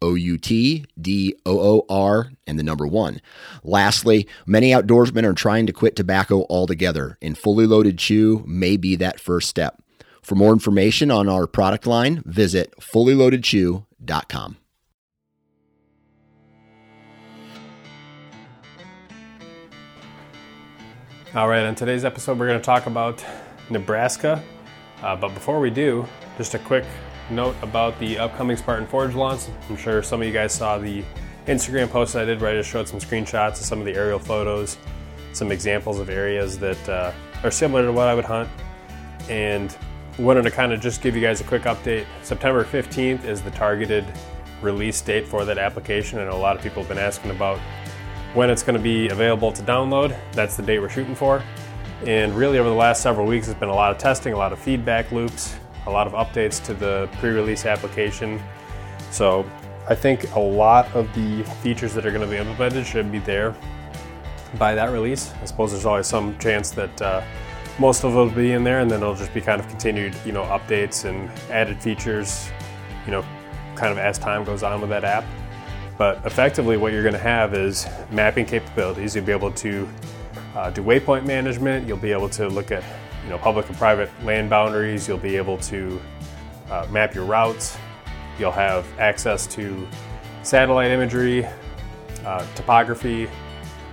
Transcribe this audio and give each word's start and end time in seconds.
O 0.00 0.14
U 0.14 0.38
T 0.38 0.84
D 1.00 1.34
O 1.44 1.58
O 1.58 1.86
R 1.88 2.32
and 2.46 2.58
the 2.58 2.62
number 2.62 2.86
one. 2.86 3.20
Lastly, 3.62 4.26
many 4.46 4.70
outdoorsmen 4.70 5.24
are 5.24 5.34
trying 5.34 5.66
to 5.66 5.72
quit 5.72 5.96
tobacco 5.96 6.46
altogether, 6.48 7.18
and 7.20 7.36
fully 7.36 7.66
loaded 7.66 7.98
chew 7.98 8.44
may 8.46 8.76
be 8.76 8.96
that 8.96 9.20
first 9.20 9.48
step. 9.48 9.82
For 10.22 10.34
more 10.34 10.52
information 10.52 11.10
on 11.10 11.28
our 11.28 11.46
product 11.46 11.86
line, 11.86 12.22
visit 12.26 12.74
fullyloadedchew.com. 12.80 14.56
All 21.34 21.46
right, 21.46 21.64
on 21.64 21.74
today's 21.74 22.04
episode, 22.04 22.38
we're 22.38 22.46
going 22.46 22.58
to 22.58 22.64
talk 22.64 22.86
about 22.86 23.24
Nebraska. 23.70 24.42
Uh, 25.02 25.14
but 25.14 25.34
before 25.34 25.60
we 25.60 25.70
do, 25.70 26.06
just 26.36 26.54
a 26.54 26.58
quick 26.58 26.84
note 27.30 27.56
about 27.62 27.98
the 27.98 28.18
upcoming 28.18 28.56
Spartan 28.56 28.86
Forge 28.86 29.14
launch. 29.14 29.42
I'm 29.68 29.76
sure 29.76 30.02
some 30.02 30.20
of 30.20 30.26
you 30.26 30.32
guys 30.32 30.52
saw 30.52 30.78
the 30.78 31.04
Instagram 31.46 31.90
post 31.90 32.16
I 32.16 32.24
did 32.24 32.40
where 32.40 32.50
I 32.50 32.54
just 32.54 32.70
showed 32.70 32.88
some 32.88 33.00
screenshots 33.00 33.52
of 33.52 33.66
some 33.66 33.80
of 33.80 33.86
the 33.86 33.94
aerial 33.94 34.18
photos, 34.18 34.76
some 35.32 35.50
examples 35.50 35.98
of 35.98 36.10
areas 36.10 36.58
that 36.58 36.88
uh, 36.88 37.12
are 37.42 37.50
similar 37.50 37.84
to 37.84 37.92
what 37.92 38.08
I 38.08 38.14
would 38.14 38.24
hunt. 38.24 38.48
And 39.28 39.76
wanted 40.18 40.42
to 40.42 40.50
kind 40.50 40.72
of 40.72 40.80
just 40.80 41.00
give 41.00 41.14
you 41.14 41.22
guys 41.22 41.40
a 41.40 41.44
quick 41.44 41.62
update. 41.62 42.04
September 42.22 42.64
15th 42.64 43.24
is 43.24 43.40
the 43.40 43.50
targeted 43.52 44.04
release 44.62 45.00
date 45.00 45.26
for 45.26 45.44
that 45.44 45.58
application. 45.58 46.18
Know 46.18 46.32
a 46.32 46.36
lot 46.36 46.56
of 46.56 46.62
people 46.62 46.82
have 46.82 46.88
been 46.88 46.98
asking 46.98 47.30
about 47.30 47.58
when 48.34 48.50
it's 48.50 48.62
going 48.62 48.76
to 48.76 48.82
be 48.82 49.08
available 49.08 49.52
to 49.52 49.62
download. 49.62 50.18
That's 50.32 50.56
the 50.56 50.62
date 50.62 50.80
we're 50.80 50.88
shooting 50.88 51.14
for. 51.14 51.42
And 52.04 52.34
really, 52.34 52.58
over 52.58 52.68
the 52.68 52.74
last 52.74 53.02
several 53.02 53.26
weeks, 53.26 53.48
it's 53.48 53.58
been 53.58 53.68
a 53.68 53.74
lot 53.74 53.90
of 53.90 53.98
testing, 53.98 54.32
a 54.32 54.36
lot 54.36 54.52
of 54.52 54.58
feedback 54.58 55.10
loops, 55.10 55.56
a 55.88 55.90
lot 55.90 56.06
of 56.06 56.12
updates 56.12 56.64
to 56.66 56.74
the 56.74 57.08
pre 57.18 57.30
release 57.30 57.66
application. 57.66 58.40
So, 59.10 59.44
I 59.88 59.94
think 59.94 60.34
a 60.34 60.40
lot 60.40 60.94
of 60.94 61.12
the 61.14 61.42
features 61.62 61.94
that 61.94 62.04
are 62.04 62.10
going 62.10 62.20
to 62.22 62.28
be 62.28 62.36
implemented 62.36 62.86
should 62.86 63.10
be 63.10 63.20
there 63.20 63.56
by 64.58 64.74
that 64.74 64.90
release. 64.92 65.32
I 65.40 65.46
suppose 65.46 65.72
there's 65.72 65.86
always 65.86 66.06
some 66.06 66.38
chance 66.38 66.70
that 66.72 67.02
uh, 67.02 67.22
most 67.78 68.04
of 68.04 68.12
it 68.12 68.16
will 68.16 68.30
be 68.30 68.52
in 68.52 68.64
there, 68.64 68.80
and 68.80 68.90
then 68.90 69.00
it'll 69.00 69.14
just 69.14 69.32
be 69.32 69.40
kind 69.40 69.60
of 69.60 69.68
continued, 69.68 70.14
you 70.26 70.32
know, 70.32 70.42
updates 70.44 71.06
and 71.06 71.30
added 71.50 71.80
features, 71.80 72.50
you 73.06 73.12
know, 73.12 73.24
kind 73.76 73.90
of 73.90 73.98
as 73.98 74.18
time 74.18 74.44
goes 74.44 74.62
on 74.62 74.80
with 74.80 74.90
that 74.90 75.04
app. 75.04 75.24
But 75.96 76.24
effectively, 76.26 76.76
what 76.76 76.92
you're 76.92 77.02
going 77.02 77.14
to 77.14 77.18
have 77.18 77.54
is 77.54 77.86
mapping 78.10 78.44
capabilities. 78.44 79.16
You'll 79.16 79.24
be 79.24 79.32
able 79.32 79.52
to 79.52 79.88
uh, 80.54 80.70
do 80.70 80.82
waypoint 80.82 81.24
management. 81.24 81.88
You'll 81.88 81.96
be 81.96 82.12
able 82.12 82.28
to 82.30 82.48
look 82.48 82.70
at 82.70 82.84
you 83.28 83.34
know 83.34 83.40
public 83.40 83.68
and 83.68 83.76
private 83.76 84.10
land 84.24 84.48
boundaries. 84.48 85.06
You'll 85.06 85.18
be 85.18 85.36
able 85.36 85.58
to 85.58 86.00
uh, 86.70 86.86
map 86.90 87.14
your 87.14 87.26
routes. 87.26 87.76
You'll 88.38 88.52
have 88.52 88.86
access 88.98 89.46
to 89.48 89.86
satellite 90.42 90.90
imagery, 90.90 91.46
uh, 92.24 92.46
topography, 92.54 93.28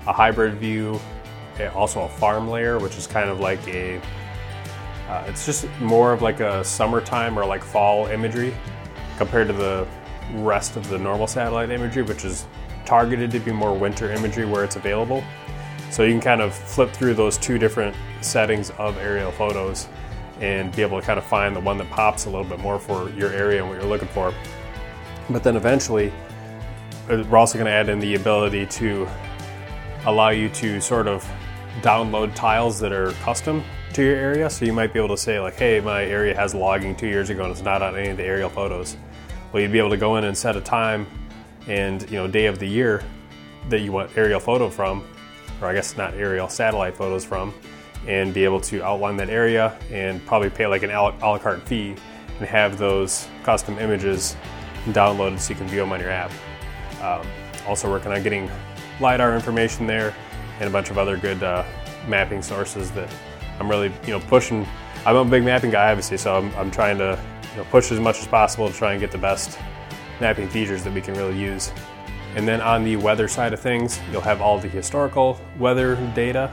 a 0.07 0.13
hybrid 0.13 0.53
view, 0.53 1.01
also 1.73 2.03
a 2.03 2.07
farm 2.07 2.47
layer, 2.47 2.79
which 2.79 2.95
is 2.95 3.07
kind 3.07 3.29
of 3.29 3.41
like 3.41 3.59
a 3.67 3.99
uh, 5.09 5.25
it's 5.27 5.45
just 5.45 5.67
more 5.81 6.13
of 6.13 6.21
like 6.21 6.39
a 6.39 6.63
summertime 6.63 7.37
or 7.37 7.45
like 7.45 7.61
fall 7.61 8.07
imagery 8.07 8.55
compared 9.17 9.47
to 9.47 9.53
the 9.53 9.85
rest 10.35 10.77
of 10.77 10.87
the 10.87 10.97
normal 10.97 11.27
satellite 11.27 11.71
imagery, 11.71 12.03
which 12.03 12.23
is 12.23 12.47
targeted 12.85 13.31
to 13.31 13.39
be 13.41 13.51
more 13.51 13.77
winter 13.77 14.13
imagery 14.13 14.45
where 14.45 14.63
it's 14.63 14.77
available. 14.77 15.21
So 15.91 16.03
you 16.03 16.11
can 16.11 16.21
kind 16.21 16.41
of 16.41 16.53
flip 16.53 16.91
through 16.91 17.13
those 17.13 17.37
two 17.37 17.57
different 17.57 17.95
settings 18.21 18.71
of 18.71 18.97
aerial 18.97 19.31
photos 19.31 19.87
and 20.41 20.75
be 20.75 20.81
able 20.81 20.99
to 20.99 21.05
kind 21.05 21.17
of 21.17 21.25
find 21.25 21.55
the 21.55 21.59
one 21.59 21.77
that 21.77 21.89
pops 21.89 22.25
a 22.25 22.29
little 22.29 22.45
bit 22.45 22.59
more 22.59 22.79
for 22.79 23.09
your 23.11 23.31
area 23.31 23.61
and 23.61 23.69
what 23.69 23.79
you're 23.79 23.89
looking 23.89 24.07
for. 24.09 24.33
But 25.29 25.43
then 25.43 25.55
eventually, 25.55 26.11
uh, 27.09 27.23
we're 27.29 27.37
also 27.37 27.57
going 27.57 27.67
to 27.67 27.71
add 27.71 27.89
in 27.89 27.99
the 27.99 28.15
ability 28.15 28.65
to 28.65 29.07
allow 30.05 30.29
you 30.29 30.49
to 30.49 30.81
sort 30.81 31.07
of 31.07 31.27
download 31.81 32.35
tiles 32.35 32.79
that 32.79 32.91
are 32.91 33.11
custom 33.23 33.63
to 33.93 34.03
your 34.03 34.15
area. 34.15 34.49
So 34.49 34.65
you 34.65 34.73
might 34.73 34.91
be 34.93 34.99
able 34.99 35.15
to 35.15 35.21
say, 35.21 35.39
like, 35.39 35.55
hey, 35.55 35.79
my 35.79 36.03
area 36.03 36.35
has 36.35 36.53
logging 36.53 36.95
two 36.95 37.07
years 37.07 37.29
ago 37.29 37.43
and 37.43 37.51
it's 37.51 37.61
not 37.61 37.81
on 37.81 37.95
any 37.95 38.09
of 38.09 38.17
the 38.17 38.23
aerial 38.23 38.49
photos. 38.49 38.97
Well, 39.51 39.61
you'd 39.61 39.71
be 39.71 39.79
able 39.79 39.91
to 39.91 39.97
go 39.97 40.17
in 40.17 40.25
and 40.25 40.37
set 40.37 40.55
a 40.57 40.61
time 40.61 41.07
and 41.67 42.03
you 42.09 42.17
know 42.17 42.27
day 42.27 42.45
of 42.45 42.59
the 42.59 42.67
year 42.67 43.03
that 43.69 43.79
you 43.79 43.91
want 43.91 44.15
aerial 44.17 44.39
photo 44.39 44.69
from, 44.69 45.03
or 45.61 45.67
I 45.67 45.73
guess 45.73 45.97
not 45.97 46.13
aerial 46.13 46.49
satellite 46.49 46.95
photos 46.95 47.23
from, 47.25 47.53
and 48.07 48.33
be 48.33 48.43
able 48.43 48.61
to 48.61 48.83
outline 48.83 49.17
that 49.17 49.29
area 49.29 49.77
and 49.91 50.23
probably 50.25 50.49
pay 50.49 50.67
like 50.67 50.83
an 50.83 50.91
a 50.91 51.01
la 51.01 51.37
carte 51.37 51.61
fee 51.63 51.95
and 52.39 52.47
have 52.47 52.77
those 52.77 53.27
custom 53.43 53.79
images 53.79 54.35
downloaded 54.87 55.39
so 55.39 55.51
you 55.51 55.55
can 55.55 55.67
view 55.67 55.79
them 55.79 55.91
on 55.91 55.99
your 55.99 56.11
app. 56.11 56.31
Um, 57.01 57.25
also 57.67 57.89
working 57.89 58.11
on 58.11 58.21
getting 58.21 58.49
lidar 58.99 59.35
information 59.35 59.87
there 59.87 60.13
and 60.59 60.69
a 60.69 60.71
bunch 60.71 60.89
of 60.89 60.97
other 60.97 61.17
good 61.17 61.41
uh, 61.43 61.63
mapping 62.07 62.41
sources 62.41 62.91
that 62.91 63.09
I'm 63.59 63.69
really 63.69 63.91
you 64.05 64.11
know 64.11 64.19
pushing. 64.19 64.65
I'm 65.05 65.15
a 65.15 65.25
big 65.25 65.43
mapping 65.43 65.71
guy 65.71 65.89
obviously, 65.91 66.17
so 66.17 66.35
I'm, 66.35 66.53
I'm 66.55 66.71
trying 66.71 66.97
to 66.97 67.19
you 67.51 67.57
know, 67.57 67.63
push 67.65 67.91
as 67.91 67.99
much 67.99 68.19
as 68.19 68.27
possible 68.27 68.67
to 68.67 68.73
try 68.73 68.91
and 68.91 68.99
get 68.99 69.11
the 69.11 69.17
best 69.17 69.57
mapping 70.19 70.47
features 70.47 70.83
that 70.83 70.93
we 70.93 71.01
can 71.01 71.13
really 71.15 71.39
use. 71.39 71.71
And 72.35 72.47
then 72.47 72.61
on 72.61 72.83
the 72.83 72.97
weather 72.97 73.27
side 73.27 73.53
of 73.53 73.59
things, 73.59 73.99
you'll 74.11 74.21
have 74.21 74.41
all 74.41 74.59
the 74.59 74.67
historical 74.67 75.39
weather 75.57 75.95
data, 76.13 76.51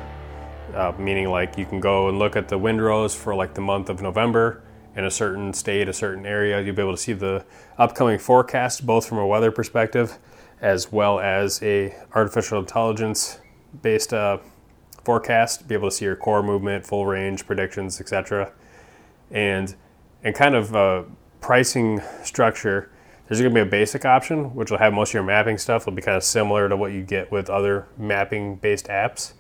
uh, 0.74 0.92
meaning 0.96 1.28
like 1.28 1.58
you 1.58 1.66
can 1.66 1.80
go 1.80 2.08
and 2.08 2.18
look 2.18 2.36
at 2.36 2.48
the 2.48 2.56
windrows 2.56 3.14
for 3.14 3.34
like 3.34 3.54
the 3.54 3.60
month 3.60 3.90
of 3.90 4.00
November 4.00 4.62
in 4.94 5.04
a 5.04 5.10
certain 5.10 5.52
state, 5.52 5.88
a 5.88 5.92
certain 5.92 6.24
area. 6.24 6.60
You'll 6.60 6.76
be 6.76 6.82
able 6.82 6.92
to 6.92 7.02
see 7.02 7.14
the 7.14 7.44
upcoming 7.78 8.18
forecast, 8.18 8.86
both 8.86 9.06
from 9.06 9.18
a 9.18 9.26
weather 9.26 9.50
perspective 9.50 10.18
as 10.62 10.92
well 10.92 11.18
as 11.18 11.60
a 11.62 11.94
artificial 12.14 12.60
intelligence 12.60 13.40
based 13.82 14.14
uh, 14.14 14.38
forecast. 15.04 15.66
Be 15.66 15.74
able 15.74 15.90
to 15.90 15.94
see 15.94 16.04
your 16.04 16.16
core 16.16 16.42
movement, 16.42 16.86
full 16.86 17.04
range 17.04 17.44
predictions, 17.44 18.00
etc. 18.00 18.52
And 19.30 19.74
and 20.22 20.34
kind 20.34 20.54
of 20.54 20.76
uh, 20.76 21.02
pricing 21.40 22.00
structure, 22.22 22.90
there's 23.28 23.40
going 23.40 23.52
to 23.52 23.54
be 23.54 23.66
a 23.66 23.70
basic 23.70 24.04
option, 24.04 24.54
which 24.54 24.70
will 24.70 24.78
have 24.78 24.92
most 24.92 25.10
of 25.10 25.14
your 25.14 25.22
mapping 25.22 25.58
stuff. 25.58 25.82
It'll 25.82 25.92
be 25.92 26.02
kind 26.02 26.16
of 26.16 26.24
similar 26.24 26.68
to 26.68 26.76
what 26.76 26.92
you 26.92 27.02
get 27.02 27.30
with 27.30 27.48
other 27.48 27.86
mapping 27.96 28.56
based 28.56 28.86
apps. 28.86 29.32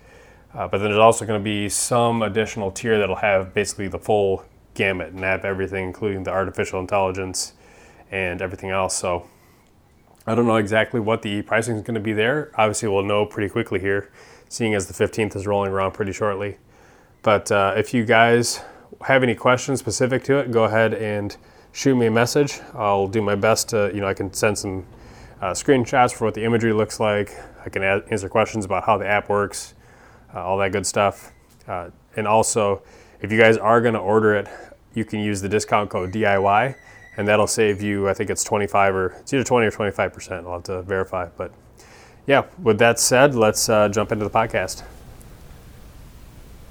Uh, 0.54 0.68
but 0.68 0.78
then 0.78 0.88
there's 0.88 0.98
also 0.98 1.24
going 1.24 1.40
to 1.40 1.44
be 1.44 1.68
some 1.68 2.22
additional 2.22 2.70
tier 2.70 2.98
that'll 2.98 3.16
have 3.16 3.54
basically 3.54 3.88
the 3.88 3.98
full 3.98 4.44
gamut 4.74 5.08
and 5.12 5.20
have 5.20 5.44
everything, 5.44 5.86
including 5.86 6.24
the 6.24 6.30
artificial 6.30 6.78
intelligence 6.80 7.54
and 8.10 8.40
everything 8.42 8.70
else. 8.70 8.96
So 8.96 9.26
I 10.26 10.34
don't 10.34 10.46
know 10.46 10.56
exactly 10.56 11.00
what 11.00 11.22
the 11.22 11.42
pricing 11.42 11.76
is 11.76 11.82
going 11.82 11.94
to 11.94 12.00
be 12.00 12.12
there. 12.12 12.52
Obviously, 12.56 12.88
we'll 12.88 13.02
know 13.02 13.26
pretty 13.26 13.48
quickly 13.48 13.80
here, 13.80 14.10
seeing 14.48 14.74
as 14.74 14.86
the 14.86 15.04
15th 15.04 15.34
is 15.34 15.46
rolling 15.46 15.72
around 15.72 15.92
pretty 15.92 16.12
shortly. 16.12 16.58
But 17.22 17.50
uh, 17.50 17.74
if 17.76 17.94
you 17.94 18.04
guys 18.04 18.60
have 19.06 19.22
any 19.22 19.34
questions 19.34 19.80
specific 19.80 20.22
to 20.24 20.38
it, 20.38 20.50
go 20.50 20.64
ahead 20.64 20.94
and 20.94 21.36
shoot 21.72 21.96
me 21.96 22.06
a 22.06 22.10
message. 22.10 22.60
I'll 22.74 23.08
do 23.08 23.22
my 23.22 23.34
best 23.34 23.70
to, 23.70 23.90
you 23.94 24.00
know, 24.00 24.06
I 24.06 24.14
can 24.14 24.32
send 24.32 24.58
some 24.58 24.86
uh, 25.40 25.52
screenshots 25.52 26.12
for 26.12 26.26
what 26.26 26.34
the 26.34 26.44
imagery 26.44 26.72
looks 26.72 27.00
like. 27.00 27.36
I 27.64 27.68
can 27.68 27.82
add, 27.82 28.04
answer 28.10 28.28
questions 28.28 28.64
about 28.64 28.84
how 28.84 28.98
the 28.98 29.06
app 29.06 29.28
works, 29.28 29.74
uh, 30.34 30.44
all 30.44 30.58
that 30.58 30.72
good 30.72 30.86
stuff. 30.86 31.32
Uh, 31.66 31.90
and 32.16 32.28
also, 32.28 32.82
if 33.20 33.32
you 33.32 33.38
guys 33.38 33.56
are 33.56 33.80
going 33.80 33.94
to 33.94 34.00
order 34.00 34.34
it, 34.34 34.48
you 34.94 35.04
can 35.04 35.20
use 35.20 35.40
the 35.40 35.48
discount 35.48 35.90
code 35.90 36.12
DIY, 36.12 36.76
and 37.16 37.26
that'll 37.26 37.46
save 37.46 37.80
you. 37.80 38.08
I 38.08 38.14
think 38.14 38.30
it's 38.30 38.44
25 38.44 38.94
or 38.94 39.06
it's 39.20 39.32
either 39.32 39.44
20 39.44 39.66
or 39.66 39.70
25 39.70 40.12
percent. 40.12 40.46
I'll 40.46 40.54
have 40.54 40.64
to 40.64 40.82
verify. 40.82 41.28
But 41.36 41.52
yeah, 42.26 42.44
with 42.62 42.78
that 42.78 42.98
said, 42.98 43.34
let's 43.34 43.68
uh, 43.68 43.88
jump 43.88 44.12
into 44.12 44.24
the 44.24 44.30
podcast. 44.30 44.82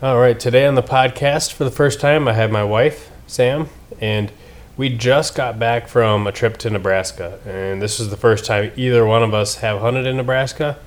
All 0.02 0.20
right, 0.20 0.40
today 0.40 0.66
on 0.66 0.76
the 0.76 0.84
podcast, 0.84 1.54
for 1.54 1.64
the 1.64 1.72
first 1.72 2.00
time, 2.00 2.28
I 2.28 2.34
have 2.34 2.52
my 2.52 2.64
wife, 2.64 3.12
Sam, 3.28 3.70
and 4.00 4.32
we 4.78 4.90
just 4.90 5.36
got 5.36 5.60
back 5.60 5.88
from 5.88 6.26
a 6.28 6.32
trip 6.32 6.58
to 6.58 6.70
Nebraska. 6.70 7.40
And 7.46 7.82
this 7.82 8.00
is 8.00 8.10
the 8.10 8.18
first 8.18 8.46
time 8.46 8.72
either 8.76 9.06
one 9.06 9.24
of 9.24 9.34
us 9.34 9.56
have 9.56 9.82
hunted 9.82 10.08
in 10.08 10.18
Nebraska. 10.18 10.78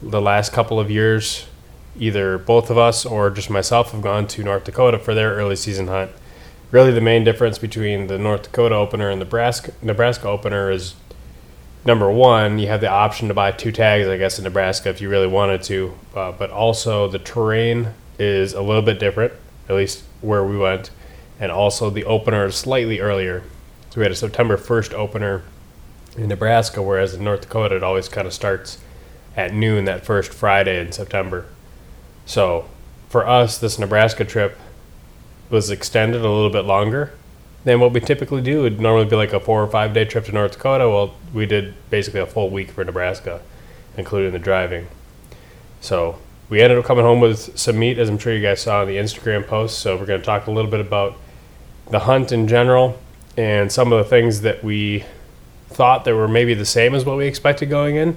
The 0.00 0.20
last 0.20 0.52
couple 0.52 0.78
of 0.78 0.90
years, 0.90 1.46
either 1.98 2.38
both 2.38 2.70
of 2.70 2.78
us 2.78 3.04
or 3.04 3.30
just 3.30 3.50
myself 3.50 3.92
have 3.92 4.02
gone 4.02 4.26
to 4.28 4.42
North 4.42 4.64
Dakota 4.64 4.98
for 4.98 5.14
their 5.14 5.34
early 5.34 5.56
season 5.56 5.88
hunt. 5.88 6.10
Really, 6.70 6.92
the 6.92 7.00
main 7.00 7.24
difference 7.24 7.58
between 7.58 8.06
the 8.06 8.18
North 8.18 8.44
Dakota 8.44 8.74
opener 8.74 9.08
and 9.08 9.20
the 9.20 9.24
Nebraska, 9.24 9.72
Nebraska 9.82 10.28
opener 10.28 10.70
is 10.70 10.94
number 11.84 12.10
one, 12.10 12.58
you 12.58 12.66
have 12.66 12.80
the 12.80 12.90
option 12.90 13.28
to 13.28 13.34
buy 13.34 13.52
two 13.52 13.72
tags, 13.72 14.08
I 14.08 14.18
guess, 14.18 14.38
in 14.38 14.44
Nebraska 14.44 14.88
if 14.88 15.00
you 15.00 15.08
really 15.08 15.28
wanted 15.28 15.62
to. 15.64 15.94
Uh, 16.14 16.32
but 16.32 16.50
also, 16.50 17.08
the 17.08 17.18
terrain 17.18 17.88
is 18.18 18.52
a 18.52 18.62
little 18.62 18.82
bit 18.82 18.98
different, 18.98 19.32
at 19.68 19.76
least 19.76 20.02
where 20.20 20.44
we 20.44 20.58
went. 20.58 20.90
And 21.38 21.52
also, 21.52 21.90
the 21.90 22.04
opener 22.04 22.46
is 22.46 22.56
slightly 22.56 23.00
earlier. 23.00 23.42
So 23.90 24.00
we 24.00 24.04
had 24.04 24.12
a 24.12 24.16
September 24.16 24.56
1st 24.56 24.94
opener 24.94 25.42
in 26.16 26.28
Nebraska, 26.28 26.82
whereas 26.82 27.14
in 27.14 27.24
North 27.24 27.42
Dakota, 27.42 27.76
it 27.76 27.82
always 27.82 28.08
kind 28.08 28.26
of 28.26 28.32
starts 28.32 28.78
at 29.36 29.52
noon 29.52 29.84
that 29.84 30.04
first 30.04 30.32
Friday 30.32 30.80
in 30.80 30.92
September. 30.92 31.46
So 32.24 32.66
for 33.08 33.26
us, 33.26 33.58
this 33.58 33.78
Nebraska 33.78 34.24
trip 34.24 34.58
was 35.50 35.70
extended 35.70 36.22
a 36.22 36.30
little 36.30 36.50
bit 36.50 36.64
longer 36.64 37.12
than 37.64 37.80
what 37.80 37.92
we 37.92 38.00
typically 38.00 38.42
do. 38.42 38.64
It'd 38.64 38.80
normally 38.80 39.04
be 39.04 39.16
like 39.16 39.32
a 39.32 39.40
four 39.40 39.62
or 39.62 39.66
five 39.66 39.92
day 39.92 40.04
trip 40.04 40.24
to 40.26 40.32
North 40.32 40.52
Dakota. 40.52 40.88
Well, 40.88 41.14
we 41.34 41.46
did 41.46 41.74
basically 41.90 42.20
a 42.20 42.26
full 42.26 42.50
week 42.50 42.70
for 42.70 42.84
Nebraska, 42.84 43.42
including 43.96 44.32
the 44.32 44.38
driving. 44.38 44.88
So 45.80 46.18
we 46.48 46.60
ended 46.60 46.78
up 46.78 46.84
coming 46.84 47.04
home 47.04 47.20
with 47.20 47.58
some 47.58 47.78
meat, 47.78 47.98
as 47.98 48.08
I'm 48.08 48.18
sure 48.18 48.32
you 48.32 48.42
guys 48.42 48.60
saw 48.60 48.82
in 48.82 48.88
the 48.88 48.96
Instagram 48.96 49.46
post. 49.46 49.80
So 49.80 49.96
we're 49.96 50.06
going 50.06 50.20
to 50.20 50.26
talk 50.26 50.46
a 50.46 50.50
little 50.50 50.70
bit 50.70 50.80
about 50.80 51.16
the 51.90 52.00
hunt 52.00 52.32
in 52.32 52.48
general 52.48 52.98
and 53.36 53.70
some 53.70 53.92
of 53.92 54.02
the 54.02 54.08
things 54.08 54.40
that 54.40 54.64
we 54.64 55.04
thought 55.68 56.04
that 56.04 56.14
were 56.14 56.28
maybe 56.28 56.54
the 56.54 56.64
same 56.64 56.94
as 56.94 57.04
what 57.04 57.16
we 57.16 57.26
expected 57.26 57.68
going 57.68 57.96
in, 57.96 58.16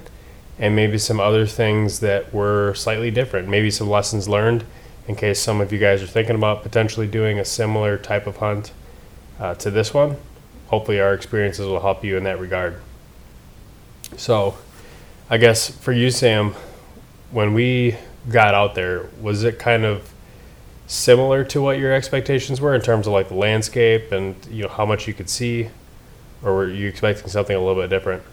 and 0.58 0.74
maybe 0.74 0.98
some 0.98 1.20
other 1.20 1.46
things 1.46 2.00
that 2.00 2.32
were 2.32 2.74
slightly 2.74 3.10
different. 3.10 3.48
Maybe 3.48 3.70
some 3.70 3.88
lessons 3.88 4.28
learned 4.28 4.64
in 5.06 5.16
case 5.16 5.40
some 5.40 5.60
of 5.60 5.72
you 5.72 5.78
guys 5.78 6.02
are 6.02 6.06
thinking 6.06 6.36
about 6.36 6.62
potentially 6.62 7.06
doing 7.06 7.38
a 7.38 7.44
similar 7.44 7.98
type 7.98 8.26
of 8.26 8.36
hunt 8.36 8.72
uh, 9.38 9.54
to 9.56 9.70
this 9.70 9.92
one. 9.92 10.16
Hopefully, 10.68 11.00
our 11.00 11.12
experiences 11.12 11.66
will 11.66 11.80
help 11.80 12.04
you 12.04 12.16
in 12.16 12.24
that 12.24 12.38
regard. 12.38 12.80
So, 14.16 14.56
I 15.28 15.36
guess 15.36 15.68
for 15.68 15.92
you, 15.92 16.10
Sam, 16.10 16.54
when 17.30 17.54
we 17.54 17.96
got 18.28 18.54
out 18.54 18.74
there, 18.74 19.08
was 19.20 19.44
it 19.44 19.58
kind 19.58 19.84
of 19.84 20.12
similar 20.90 21.44
to 21.44 21.62
what 21.62 21.78
your 21.78 21.92
expectations 21.92 22.60
were 22.60 22.74
in 22.74 22.80
terms 22.80 23.06
of 23.06 23.12
like 23.12 23.28
the 23.28 23.34
landscape 23.34 24.10
and 24.10 24.34
you 24.46 24.64
know 24.64 24.68
how 24.68 24.84
much 24.84 25.06
you 25.06 25.14
could 25.14 25.30
see, 25.30 25.70
or 26.42 26.52
were 26.52 26.68
you 26.68 26.88
expecting 26.88 27.28
something 27.28 27.54
a 27.54 27.60
little 27.60 27.80
bit 27.80 27.88
different? 27.88 28.24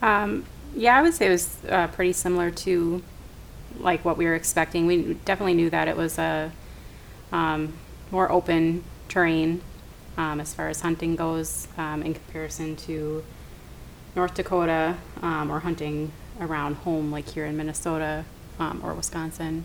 Um, 0.00 0.44
yeah, 0.76 0.96
I 0.96 1.02
would 1.02 1.12
say 1.12 1.26
it 1.26 1.30
was 1.30 1.58
uh, 1.68 1.88
pretty 1.88 2.12
similar 2.12 2.52
to 2.52 3.02
like 3.80 4.04
what 4.04 4.16
we 4.16 4.24
were 4.24 4.36
expecting. 4.36 4.86
We 4.86 5.14
definitely 5.24 5.54
knew 5.54 5.68
that 5.70 5.88
it 5.88 5.96
was 5.96 6.16
a 6.16 6.52
um, 7.32 7.72
more 8.12 8.30
open 8.30 8.84
terrain 9.08 9.62
um, 10.16 10.40
as 10.40 10.54
far 10.54 10.68
as 10.68 10.80
hunting 10.80 11.16
goes 11.16 11.66
um, 11.76 12.04
in 12.04 12.14
comparison 12.14 12.76
to 12.76 13.24
North 14.14 14.34
Dakota 14.34 14.96
um, 15.22 15.50
or 15.50 15.58
hunting 15.58 16.12
around 16.40 16.76
home, 16.76 17.10
like 17.10 17.28
here 17.30 17.46
in 17.46 17.56
Minnesota 17.56 18.24
um, 18.60 18.80
or 18.84 18.94
Wisconsin. 18.94 19.64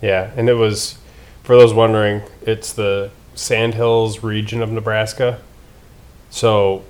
Yeah, 0.00 0.30
and 0.36 0.48
it 0.48 0.54
was 0.54 0.98
for 1.42 1.56
those 1.56 1.72
wondering, 1.72 2.22
it's 2.42 2.72
the 2.72 3.10
Sandhills 3.34 4.22
region 4.22 4.62
of 4.62 4.70
Nebraska. 4.70 5.40
So 6.30 6.84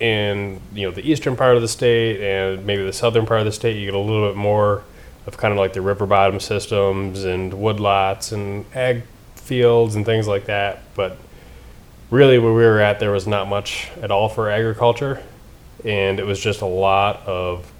in 0.00 0.60
you 0.74 0.86
know 0.86 0.92
the 0.92 1.08
eastern 1.08 1.36
part 1.36 1.54
of 1.54 1.62
the 1.62 1.68
state 1.68 2.20
and 2.20 2.66
maybe 2.66 2.84
the 2.84 2.92
southern 2.92 3.24
part 3.24 3.40
of 3.40 3.46
the 3.46 3.52
state, 3.52 3.76
you 3.76 3.86
get 3.86 3.94
a 3.94 3.98
little 3.98 4.28
bit 4.28 4.36
more 4.36 4.82
of 5.26 5.36
kind 5.36 5.52
of 5.52 5.58
like 5.58 5.72
the 5.72 5.80
river 5.80 6.06
bottom 6.06 6.40
systems 6.40 7.24
and 7.24 7.52
woodlots 7.52 8.32
and 8.32 8.64
ag 8.74 9.04
fields 9.36 9.94
and 9.94 10.04
things 10.04 10.26
like 10.26 10.46
that. 10.46 10.80
But 10.94 11.16
really, 12.10 12.38
where 12.38 12.52
we 12.52 12.62
were 12.64 12.80
at, 12.80 13.00
there 13.00 13.12
was 13.12 13.26
not 13.26 13.48
much 13.48 13.90
at 14.02 14.10
all 14.10 14.28
for 14.28 14.50
agriculture, 14.50 15.22
and 15.84 16.18
it 16.18 16.24
was 16.24 16.40
just 16.40 16.60
a 16.60 16.66
lot 16.66 17.24
of 17.26 17.70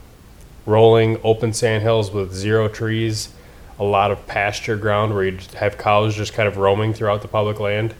rolling 0.65 1.21
open 1.25 1.53
sandhills 1.53 2.13
with 2.13 2.33
zero 2.33 2.69
trees, 2.69 3.31
a 3.79 3.85
lot 3.85 4.11
of 4.11 4.27
pasture 4.27 4.77
ground 4.77 5.15
where 5.15 5.25
you'd 5.25 5.43
have 5.55 5.79
cows 5.79 6.15
just 6.15 6.35
kind 6.35 6.49
of 6.49 6.57
roaming 6.57 6.95
throughout 6.95 7.23
the 7.23 7.29
public 7.29 7.59
land. 7.59 7.95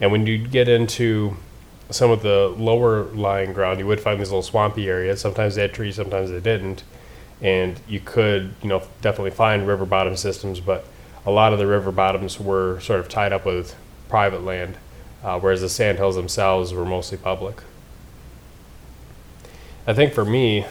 And 0.00 0.12
when 0.12 0.26
you 0.26 0.38
get 0.38 0.68
into 0.68 1.36
some 1.90 2.10
of 2.10 2.22
the 2.22 2.54
lower 2.56 3.04
lying 3.04 3.52
ground, 3.52 3.78
you 3.78 3.86
would 3.86 4.00
find 4.00 4.20
these 4.20 4.30
little 4.30 4.42
swampy 4.42 4.88
areas. 4.88 5.20
Sometimes 5.20 5.54
they 5.54 5.62
had 5.62 5.72
trees, 5.72 5.96
sometimes 5.96 6.30
they 6.30 6.40
didn't. 6.40 6.82
And 7.40 7.80
you 7.88 8.00
could, 8.00 8.54
you 8.62 8.68
know, 8.68 8.82
definitely 9.00 9.30
find 9.32 9.66
river 9.66 9.84
bottom 9.84 10.16
systems, 10.16 10.60
but 10.60 10.86
a 11.26 11.30
lot 11.30 11.52
of 11.52 11.58
the 11.58 11.66
river 11.66 11.90
bottoms 11.90 12.38
were 12.38 12.80
sort 12.80 13.00
of 13.00 13.08
tied 13.08 13.32
up 13.32 13.44
with 13.44 13.74
private 14.08 14.44
land, 14.44 14.76
uh, 15.22 15.38
whereas 15.38 15.60
the 15.60 15.68
sandhills 15.68 16.16
themselves 16.16 16.72
were 16.72 16.84
mostly 16.84 17.18
public. 17.18 17.62
I 19.86 19.92
think 19.92 20.12
for 20.14 20.24
me, 20.24 20.64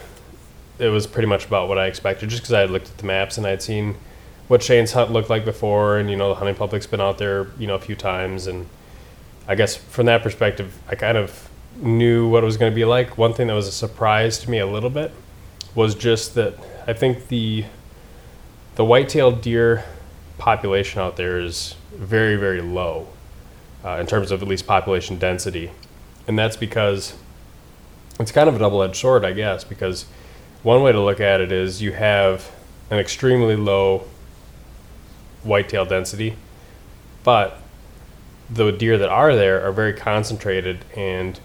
it 0.78 0.88
was 0.88 1.06
pretty 1.06 1.28
much 1.28 1.46
about 1.46 1.68
what 1.68 1.78
I 1.78 1.86
expected, 1.86 2.28
just 2.30 2.42
because 2.42 2.52
I 2.52 2.60
had 2.60 2.70
looked 2.70 2.88
at 2.88 2.98
the 2.98 3.06
maps 3.06 3.38
and 3.38 3.46
I'd 3.46 3.62
seen 3.62 3.96
what 4.48 4.62
Shane's 4.62 4.92
hunt 4.92 5.10
looked 5.10 5.30
like 5.30 5.44
before, 5.44 5.98
and 5.98 6.10
you 6.10 6.16
know 6.16 6.28
the 6.28 6.34
Hunting 6.34 6.54
Public's 6.54 6.86
been 6.86 7.00
out 7.00 7.18
there, 7.18 7.48
you 7.58 7.66
know, 7.66 7.74
a 7.74 7.80
few 7.80 7.96
times, 7.96 8.46
and 8.46 8.66
I 9.48 9.54
guess 9.54 9.76
from 9.76 10.06
that 10.06 10.22
perspective, 10.22 10.78
I 10.88 10.94
kind 10.94 11.16
of 11.16 11.48
knew 11.76 12.28
what 12.28 12.42
it 12.42 12.46
was 12.46 12.56
going 12.56 12.70
to 12.70 12.74
be 12.74 12.84
like. 12.84 13.18
One 13.18 13.32
thing 13.32 13.48
that 13.48 13.54
was 13.54 13.66
a 13.66 13.72
surprise 13.72 14.38
to 14.40 14.50
me 14.50 14.58
a 14.58 14.66
little 14.66 14.90
bit 14.90 15.12
was 15.74 15.94
just 15.94 16.34
that 16.34 16.54
I 16.86 16.92
think 16.92 17.28
the 17.28 17.64
the 18.76 18.84
white-tailed 18.84 19.40
deer 19.40 19.84
population 20.36 21.00
out 21.00 21.16
there 21.16 21.38
is 21.38 21.76
very 21.92 22.36
very 22.36 22.60
low 22.60 23.08
uh, 23.84 23.98
in 24.00 24.06
terms 24.06 24.30
of 24.30 24.42
at 24.42 24.48
least 24.48 24.66
population 24.66 25.18
density, 25.18 25.70
and 26.28 26.38
that's 26.38 26.56
because 26.56 27.14
it's 28.20 28.30
kind 28.30 28.48
of 28.48 28.56
a 28.56 28.58
double-edged 28.58 28.96
sword, 28.96 29.24
I 29.24 29.32
guess, 29.32 29.64
because 29.64 30.06
one 30.62 30.82
way 30.82 30.92
to 30.92 31.00
look 31.00 31.20
at 31.20 31.40
it 31.40 31.50
is 31.50 31.82
you 31.82 31.92
have 31.92 32.50
an 32.90 32.98
extremely 32.98 33.56
low 33.56 34.06
whitetail 35.44 35.84
density, 35.84 36.36
but 37.22 37.60
the 38.50 38.70
deer 38.70 38.98
that 38.98 39.08
are 39.08 39.34
there 39.34 39.66
are 39.66 39.72
very 39.72 39.94
concentrated 39.94 40.84
and 40.96 41.40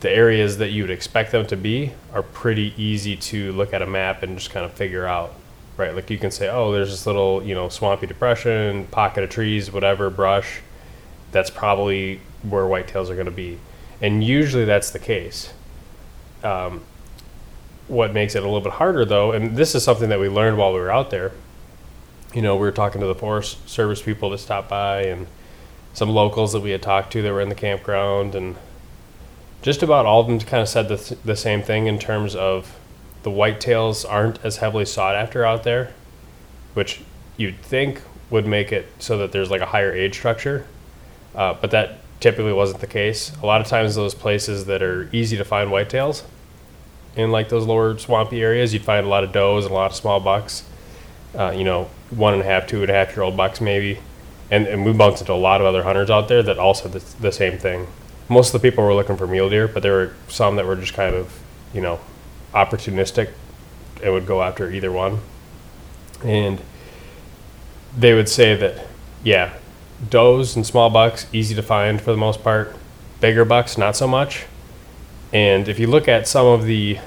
the 0.00 0.10
areas 0.10 0.58
that 0.58 0.70
you 0.70 0.82
would 0.82 0.90
expect 0.90 1.30
them 1.30 1.46
to 1.46 1.56
be 1.56 1.92
are 2.12 2.22
pretty 2.22 2.74
easy 2.76 3.16
to 3.16 3.52
look 3.52 3.72
at 3.72 3.82
a 3.82 3.86
map 3.86 4.22
and 4.22 4.36
just 4.36 4.50
kind 4.50 4.64
of 4.64 4.72
figure 4.72 5.06
out 5.06 5.34
right? 5.76 5.94
Like 5.94 6.10
you 6.10 6.18
can 6.18 6.30
say 6.30 6.48
oh 6.48 6.72
there's 6.72 6.90
this 6.90 7.06
little 7.06 7.42
you 7.42 7.54
know 7.54 7.68
swampy 7.68 8.06
depression 8.06 8.86
pocket 8.90 9.24
of 9.24 9.30
trees 9.30 9.72
whatever 9.72 10.10
brush 10.10 10.60
that's 11.30 11.50
probably 11.50 12.20
where 12.42 12.64
whitetails 12.64 13.08
are 13.08 13.14
going 13.14 13.26
to 13.26 13.30
be. 13.30 13.58
And 14.00 14.22
usually 14.22 14.64
that's 14.64 14.90
the 14.90 14.98
case. 14.98 15.52
Um, 16.42 16.82
what 17.88 18.12
makes 18.12 18.34
it 18.34 18.40
a 18.40 18.46
little 18.46 18.60
bit 18.60 18.72
harder 18.72 19.04
though 19.04 19.32
and 19.32 19.56
this 19.56 19.74
is 19.74 19.84
something 19.84 20.08
that 20.08 20.18
we 20.18 20.28
learned 20.28 20.58
while 20.58 20.72
we 20.72 20.80
were 20.80 20.90
out 20.90 21.10
there 21.10 21.32
you 22.34 22.42
know 22.42 22.54
we 22.54 22.62
were 22.62 22.72
talking 22.72 23.00
to 23.00 23.06
the 23.06 23.14
forest 23.14 23.68
service 23.68 24.02
people 24.02 24.30
that 24.30 24.38
stopped 24.38 24.68
by 24.68 25.02
and 25.02 25.26
some 25.92 26.08
locals 26.08 26.52
that 26.52 26.60
we 26.60 26.70
had 26.70 26.82
talked 26.82 27.12
to 27.12 27.22
that 27.22 27.32
were 27.32 27.40
in 27.40 27.48
the 27.48 27.54
campground, 27.54 28.34
and 28.34 28.56
just 29.60 29.82
about 29.82 30.06
all 30.06 30.20
of 30.20 30.26
them 30.26 30.38
kind 30.40 30.62
of 30.62 30.68
said 30.68 30.88
the, 30.88 30.96
th- 30.96 31.20
the 31.24 31.36
same 31.36 31.62
thing 31.62 31.86
in 31.86 31.98
terms 31.98 32.34
of 32.34 32.78
the 33.22 33.30
whitetails 33.30 34.08
aren't 34.08 34.42
as 34.44 34.56
heavily 34.56 34.84
sought 34.84 35.14
after 35.14 35.44
out 35.44 35.64
there, 35.64 35.92
which 36.74 37.00
you'd 37.36 37.60
think 37.60 38.02
would 38.30 38.46
make 38.46 38.72
it 38.72 38.86
so 38.98 39.18
that 39.18 39.32
there's 39.32 39.50
like 39.50 39.60
a 39.60 39.66
higher 39.66 39.92
age 39.92 40.14
structure, 40.14 40.66
uh, 41.34 41.54
but 41.60 41.70
that 41.70 41.98
typically 42.20 42.52
wasn't 42.52 42.80
the 42.80 42.86
case. 42.86 43.32
A 43.42 43.46
lot 43.46 43.60
of 43.60 43.66
times, 43.66 43.94
those 43.94 44.14
places 44.14 44.64
that 44.66 44.82
are 44.82 45.08
easy 45.12 45.36
to 45.36 45.44
find 45.44 45.70
whitetails 45.70 46.22
in 47.16 47.30
like 47.30 47.50
those 47.50 47.66
lower 47.66 47.98
swampy 47.98 48.42
areas, 48.42 48.72
you'd 48.72 48.84
find 48.84 49.04
a 49.04 49.08
lot 49.08 49.24
of 49.24 49.32
does 49.32 49.66
and 49.66 49.72
a 49.72 49.74
lot 49.74 49.90
of 49.90 49.96
small 49.96 50.20
bucks. 50.20 50.64
Uh, 51.34 51.50
you 51.50 51.64
know, 51.64 51.88
one 52.10 52.34
and 52.34 52.42
a 52.42 52.44
half, 52.44 52.66
two 52.66 52.82
and 52.82 52.90
a 52.90 52.94
half 52.94 53.16
year 53.16 53.22
old 53.22 53.36
bucks 53.36 53.60
maybe 53.60 53.98
and, 54.52 54.66
and 54.66 54.84
we 54.84 54.92
bumped 54.92 55.18
into 55.20 55.32
a 55.32 55.34
lot 55.34 55.62
of 55.62 55.66
other 55.66 55.82
hunters 55.82 56.10
out 56.10 56.28
there 56.28 56.42
that 56.42 56.58
also 56.58 56.86
did 56.86 57.00
the 57.20 57.32
same 57.32 57.56
thing. 57.56 57.86
Most 58.28 58.54
of 58.54 58.60
the 58.60 58.70
people 58.70 58.84
were 58.84 58.92
looking 58.92 59.16
for 59.16 59.26
mule 59.26 59.48
deer, 59.48 59.66
but 59.66 59.82
there 59.82 59.92
were 59.92 60.14
some 60.28 60.56
that 60.56 60.66
were 60.66 60.76
just 60.76 60.92
kind 60.92 61.14
of, 61.14 61.40
you 61.72 61.80
know, 61.80 61.98
opportunistic 62.52 63.30
and 64.02 64.12
would 64.12 64.26
go 64.26 64.42
after 64.42 64.70
either 64.70 64.92
one. 64.92 65.20
And 66.22 66.60
they 67.96 68.12
would 68.12 68.28
say 68.28 68.54
that, 68.54 68.86
yeah, 69.24 69.54
does 70.10 70.54
and 70.54 70.66
small 70.66 70.90
bucks 70.90 71.26
easy 71.32 71.54
to 71.54 71.62
find 71.62 71.98
for 71.98 72.10
the 72.10 72.18
most 72.18 72.42
part. 72.44 72.76
Bigger 73.20 73.46
bucks 73.46 73.78
not 73.78 73.96
so 73.96 74.06
much. 74.06 74.44
And 75.32 75.66
if 75.66 75.78
you 75.78 75.86
look 75.86 76.08
at 76.08 76.28
some 76.28 76.44
of 76.44 76.64
the, 76.64 76.98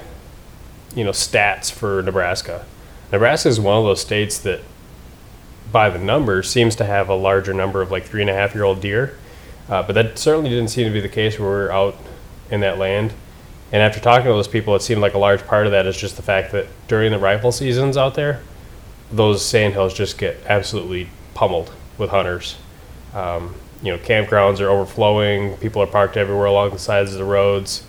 you 0.96 1.04
know, 1.04 1.12
stats 1.12 1.70
for 1.70 2.02
Nebraska, 2.02 2.64
Nebraska 3.12 3.48
is 3.48 3.60
one 3.60 3.78
of 3.78 3.84
those 3.84 4.00
states 4.00 4.38
that 4.38 4.60
by 5.72 5.90
the 5.90 5.98
numbers, 5.98 6.50
seems 6.50 6.76
to 6.76 6.84
have 6.84 7.08
a 7.08 7.14
larger 7.14 7.52
number 7.52 7.82
of 7.82 7.90
like 7.90 8.04
three 8.04 8.20
and 8.20 8.30
a 8.30 8.34
half 8.34 8.54
year 8.54 8.64
old 8.64 8.80
deer. 8.80 9.16
Uh, 9.68 9.82
but 9.82 9.94
that 9.94 10.18
certainly 10.18 10.48
didn't 10.48 10.68
seem 10.68 10.86
to 10.86 10.92
be 10.92 11.00
the 11.00 11.08
case 11.08 11.38
where 11.38 11.48
we 11.48 11.54
were 11.54 11.72
out 11.72 11.96
in 12.50 12.60
that 12.60 12.78
land. 12.78 13.12
And 13.72 13.82
after 13.82 13.98
talking 13.98 14.26
to 14.26 14.32
those 14.32 14.48
people, 14.48 14.76
it 14.76 14.82
seemed 14.82 15.00
like 15.00 15.14
a 15.14 15.18
large 15.18 15.44
part 15.44 15.66
of 15.66 15.72
that 15.72 15.86
is 15.86 15.96
just 15.96 16.16
the 16.16 16.22
fact 16.22 16.52
that 16.52 16.66
during 16.86 17.10
the 17.10 17.18
rifle 17.18 17.50
seasons 17.50 17.96
out 17.96 18.14
there, 18.14 18.40
those 19.10 19.44
sandhills 19.44 19.92
just 19.92 20.18
get 20.18 20.38
absolutely 20.46 21.08
pummeled 21.34 21.72
with 21.98 22.10
hunters. 22.10 22.56
Um, 23.12 23.54
you 23.82 23.92
know, 23.92 23.98
campgrounds 23.98 24.60
are 24.60 24.70
overflowing. 24.70 25.56
People 25.56 25.82
are 25.82 25.86
parked 25.86 26.16
everywhere 26.16 26.46
along 26.46 26.70
the 26.70 26.78
sides 26.78 27.12
of 27.12 27.18
the 27.18 27.24
roads. 27.24 27.84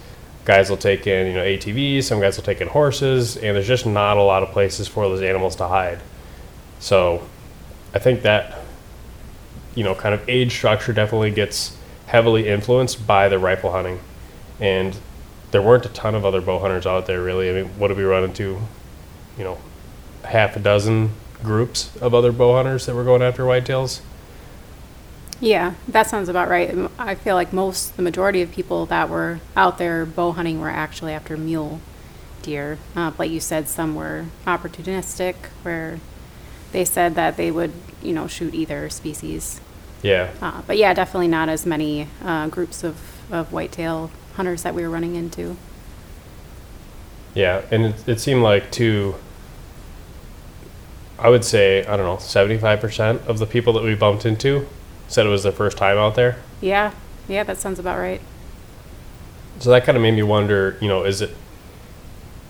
Guys 0.48 0.70
will 0.70 0.78
take 0.78 1.06
in 1.06 1.28
you 1.28 1.34
know 1.34 1.44
ATVs, 1.44 2.06
some 2.06 2.22
guys 2.22 2.38
will 2.38 2.44
take 2.46 2.62
in 2.62 2.70
horses, 2.70 3.36
and 3.36 3.54
there's 3.56 3.68
just 3.68 3.86
not 3.86 4.16
a 4.16 4.22
lot 4.22 4.44
of 4.44 4.50
places 4.52 4.88
for 4.88 5.04
those 5.10 5.22
animals 5.22 5.58
to 5.58 5.68
hide. 5.68 6.00
So, 6.80 7.28
I 7.94 8.00
think 8.00 8.22
that 8.22 8.58
you 9.76 9.84
know 9.84 9.94
kind 9.94 10.16
of 10.16 10.28
age 10.30 10.54
structure 10.54 10.94
definitely 10.94 11.32
gets 11.32 11.78
heavily 12.06 12.48
influenced 12.48 13.06
by 13.06 13.28
the 13.28 13.38
rifle 13.38 13.74
hunting, 13.74 14.00
and 14.62 14.98
there 15.52 15.62
weren't 15.62 15.86
a 15.86 15.90
ton 15.90 16.16
of 16.16 16.24
other 16.24 16.40
bow 16.40 16.60
hunters 16.60 16.88
out 16.88 17.08
there 17.08 17.22
really. 17.22 17.50
I 17.50 17.54
mean, 17.54 17.78
what 17.78 17.90
did 17.90 17.98
we 17.98 18.06
run 18.06 18.24
into? 18.24 18.62
You 19.38 19.44
know, 19.44 19.58
half 20.24 20.56
a 20.56 20.60
dozen 20.60 21.12
groups 21.44 21.96
of 21.98 22.14
other 22.16 22.32
bow 22.32 22.56
hunters 22.56 22.86
that 22.86 22.96
were 22.96 23.04
going 23.04 23.22
after 23.22 23.44
whitetails. 23.44 24.00
Yeah, 25.40 25.76
that 25.88 26.08
sounds 26.08 26.30
about 26.30 26.50
right. 26.50 26.76
I 26.98 27.14
feel 27.16 27.36
like 27.36 27.54
most, 27.54 27.96
the 27.96 28.02
majority 28.02 28.42
of 28.42 28.52
people 28.52 28.86
that 28.88 29.08
were 29.10 29.40
out 29.56 29.78
there 29.78 30.06
bow 30.06 30.32
hunting 30.32 30.60
were 30.60 30.70
actually 30.70 31.14
after 31.14 31.38
mule 31.38 31.80
deer. 32.42 32.80
Uh, 32.96 33.12
like 33.20 33.30
you 33.30 33.40
said, 33.40 33.68
some 33.68 33.94
were 33.94 34.26
opportunistic, 34.48 35.36
where 35.62 36.00
they 36.72 36.84
said 36.86 37.14
that 37.16 37.38
they 37.38 37.52
would, 37.52 37.72
you 38.02 38.14
know, 38.14 38.28
shoot 38.28 38.54
either 38.56 38.90
species. 38.90 39.62
Yeah, 40.02 40.32
Uh, 40.42 40.62
but 40.66 40.78
yeah, 40.78 40.94
definitely 40.94 41.28
not 41.28 41.50
as 41.50 41.66
many 41.66 42.08
uh, 42.24 42.48
groups 42.48 42.84
of, 42.84 43.00
of 43.32 43.52
whitetail 43.52 44.12
hunters 44.36 44.64
that 44.64 44.74
we 44.74 44.84
were 44.84 44.90
running 44.90 45.16
into. 45.16 45.58
yeah, 47.34 47.62
and 47.72 47.86
it, 47.86 48.08
it 48.10 48.20
seemed 48.20 48.42
like 48.42 48.72
too. 48.72 49.16
I 51.20 51.30
would 51.30 51.44
say 51.44 51.86
I 51.86 51.98
don't 51.98 52.06
know, 52.06 52.18
seventy 52.18 52.58
five 52.58 52.80
percent 52.80 53.22
of 53.28 53.40
the 53.40 53.46
people 53.46 53.74
that 53.74 53.84
we 53.84 53.96
bumped 53.96 54.26
into 54.26 54.68
said 55.08 55.26
it 55.26 55.30
was 55.30 55.44
their 55.44 55.52
first 55.52 55.78
time 55.78 55.98
out 55.98 56.16
there. 56.16 56.38
Yeah, 56.62 56.94
yeah, 57.28 57.44
that 57.44 57.58
sounds 57.58 57.80
about 57.80 57.98
right. 57.98 58.22
So 59.60 59.72
that 59.72 59.86
kind 59.86 59.96
of 59.96 60.02
made 60.02 60.12
me 60.12 60.24
wonder, 60.24 60.78
you 60.82 60.88
know, 60.88 61.04
is 61.04 61.22
it 61.22 61.36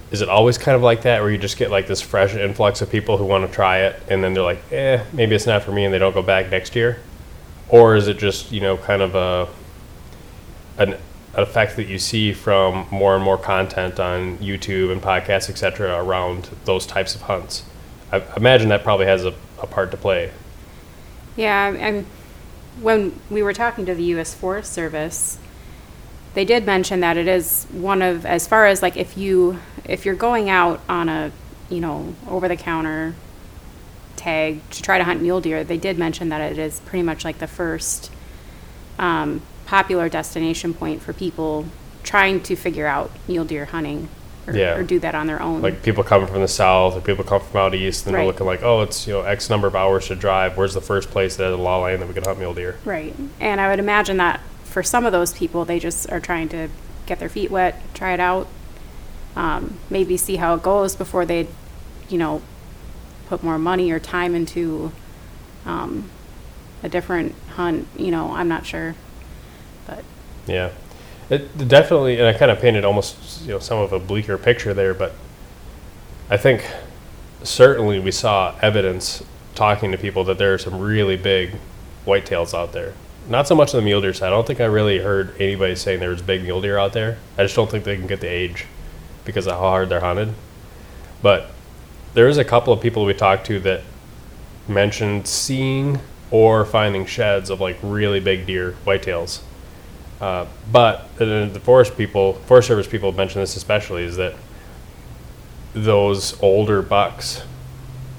is 0.10 0.22
it 0.22 0.30
always 0.30 0.58
kind 0.58 0.76
of 0.76 0.82
like 0.82 1.02
that 1.02 1.22
where 1.22 1.30
you 1.30 1.38
just 1.38 1.58
get 1.58 1.70
like 1.70 1.88
this 1.88 2.02
fresh 2.02 2.34
influx 2.34 2.82
of 2.82 2.90
people 2.90 3.18
who 3.18 3.26
want 3.26 3.46
to 3.46 3.54
try 3.54 3.80
it 3.80 4.02
and 4.10 4.24
then 4.24 4.34
they're 4.34 4.44
like, 4.44 4.60
"Eh, 4.72 5.04
maybe 5.12 5.36
it's 5.36 5.46
not 5.46 5.64
for 5.64 5.72
me," 5.72 5.86
and 5.86 5.94
they 5.94 6.00
don't 6.00 6.14
go 6.14 6.22
back 6.22 6.50
next 6.50 6.76
year? 6.76 7.00
Or 7.70 7.96
is 7.96 8.08
it 8.08 8.18
just, 8.18 8.52
you 8.52 8.62
know, 8.62 8.78
kind 8.78 9.02
of 9.02 9.16
a 9.16 9.48
an, 10.78 10.98
effect 11.34 11.76
that 11.76 11.88
you 11.88 12.00
see 12.00 12.34
from 12.34 12.88
more 12.90 13.14
and 13.14 13.24
more 13.24 13.38
content 13.38 14.00
on 14.00 14.38
YouTube 14.40 14.92
and 14.92 15.00
podcasts, 15.00 15.52
et 15.52 15.58
cetera, 15.58 16.04
around 16.04 16.50
those 16.66 16.86
types 16.86 17.14
of 17.14 17.22
hunts? 17.24 17.64
I 18.12 18.24
imagine 18.36 18.70
that 18.70 18.84
probably 18.84 19.06
has 19.06 19.24
a, 19.24 19.34
a 19.62 19.68
part 19.68 19.92
to 19.92 19.98
play. 19.98 20.32
Yeah, 21.36 21.68
I'm, 21.68 22.06
when 22.82 23.20
we 23.30 23.42
were 23.42 23.54
talking 23.54 23.86
to 23.86 23.96
the 23.96 24.04
U.S. 24.04 24.34
Forest 24.34 24.72
Service, 24.72 25.38
they 26.34 26.46
did 26.46 26.66
mention 26.66 27.00
that 27.00 27.18
it 27.18 27.28
is 27.28 27.66
one 27.72 28.02
of, 28.02 28.26
as 28.26 28.48
far 28.48 28.68
as 28.68 28.82
like 28.82 28.96
if 28.98 29.18
you 29.18 29.60
if 29.86 30.06
you're 30.06 30.16
going 30.16 30.50
out 30.50 30.82
on 30.90 31.10
a, 31.10 31.32
you 31.70 31.80
know, 31.80 32.14
over 32.28 32.48
the 32.48 32.58
counter 32.58 33.16
tag 34.18 34.60
to 34.70 34.82
try 34.82 34.98
to 34.98 35.04
hunt 35.04 35.22
mule 35.22 35.42
deer, 35.42 35.64
they 35.64 35.78
did 35.78 35.98
mention 35.98 36.30
that 36.30 36.42
it 36.42 36.58
is 36.58 36.80
pretty 36.82 37.04
much 37.04 37.24
like 37.24 37.38
the 37.40 37.48
first 37.48 38.12
um, 39.00 39.42
popular 39.66 40.10
destination 40.10 40.74
point 40.74 41.02
for 41.02 41.14
people 41.14 41.66
trying 42.04 42.42
to 42.42 42.56
figure 42.56 42.88
out 42.88 43.12
mule 43.28 43.46
deer 43.46 43.66
hunting 43.66 44.10
or, 44.48 44.56
Yeah. 44.56 44.76
or 44.76 44.84
do 44.84 44.98
that 45.00 45.14
on 45.14 45.28
their 45.28 45.42
own. 45.42 45.62
like 45.62 45.84
people 45.84 46.04
coming 46.04 46.28
from 46.28 46.42
the 46.42 46.48
south 46.48 46.96
or 46.96 47.02
people 47.02 47.24
come 47.24 47.42
from 47.42 47.60
out 47.60 47.76
east 47.76 48.06
and 48.06 48.14
Right. 48.16 48.22
they're 48.22 48.28
looking 48.28 48.46
like 48.48 48.64
oh 48.64 48.82
it's 48.82 49.06
you 49.06 49.14
know 49.14 49.22
x 49.22 49.50
number 49.50 49.68
of 49.68 49.76
hours 49.76 50.08
to 50.08 50.16
drive 50.16 50.56
where's 50.58 50.74
the 50.74 50.82
first 50.82 51.10
place 51.12 51.36
that 51.36 51.44
has 51.46 51.54
a 51.54 51.58
law 51.58 51.84
lane 51.84 52.00
that 52.00 52.08
we 52.08 52.14
can 52.14 52.24
hunt 52.24 52.40
mule 52.40 52.54
deer 52.54 52.78
Right. 52.86 53.14
And 53.40 53.60
I 53.60 53.70
would 53.70 53.80
imagine 53.80 54.18
that 54.18 54.40
for 54.64 54.84
some 54.84 55.06
of 55.06 55.12
those 55.12 55.34
people, 55.34 55.66
they 55.66 55.80
just 55.80 56.10
are 56.12 56.20
trying 56.20 56.50
to 56.50 56.68
get 57.06 57.20
their 57.20 57.30
feet 57.30 57.50
wet, 57.50 57.82
try 57.94 58.14
it 58.14 58.20
out, 58.20 58.48
um, 59.36 59.76
maybe 59.90 60.18
see 60.18 60.36
how 60.36 60.54
it 60.56 60.62
goes 60.62 60.96
before 60.96 61.26
they, 61.26 61.48
you 62.10 62.18
know, 62.18 62.42
put 63.28 63.44
more 63.44 63.58
money 63.58 63.92
or 63.92 64.00
time 64.00 64.36
into 64.36 64.92
um, 65.66 66.10
a 66.84 66.90
different 66.90 67.34
hunt. 67.56 67.88
You 67.98 68.12
know, 68.12 68.34
I'm 68.34 68.48
not 68.48 68.66
sure. 68.66 68.94
But 69.88 70.04
yeah 70.46 70.72
it 71.30 71.68
definitely 71.68 72.18
and 72.18 72.28
i 72.28 72.34
kind 72.34 72.52
of 72.52 72.60
painted 72.60 72.86
almost 72.86 73.42
you 73.42 73.50
know 73.50 73.60
some 73.60 73.78
of 73.78 73.92
a 73.92 74.00
bleaker 74.00 74.38
picture 74.38 74.74
there 74.74 74.94
but 74.94 75.14
i 76.30 76.38
think 76.38 76.66
certainly 77.44 78.00
we 78.00 78.12
saw 78.12 78.56
evidence 78.62 79.24
talking 79.56 79.92
to 79.92 79.98
people 79.98 80.24
that 80.26 80.38
there 80.38 80.54
are 80.54 80.58
some 80.58 80.80
really 80.80 81.18
big 81.18 81.56
whitetails 82.06 82.54
out 82.54 82.74
there. 82.74 82.94
Not 83.28 83.48
so 83.48 83.56
much 83.56 83.74
on 83.74 83.80
the 83.82 83.86
mule 83.86 84.02
deer 84.02 84.14
side. 84.14 84.28
I 84.28 84.30
don't 84.30 84.46
think 84.48 84.62
i 84.62 84.66
really 84.66 85.00
heard 85.00 85.36
anybody 85.42 85.76
saying 85.76 86.00
there 86.00 86.12
was 86.12 86.22
big 86.22 86.44
mule 86.44 86.62
deer 86.62 86.78
out 86.78 86.94
there. 86.94 87.18
I 87.38 87.44
just 87.44 87.56
don't 87.56 87.70
think 87.70 87.84
they 87.84 87.98
can 87.98 88.08
get 88.08 88.22
the 88.22 88.28
age 88.28 88.66
because 89.26 89.48
of 89.48 89.54
how 89.54 89.60
hard 89.60 89.90
they're 89.90 90.00
hunted. 90.00 90.34
But 91.22 91.52
there 92.14 92.28
is 92.28 92.38
a 92.38 92.46
couple 92.46 92.72
of 92.72 92.82
people 92.82 93.04
we 93.04 93.14
talked 93.14 93.46
to 93.48 93.60
that 93.62 93.82
mentioned 94.68 95.28
seeing 95.28 96.00
or 96.32 96.64
finding 96.64 97.06
sheds 97.06 97.50
of 97.50 97.60
like 97.60 97.78
really 97.82 98.20
big 98.20 98.46
deer 98.46 98.76
whitetails 98.86 99.42
uh, 100.20 100.46
but 100.72 101.16
the, 101.18 101.62
forest 101.64 101.96
people, 101.96 102.34
Forest 102.34 102.68
Service 102.68 102.88
people 102.88 103.12
mention 103.12 103.42
this 103.42 103.56
especially 103.56 104.04
is 104.04 104.18
that 104.18 104.34
those 105.74 106.42
older 106.42 106.82
bucks, 106.82 107.44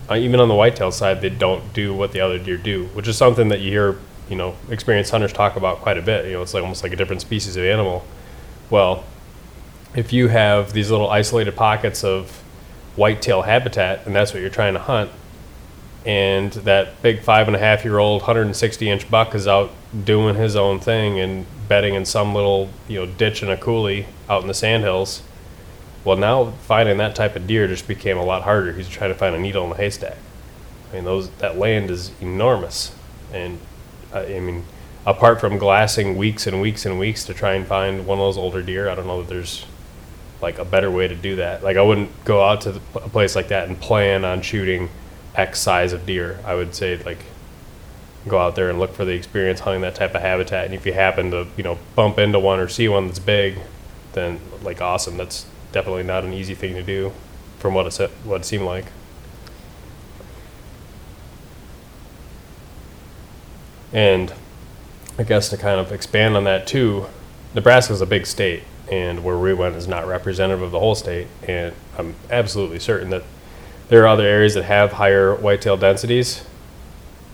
uh, 0.09 0.15
even 0.15 0.39
on 0.39 0.49
the 0.49 0.55
whitetail 0.55 0.93
side, 0.93 1.21
they 1.21 1.29
don't 1.29 1.73
do 1.73 1.93
what 1.93 2.13
the 2.13 2.21
other 2.21 2.39
deer 2.39 2.57
do, 2.57 2.87
which 2.89 3.09
is 3.09 3.17
something 3.17 3.49
that 3.49 3.61
you 3.61 3.71
hear, 3.71 3.99
you 4.29 4.37
know, 4.37 4.55
experienced 4.71 5.11
hunters 5.11 5.33
talk 5.33 5.57
about 5.57 5.79
quite 5.79 5.99
a 5.99 6.03
bit. 6.03 6.27
You 6.27 6.33
know, 6.33 6.43
it's 6.43 6.55
like 6.55 6.63
almost 6.63 6.85
like 6.85 6.93
a 6.93 6.97
different 6.97 7.21
species 7.21 7.57
of 7.57 7.65
animal. 7.65 8.05
Well, 8.71 9.05
if 9.97 10.13
you 10.13 10.29
have 10.29 10.73
these 10.73 10.91
little 10.91 11.11
isolated 11.11 11.57
pockets 11.57 12.05
of 12.05 12.31
whitetail 12.95 13.43
habitat, 13.43 14.07
and 14.07 14.15
that's 14.15 14.33
what 14.33 14.41
you're 14.41 14.51
trying 14.51 14.75
to 14.75 14.81
hunt, 14.81 15.11
and 16.07 16.53
that 16.53 17.03
big 17.03 17.23
five 17.23 17.49
and 17.49 17.57
a 17.57 17.59
half 17.59 17.85
year 17.85 17.99
old 17.99 18.23
160 18.23 18.89
inch 18.89 19.11
buck 19.11 19.35
is 19.35 19.49
out 19.49 19.71
doing 20.05 20.37
his 20.37 20.55
own 20.55 20.79
thing 20.79 21.19
and 21.19 21.45
bedding 21.69 21.95
in 21.95 22.05
some 22.05 22.35
little 22.35 22.69
you 22.89 22.99
know 22.99 23.07
ditch 23.07 23.43
in 23.43 23.51
a 23.51 23.57
coulee 23.57 24.07
out 24.29 24.43
in 24.43 24.49
the 24.49 24.55
sandhills 24.55 25.23
well 26.05 26.17
now 26.17 26.53
finding 26.63 26.97
that 26.99 27.15
type 27.15 27.37
of 27.37 27.47
deer 27.47 27.67
just 27.67 27.87
became 27.87 28.17
a 28.17 28.25
lot 28.25 28.43
harder. 28.43 28.73
He's 28.73 28.89
trying 28.89 29.11
to 29.11 29.19
find 29.19 29.35
a 29.35 29.39
needle 29.39 29.65
in 29.67 29.73
a 29.73 29.77
haystack. 29.77 30.17
I 30.91 30.97
mean 30.97 31.05
those 31.05 31.31
that 31.33 31.59
land 31.59 31.91
is 31.91 32.13
enormous. 32.21 32.95
And 33.33 33.59
uh, 34.13 34.21
i 34.21 34.41
mean 34.41 34.65
apart 35.07 35.41
from 35.41 35.59
glassing 35.59 36.17
weeks 36.17 36.47
and 36.47 36.61
weeks 36.61 36.87
and 36.87 36.99
weeks 36.99 37.25
to 37.25 37.35
try 37.35 37.55
and 37.55 37.67
find 37.67 38.07
one 38.07 38.19
of 38.19 38.25
those 38.25 38.37
older 38.37 38.63
deer 38.63 38.89
i 38.91 38.95
don't 38.95 39.07
know 39.07 39.23
that 39.23 39.29
there's 39.29 39.65
like 40.43 40.59
a 40.59 40.65
better 40.65 40.91
way 40.91 41.09
to 41.09 41.15
do 41.15 41.37
that. 41.37 41.63
Like 41.63 41.77
i 41.77 41.83
wouldn't 41.83 42.25
go 42.25 42.43
out 42.43 42.63
to 42.63 42.81
a 42.95 43.09
place 43.09 43.37
like 43.37 43.49
that 43.49 43.69
and 43.69 43.79
plan 43.79 44.25
on 44.25 44.41
shooting 44.41 44.89
X 45.35 45.61
size 45.61 45.93
of 45.93 46.07
deer. 46.07 46.39
I 46.45 46.55
would 46.55 46.75
say 46.75 46.97
like 47.05 47.25
go 48.29 48.39
out 48.39 48.55
there 48.55 48.71
and 48.71 48.79
look 48.79 48.95
for 48.95 49.05
the 49.05 49.13
experience 49.13 49.61
hunting 49.61 49.83
that 49.83 49.95
type 49.95 50.15
of 50.15 50.23
habitat. 50.23 50.67
And 50.67 50.75
if 50.75 50.87
you 50.87 50.93
happen 50.93 51.31
to 51.31 51.47
you 51.57 51.65
know 51.65 51.79
bump 51.95 52.19
into 52.19 52.39
one 52.39 52.61
or 52.61 52.69
see 52.69 52.89
one 52.89 53.07
that's 53.07 53.19
big, 53.19 53.59
then 54.13 54.41
like 54.63 54.81
awesome. 54.81 55.17
That's 55.17 55.47
definitely 55.73 56.03
not 56.03 56.25
an 56.25 56.33
easy 56.33 56.55
thing 56.55 56.75
to 56.75 56.83
do, 56.83 57.13
from 57.59 57.75
what 57.75 57.87
it 57.87 58.11
what 58.25 58.43
it 58.43 58.45
seemed 58.45 58.65
like. 58.65 58.87
And 63.93 64.33
I 65.19 65.23
guess 65.23 65.49
to 65.49 65.57
kind 65.57 65.81
of 65.81 65.93
expand 65.93 66.37
on 66.37 66.45
that 66.45 66.67
too, 66.67 67.07
Nebraska 67.55 67.93
is 67.93 68.01
a 68.01 68.07
big 68.07 68.27
state, 68.27 68.63
and 68.91 69.25
where 69.25 69.39
we 69.39 69.55
went 69.55 69.77
is 69.77 69.89
not 69.89 70.07
representative 70.07 70.63
of 70.63 70.71
the 70.71 70.79
whole 70.79 70.95
state. 70.95 71.27
And 71.47 71.75
I'm 71.99 72.15
absolutely 72.31 72.79
certain 72.79 73.11
that 73.11 73.25
there 73.89 74.03
are 74.03 74.07
other 74.07 74.27
areas 74.27 74.55
that 74.55 74.65
have 74.65 74.93
higher 74.93 75.35
whitetail 75.35 75.77
densities 75.77 76.45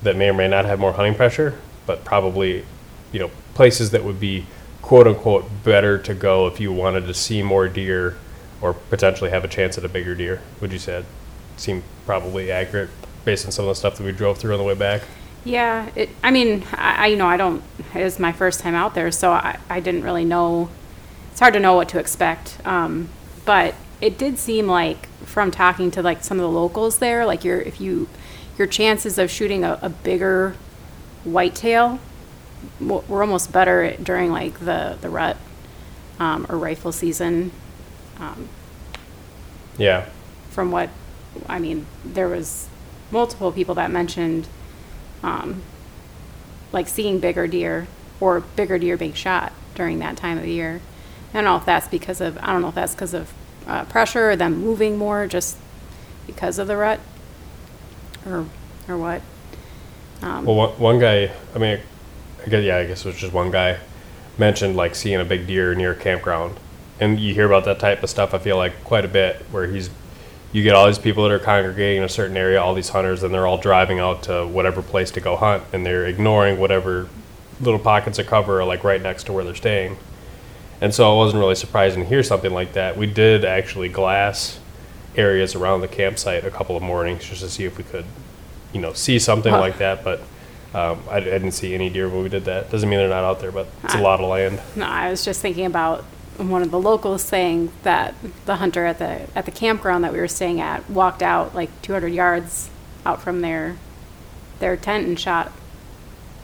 that 0.05 0.17
may 0.17 0.29
or 0.29 0.35
may 0.35 0.49
not 0.49 0.65
have 0.65 0.79
more 0.79 0.93
hunting 0.93 1.15
pressure, 1.15 1.59
but 1.87 2.05
probably, 2.05 2.65
you 3.13 3.19
know, 3.19 3.31
places 3.55 3.91
that 3.91 4.05
would 4.05 4.21
be 4.21 4.47
quote 4.83 5.07
unquote 5.07 5.47
better 5.65 5.99
to 5.99 6.15
go 6.15 6.47
if 6.47 6.61
you 6.61 6.73
wanted 6.73 7.07
to 7.07 7.15
see 7.15 7.43
more 7.43 7.69
deer 7.69 8.17
or 8.61 8.75
potentially 8.75 9.31
have 9.31 9.45
a 9.45 9.49
chance 9.49 9.77
at 9.77 9.85
a 9.85 9.89
bigger 9.89 10.15
deer. 10.15 10.41
Would 10.61 10.73
you 10.73 10.79
say 10.79 10.99
it 10.99 11.05
seemed 11.57 11.83
probably 12.07 12.51
accurate 12.51 12.91
based 13.25 13.47
on 13.47 13.53
some 13.53 13.65
of 13.65 13.71
the 13.71 13.75
stuff 13.75 13.97
that 13.97 14.05
we 14.05 14.13
drove 14.13 14.39
through 14.39 14.53
on 14.53 14.59
the 14.59 14.65
way 14.65 14.75
back? 14.75 15.03
Yeah, 15.45 15.91
it, 15.95 16.11
I 16.23 16.31
mean, 16.31 16.65
I, 16.73 17.05
I, 17.05 17.07
you 17.09 17.17
know, 17.17 17.27
I 17.27 17.37
don't, 17.37 17.63
it 17.95 18.03
was 18.03 18.19
my 18.19 18.33
first 18.33 18.61
time 18.61 18.75
out 18.75 18.95
there, 18.95 19.11
so 19.11 19.33
I, 19.33 19.59
I 19.69 19.81
didn't 19.81 20.03
really 20.03 20.25
know, 20.25 20.71
it's 21.31 21.41
hard 21.41 21.55
to 21.55 21.61
know 21.61 21.75
what 21.75 21.89
to 21.91 21.99
expect. 21.99 22.59
Um, 22.65 23.11
but 23.45 23.75
it 24.01 24.17
did 24.17 24.39
seem 24.39 24.67
like 24.67 25.07
from 25.25 25.51
talking 25.51 25.91
to 25.93 26.03
like 26.03 26.25
some 26.25 26.39
of 26.39 26.43
the 26.43 26.51
locals 26.51 26.99
there, 26.99 27.27
like 27.27 27.45
you're 27.45 27.61
if 27.61 27.81
you, 27.81 28.09
your 28.59 28.67
chances 28.67 29.19
of 29.19 29.31
shooting 29.31 29.65
a, 29.65 29.79
a 29.83 29.89
bigger 29.89 30.55
whitetail 31.25 31.99
w- 32.81 33.03
were 33.09 33.23
almost 33.23 33.53
better 33.53 33.97
during 34.03 34.31
like 34.31 34.59
the, 34.61 34.97
the 35.01 35.09
rut, 35.09 35.37
um, 36.21 36.47
or 36.49 36.57
rifle 36.59 36.93
season. 36.93 37.51
Um, 38.19 38.49
Yeah. 39.77 40.07
from 40.51 40.71
what 40.71 40.91
I 41.49 41.59
mean, 41.59 41.87
there 42.05 42.29
was 42.29 42.69
multiple 43.11 43.51
people 43.51 43.75
that 43.75 43.91
mentioned 43.91 44.47
um, 45.23 45.63
like 46.73 46.87
seeing 46.87 47.19
bigger 47.19 47.47
deer 47.49 47.87
or 48.21 48.41
bigger 48.41 48.79
deer 48.79 48.97
being 48.97 49.13
shot 49.15 49.53
during 49.75 49.99
that 49.99 50.17
time 50.17 50.39
of 50.39 50.47
year. 50.47 50.81
I 51.31 51.39
don't 51.39 51.45
know 51.45 51.57
if 51.57 51.65
that's 51.65 51.89
because 51.89 52.21
of, 52.21 52.39
I 52.39 52.53
don't 52.53 52.63
know 52.63 52.69
if 52.69 52.77
that's 52.77 52.95
because 52.95 53.15
of 53.15 53.33
uh, 53.67 53.85
pressure 53.87 54.31
or 54.31 54.37
them 54.37 54.61
moving 54.61 54.97
more 54.97 55.27
just 55.27 55.57
because 56.27 56.59
of 56.61 56.69
the 56.69 56.77
rut 56.77 57.01
or, 58.27 58.47
or 58.89 58.99
what. 58.99 59.23
Um, 60.23 60.45
Well, 60.45 60.57
one, 60.57 60.71
one 60.79 60.99
guy, 60.99 61.31
I 61.55 61.59
mean, 61.59 61.81
I 62.45 62.49
guess, 62.49 62.65
yeah, 62.65 62.79
I 62.79 62.87
guess 62.87 63.05
it 63.05 63.09
was 63.09 63.17
just 63.17 63.33
one 63.33 63.51
guy 63.51 63.79
mentioned 64.39 64.77
like 64.77 64.95
seeing 64.95 65.21
a 65.21 65.25
big 65.25 65.47
deer 65.47 65.75
near 65.75 65.93
a 65.93 65.97
campground. 65.97 66.59
And 67.01 67.19
you 67.19 67.35
hear 67.35 67.47
about 67.47 67.65
that 67.65 67.81
type 67.81 68.03
of 68.03 68.11
stuff, 68.11 68.35
I 68.35 68.39
feel 68.39 68.57
like, 68.57 68.85
quite 68.85 69.05
a 69.05 69.09
bit, 69.09 69.43
where 69.51 69.67
he's, 69.67 69.91
you 70.53 70.63
get 70.63 70.75
all 70.75 70.87
these 70.87 70.99
people 70.99 71.25
that 71.25 71.33
are 71.33 71.41
congregating 71.41 71.99
in 71.99 72.05
a 72.05 72.09
certain 72.09 72.37
area, 72.37 72.61
all 72.61 72.75
these 72.75 72.91
hunters, 72.91 73.23
and 73.23 73.35
they're 73.35 73.47
all 73.47 73.59
driving 73.59 73.99
out 73.99 74.23
to 74.25 74.47
whatever 74.47 74.81
place 74.81 75.11
to 75.13 75.21
go 75.21 75.37
hunt, 75.37 75.65
and 75.73 75.85
they're 75.85 76.07
ignoring 76.07 76.59
whatever 76.59 77.09
little 77.61 77.81
pockets 77.81 78.19
of 78.19 78.27
cover 78.27 78.61
are 78.61 78.65
like 78.65 78.85
right 78.85 79.03
next 79.03 79.25
to 79.25 79.33
where 79.33 79.45
they're 79.45 79.55
staying. 79.55 79.97
And 80.81 80.95
so 80.95 81.13
I 81.13 81.17
wasn't 81.17 81.41
really 81.41 81.55
surprised 81.55 81.97
to 81.97 82.05
hear 82.05 82.23
something 82.23 82.53
like 82.53 82.75
that. 82.75 82.97
We 82.97 83.07
did 83.07 83.45
actually 83.45 83.89
glass 83.89 84.61
areas 85.17 85.55
around 85.55 85.81
the 85.81 85.89
campsite 85.89 86.45
a 86.45 86.51
couple 86.51 86.77
of 86.77 86.83
mornings 86.83 87.25
just 87.25 87.41
to 87.43 87.49
see 87.49 87.65
if 87.65 87.79
we 87.79 87.85
could, 87.85 88.05
you 88.73 88.81
know, 88.81 88.93
see 88.93 89.19
something 89.19 89.53
Huh. 89.53 89.61
like 89.61 89.79
that. 89.79 90.03
But 90.05 90.21
um, 90.75 91.01
I, 91.09 91.17
I 91.17 91.21
didn't 91.21 91.53
see 91.53 91.75
any 91.75 91.89
deer 91.91 92.09
when 92.09 92.23
we 92.23 92.29
did 92.29 92.45
that. 92.47 92.71
Doesn't 92.71 92.89
mean 92.89 92.99
they're 92.99 93.09
not 93.09 93.25
out 93.25 93.41
there, 93.41 93.53
but 93.53 93.69
it's 93.85 93.95
a 93.95 93.99
Ah. 93.99 94.03
lot 94.03 94.21
of 94.21 94.29
land. 94.29 94.61
No, 94.75 94.87
I 94.87 95.11
was 95.11 95.25
just 95.25 95.41
thinking 95.41 95.67
about 95.67 96.05
one 96.37 96.63
of 96.63 96.73
the 96.73 96.81
locals 96.81 97.23
saying 97.23 97.71
that 97.85 98.13
the 98.45 98.57
hunter 98.57 98.85
at 98.87 98.99
the 98.99 99.21
at 99.37 99.45
the 99.45 99.53
campground 99.53 100.03
that 100.03 100.13
we 100.13 100.19
were 100.19 100.27
staying 100.27 100.61
at 100.61 100.89
walked 100.91 101.23
out 101.23 101.55
like 101.55 101.71
200 101.83 102.09
yards 102.09 102.71
out 103.07 103.23
from 103.23 103.41
their 103.41 103.77
their 104.59 104.77
tent 104.77 105.07
and 105.07 105.21
shot 105.21 105.53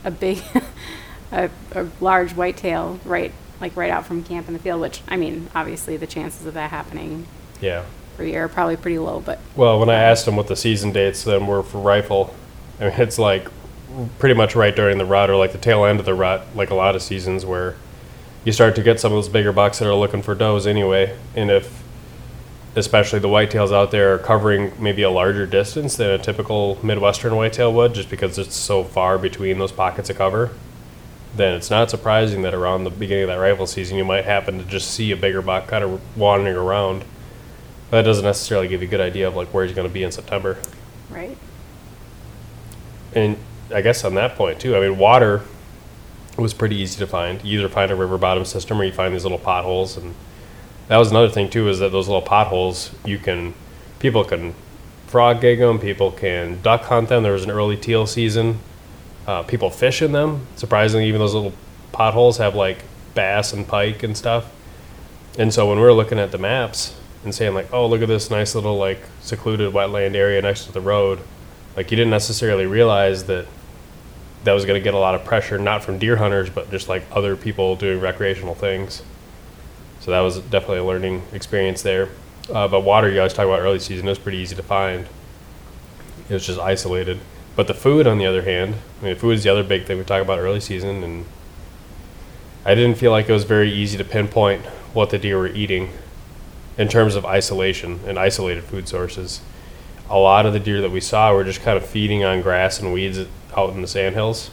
a 0.05 0.11
big 0.13 0.41
a, 1.33 1.51
a 1.75 1.89
large 2.01 2.35
whitetail 2.35 3.01
right 3.05 3.33
like 3.61 3.77
right 3.77 3.91
out 3.91 4.07
from 4.07 4.23
camp 4.23 4.47
in 4.47 4.55
the 4.55 4.61
field. 4.61 4.81
Which 4.81 5.03
I 5.09 5.17
mean, 5.17 5.49
obviously 5.57 5.97
the 5.97 6.07
chances 6.07 6.47
of 6.47 6.55
that 6.55 6.71
happening 6.71 7.27
Yeah. 7.61 7.83
Year 8.25 8.49
probably 8.49 8.77
pretty 8.77 8.99
low, 8.99 9.21
but 9.21 9.39
Well, 9.57 9.79
when 9.79 9.89
I 9.89 9.95
asked 9.95 10.27
them 10.27 10.37
what 10.37 10.49
the 10.49 10.57
season 10.57 10.93
dates 10.93 11.25
then 11.25 11.47
were 11.47 11.63
for 11.63 11.79
rifle, 11.81 12.35
I 12.81 12.85
mean, 12.85 12.93
it's 12.99 13.19
like 13.19 13.49
pretty 14.19 14.35
much 14.35 14.55
right 14.55 14.75
during 14.75 14.99
the 14.99 15.05
rut 15.05 15.31
or 15.31 15.37
like 15.37 15.53
the 15.53 15.59
tail 15.59 15.85
end 15.85 16.01
of 16.01 16.07
the 16.07 16.15
rut, 16.15 16.47
like 16.55 16.71
a 16.71 16.75
lot 16.75 16.95
of 16.95 17.03
seasons 17.03 17.45
where 17.45 17.77
you 18.45 18.53
start 18.53 18.75
to 18.77 18.83
get 18.83 19.01
some 19.01 19.13
of 19.13 19.17
those 19.17 19.29
bigger 19.29 19.53
bucks 19.53 19.79
that 19.79 19.89
are 19.89 19.95
looking 19.95 20.23
for 20.23 20.35
does 20.35 20.67
anyway. 20.67 21.17
And 21.35 21.51
if, 21.51 21.83
especially 22.75 23.19
the 23.19 23.29
whitetails 23.29 23.73
out 23.73 23.91
there, 23.91 24.15
are 24.15 24.19
covering 24.19 24.73
maybe 24.79 25.03
a 25.03 25.11
larger 25.11 25.47
distance 25.47 25.97
than 25.97 26.11
a 26.11 26.19
typical 26.19 26.79
Midwestern 26.85 27.37
whitetail 27.37 27.73
would, 27.75 27.95
just 27.95 28.09
because 28.09 28.39
it's 28.39 28.57
so 28.57 28.85
far 28.85 29.19
between 29.19 29.59
those 29.59 29.73
pockets 29.73 30.09
of 30.09 30.17
cover, 30.17 30.51
then 31.37 31.55
it's 31.55 31.71
not 31.71 31.91
surprising 31.91 32.43
that 32.43 32.55
around 32.55 32.85
the 32.85 32.91
beginning 32.91 33.25
of 33.25 33.29
that 33.29 33.37
rifle 33.37 33.67
season 33.67 33.97
you 33.97 34.05
might 34.05 34.25
happen 34.25 34.59
to 34.59 34.65
just 34.65 34.91
see 34.91 35.11
a 35.11 35.17
bigger 35.17 35.43
buck 35.43 35.67
kind 35.67 35.85
of 35.85 36.01
wandering 36.17 36.57
around. 36.57 37.05
That 37.91 38.03
doesn't 38.03 38.25
necessarily 38.25 38.69
give 38.69 38.83
you 38.83 38.89
a 38.89 38.91
good 38.91 39.01
idea 39.01 39.27
of 39.27 39.35
like 39.37 39.49
where 39.53 39.65
he's 39.65 39.75
going 39.75 39.89
to 39.89 39.93
be 39.93 40.03
in 40.03 40.13
September. 40.13 40.59
right. 41.11 41.37
And 43.13 43.37
I 43.75 43.81
guess 43.81 44.05
on 44.05 44.15
that 44.15 44.37
point 44.37 44.61
too, 44.61 44.77
I 44.77 44.81
mean, 44.81 44.97
water 44.97 45.43
was 46.37 46.55
pretty 46.55 46.77
easy 46.77 46.99
to 47.01 47.07
find. 47.07 47.43
You 47.45 47.59
either 47.59 47.69
find 47.69 47.91
a 47.91 47.97
river 47.97 48.19
bottom 48.19 48.45
system 48.45 48.81
or 48.81 48.85
you 48.85 48.93
find 48.93 49.13
these 49.13 49.25
little 49.25 49.39
potholes, 49.39 49.97
and 49.97 50.15
that 50.89 50.97
was 50.97 51.11
another 51.11 51.29
thing 51.29 51.51
too. 51.51 51.69
Is 51.69 51.81
that 51.81 51.93
those 51.93 52.09
little 52.09 52.23
potholes 52.23 52.95
you 53.05 53.19
can 53.19 53.55
people 53.99 54.25
can 54.25 54.55
frog 55.07 55.41
gig 55.41 55.59
them, 55.59 55.79
people 55.79 56.13
can 56.13 56.61
duck 56.63 56.83
hunt 56.83 57.09
them. 57.09 57.25
There 57.25 57.33
was 57.33 57.45
an 57.45 57.51
early 57.51 57.77
teal 57.77 58.07
season. 58.07 58.61
Uh, 59.27 59.43
people 59.43 59.71
fish 59.71 60.03
in 60.03 60.13
them. 60.13 60.47
Surprisingly, 60.57 61.07
even 61.07 61.21
those 61.21 61.35
little 61.35 61.53
potholes 61.93 62.39
have 62.39 62.55
like 62.55 62.85
bass 63.15 63.53
and 63.53 63.67
pike 63.67 64.03
and 64.03 64.17
stuff. 64.17 64.51
And 65.39 65.53
so 65.53 65.69
when 65.69 65.79
we 65.79 65.83
were 65.83 65.93
looking 65.93 66.19
at 66.19 66.33
the 66.33 66.39
maps 66.39 66.95
and 67.25 67.35
saying 67.35 67.55
like, 67.55 67.73
oh, 67.73 67.87
look 67.87 68.03
at 68.03 68.09
this 68.09 68.31
nice 68.31 68.55
little 68.55 68.77
like 68.77 69.01
secluded 69.21 69.73
wetland 69.73 70.15
area 70.15 70.41
next 70.41 70.65
to 70.67 70.73
the 70.73 70.81
road, 70.81 71.21
like 71.77 71.91
you 71.91 71.97
didn't 71.97 72.11
necessarily 72.11 72.67
realize 72.67 73.25
that 73.25 73.47
that 74.45 74.53
was 74.53 74.65
going 74.65 74.81
to 74.81 74.83
get 74.83 74.95
a 74.95 74.99
lot 74.99 75.15
of 75.15 75.25
pressure, 75.25 75.59
not 75.59 75.85
from 75.85 75.99
deer 75.99 76.17
hunters, 76.17 76.49
but 76.49 76.71
just 76.71 76.89
like 76.89 77.05
other 77.13 77.37
people 77.37 77.77
doing 77.77 78.01
recreational 78.01 78.55
things. 78.55 79.03
So 80.01 80.11
that 80.13 80.21
was 80.21 80.39
definitely 80.39 80.79
a 80.79 80.85
learning 80.85 81.23
experience 81.33 81.83
there. 81.83 82.09
Uh, 82.49 82.67
but 82.67 82.81
water, 82.81 83.09
you 83.11 83.17
guys 83.17 83.35
talk 83.35 83.47
about 83.47 83.61
early 83.61 83.79
season, 83.79 84.07
it 84.07 84.11
was 84.11 84.19
pretty 84.19 84.39
easy 84.39 84.57
to 84.57 84.63
find. 84.63 85.07
It 86.29 86.35
was 86.35 86.47
just 86.47 86.59
isolated. 86.59 87.21
But 87.55 87.67
the 87.67 87.75
food, 87.75 88.07
on 88.07 88.17
the 88.17 88.25
other 88.25 88.43
hand, 88.43 88.77
I 89.01 89.05
mean, 89.05 89.17
food 89.17 89.33
is 89.33 89.45
the 89.45 89.51
other 89.51 89.63
big 89.63 89.85
thing 89.85 89.99
we 89.99 90.05
talk 90.05 90.23
about 90.23 90.39
early 90.39 90.61
season, 90.61 91.05
and 91.05 91.27
I 92.65 92.75
didn't 92.75 92.97
feel 92.97 93.11
like 93.11 93.29
it 93.29 93.33
was 93.33 93.45
very 93.45 93.71
easy 93.71 93.99
to 93.99 94.05
pinpoint 94.05 94.65
what 94.95 95.11
the 95.11 95.19
deer 95.19 95.39
were 95.39 95.49
eating 95.49 95.91
in 96.79 96.89
terms 96.89 97.15
of 97.15 97.25
isolation 97.25 98.01
and 98.07 98.19
isolated 98.19 98.65
food 98.65 98.89
sources. 98.89 99.41
A 100.09 100.19
lot 100.19 100.47
of 100.47 100.53
the 100.53 100.61
deer 100.61 100.81
that 100.81 100.91
we 100.91 101.01
saw 101.01 101.33
were 101.33 101.45
just 101.45 101.63
kind 101.63 101.77
of 101.77 101.85
feeding 101.85 102.25
on 102.25 102.43
grass 102.43 102.81
and 102.81 102.93
weeds 102.93 103.21
out 103.57 103.71
in 103.71 103.83
the 103.83 103.89
sandhills, 103.89 104.51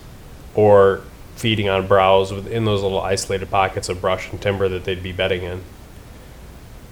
or 0.55 1.01
feeding 1.35 1.69
on 1.69 1.87
browse 1.87 2.31
within 2.33 2.65
those 2.65 2.81
little 2.81 3.01
isolated 3.01 3.49
pockets 3.49 3.89
of 3.89 4.01
brush 4.01 4.31
and 4.31 4.41
timber 4.41 4.67
that 4.67 4.83
they'd 4.83 5.03
be 5.03 5.11
bedding 5.11 5.43
in. 5.43 5.61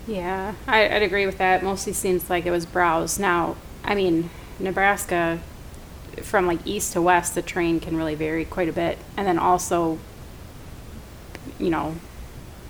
Yeah, 0.07 0.53
I, 0.67 0.87
I'd 0.87 1.01
agree 1.01 1.25
with 1.25 1.39
that. 1.39 1.63
Mostly 1.63 1.93
seems 1.93 2.29
like 2.29 2.45
it 2.45 2.51
was 2.51 2.65
browse. 2.65 3.17
Now, 3.17 3.55
I 3.83 3.95
mean, 3.95 4.29
Nebraska, 4.59 5.39
from 6.21 6.45
like 6.45 6.59
east 6.65 6.93
to 6.93 7.01
west, 7.01 7.33
the 7.33 7.41
terrain 7.41 7.79
can 7.79 7.97
really 7.97 8.15
vary 8.15 8.45
quite 8.45 8.69
a 8.69 8.73
bit. 8.73 8.99
And 9.17 9.27
then 9.27 9.39
also, 9.39 9.97
you 11.59 11.71
know, 11.71 11.95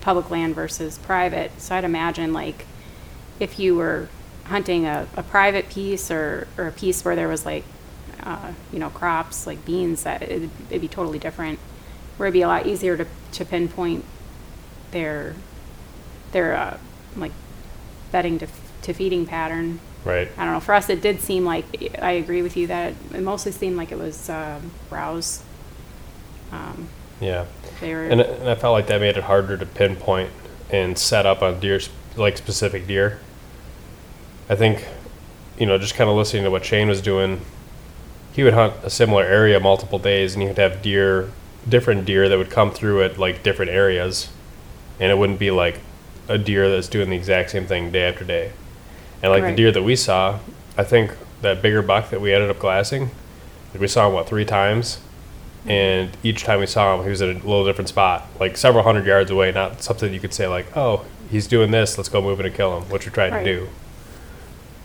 public 0.06 0.30
land 0.30 0.54
versus 0.54 1.00
private. 1.00 1.50
So 1.60 1.76
I'd 1.76 1.84
imagine 1.84 2.32
like 2.32 2.68
if 3.40 3.58
you 3.58 3.74
were 3.74 4.08
hunting 4.44 4.86
a, 4.86 5.08
a 5.18 5.24
private 5.24 5.68
piece 5.68 6.12
or, 6.12 6.48
or 6.60 6.68
a 6.68 6.72
piece 6.72 7.04
where 7.04 7.16
there 7.16 7.28
was 7.28 7.44
like, 7.44 7.64
uh, 8.22 8.54
you 8.72 8.78
know, 8.78 8.92
crops 8.92 9.48
like 9.48 9.66
beans, 9.66 10.04
that 10.04 10.22
it'd, 10.22 10.52
it'd 10.70 10.82
be 10.82 10.88
totally 10.88 11.18
different. 11.18 11.58
Where 12.18 12.28
it'd 12.28 12.34
be 12.34 12.44
a 12.44 12.48
lot 12.48 12.68
easier 12.68 12.96
to, 12.96 13.08
to 13.34 13.46
pinpoint 13.46 14.06
their 14.92 15.34
their 16.32 16.56
uh, 16.56 16.78
like 17.16 17.32
bedding 18.12 18.38
to, 18.40 18.48
to 18.84 18.94
feeding 18.94 19.26
pattern. 19.26 19.80
Right. 20.04 20.30
I 20.38 20.46
don't 20.46 20.54
know. 20.54 20.60
For 20.60 20.76
us, 20.76 20.88
it 20.88 21.02
did 21.02 21.20
seem 21.20 21.46
like 21.46 21.66
I 22.00 22.12
agree 22.12 22.44
with 22.44 22.56
you 22.56 22.68
that 22.68 22.94
it, 23.12 23.22
mostly 23.22 23.52
seemed 23.52 23.76
like 23.76 23.92
it 23.92 23.98
was 23.98 24.30
um, 24.30 24.70
browse. 24.88 25.42
Um, 26.52 26.90
Yeah. 27.20 27.46
were 27.82 28.04
And, 28.06 28.22
and 28.22 28.50
I 28.50 28.56
felt 28.56 28.74
like 28.74 28.88
that 28.88 29.00
made 29.02 29.18
it 29.18 29.24
harder 29.24 29.58
to 29.58 29.66
pinpoint 29.66 30.32
and 30.70 30.98
set 30.98 31.26
up 31.26 31.42
on 31.42 31.60
deer, 31.60 31.80
like 32.16 32.38
specific 32.38 32.88
deer. 32.88 33.20
I 34.50 34.56
think, 34.56 34.86
you 35.58 35.66
know, 35.66 35.78
just 35.78 35.96
kind 35.96 36.10
of 36.10 36.16
listening 36.16 36.44
to 36.44 36.52
what 36.52 36.66
Shane 36.66 36.88
was 36.88 37.02
doing, 37.02 37.42
he 38.34 38.44
would 38.44 38.54
hunt 38.54 38.74
a 38.84 38.90
similar 38.90 39.24
area 39.24 39.60
multiple 39.60 39.98
days, 40.00 40.34
and 40.34 40.42
he 40.42 40.48
would 40.50 40.58
have 40.58 40.82
deer, 40.82 41.32
different 41.68 42.06
deer 42.06 42.28
that 42.30 42.38
would 42.38 42.50
come 42.50 42.72
through 42.72 43.04
at 43.04 43.18
like 43.18 43.44
different 43.44 43.72
areas, 43.72 44.30
and 45.00 45.12
it 45.12 45.18
wouldn't 45.18 45.40
be 45.40 45.52
like 45.52 45.80
a 46.28 46.38
deer 46.38 46.70
that's 46.70 46.88
doing 46.88 47.10
the 47.10 47.16
exact 47.16 47.52
same 47.52 47.66
thing 47.66 47.92
day 47.92 48.04
after 48.10 48.26
day. 48.26 48.52
And 49.24 49.32
like 49.32 49.44
Right. 49.44 49.52
the 49.52 49.56
deer 49.56 49.72
that 49.72 49.84
we 49.84 49.96
saw, 49.96 50.40
I 50.78 50.84
think 50.84 51.16
that 51.42 51.62
bigger 51.62 51.82
buck 51.82 52.10
that 52.10 52.20
we 52.22 52.34
ended 52.34 52.50
up 52.50 52.60
glassing, 52.60 53.12
we 53.78 53.88
saw 53.88 54.08
him 54.08 54.14
what 54.14 54.28
three 54.28 54.46
times, 54.46 55.00
and 55.68 56.16
each 56.24 56.44
time 56.44 56.60
we 56.60 56.66
saw 56.68 56.96
him, 56.96 57.04
he 57.04 57.10
was 57.10 57.22
at 57.22 57.30
a 57.30 57.34
little 57.34 57.66
different 57.66 57.90
spot, 57.90 58.28
like 58.40 58.58
several 58.58 58.84
hundred 58.84 59.06
yards 59.06 59.32
away. 59.32 59.52
Not 59.52 59.82
something 59.82 60.14
you 60.14 60.20
could 60.20 60.34
say 60.34 60.48
like, 60.48 60.76
"Oh, 60.78 61.06
he's 61.32 61.48
doing 61.48 61.72
this. 61.72 61.98
Let's 61.98 62.10
go 62.10 62.22
move 62.22 62.40
in 62.40 62.46
and 62.46 62.56
kill 62.56 62.78
him," 62.78 62.90
which 62.90 63.06
we 63.06 63.12
tried 63.12 63.32
Right. 63.32 63.44
to 63.44 63.56
do, 63.60 63.68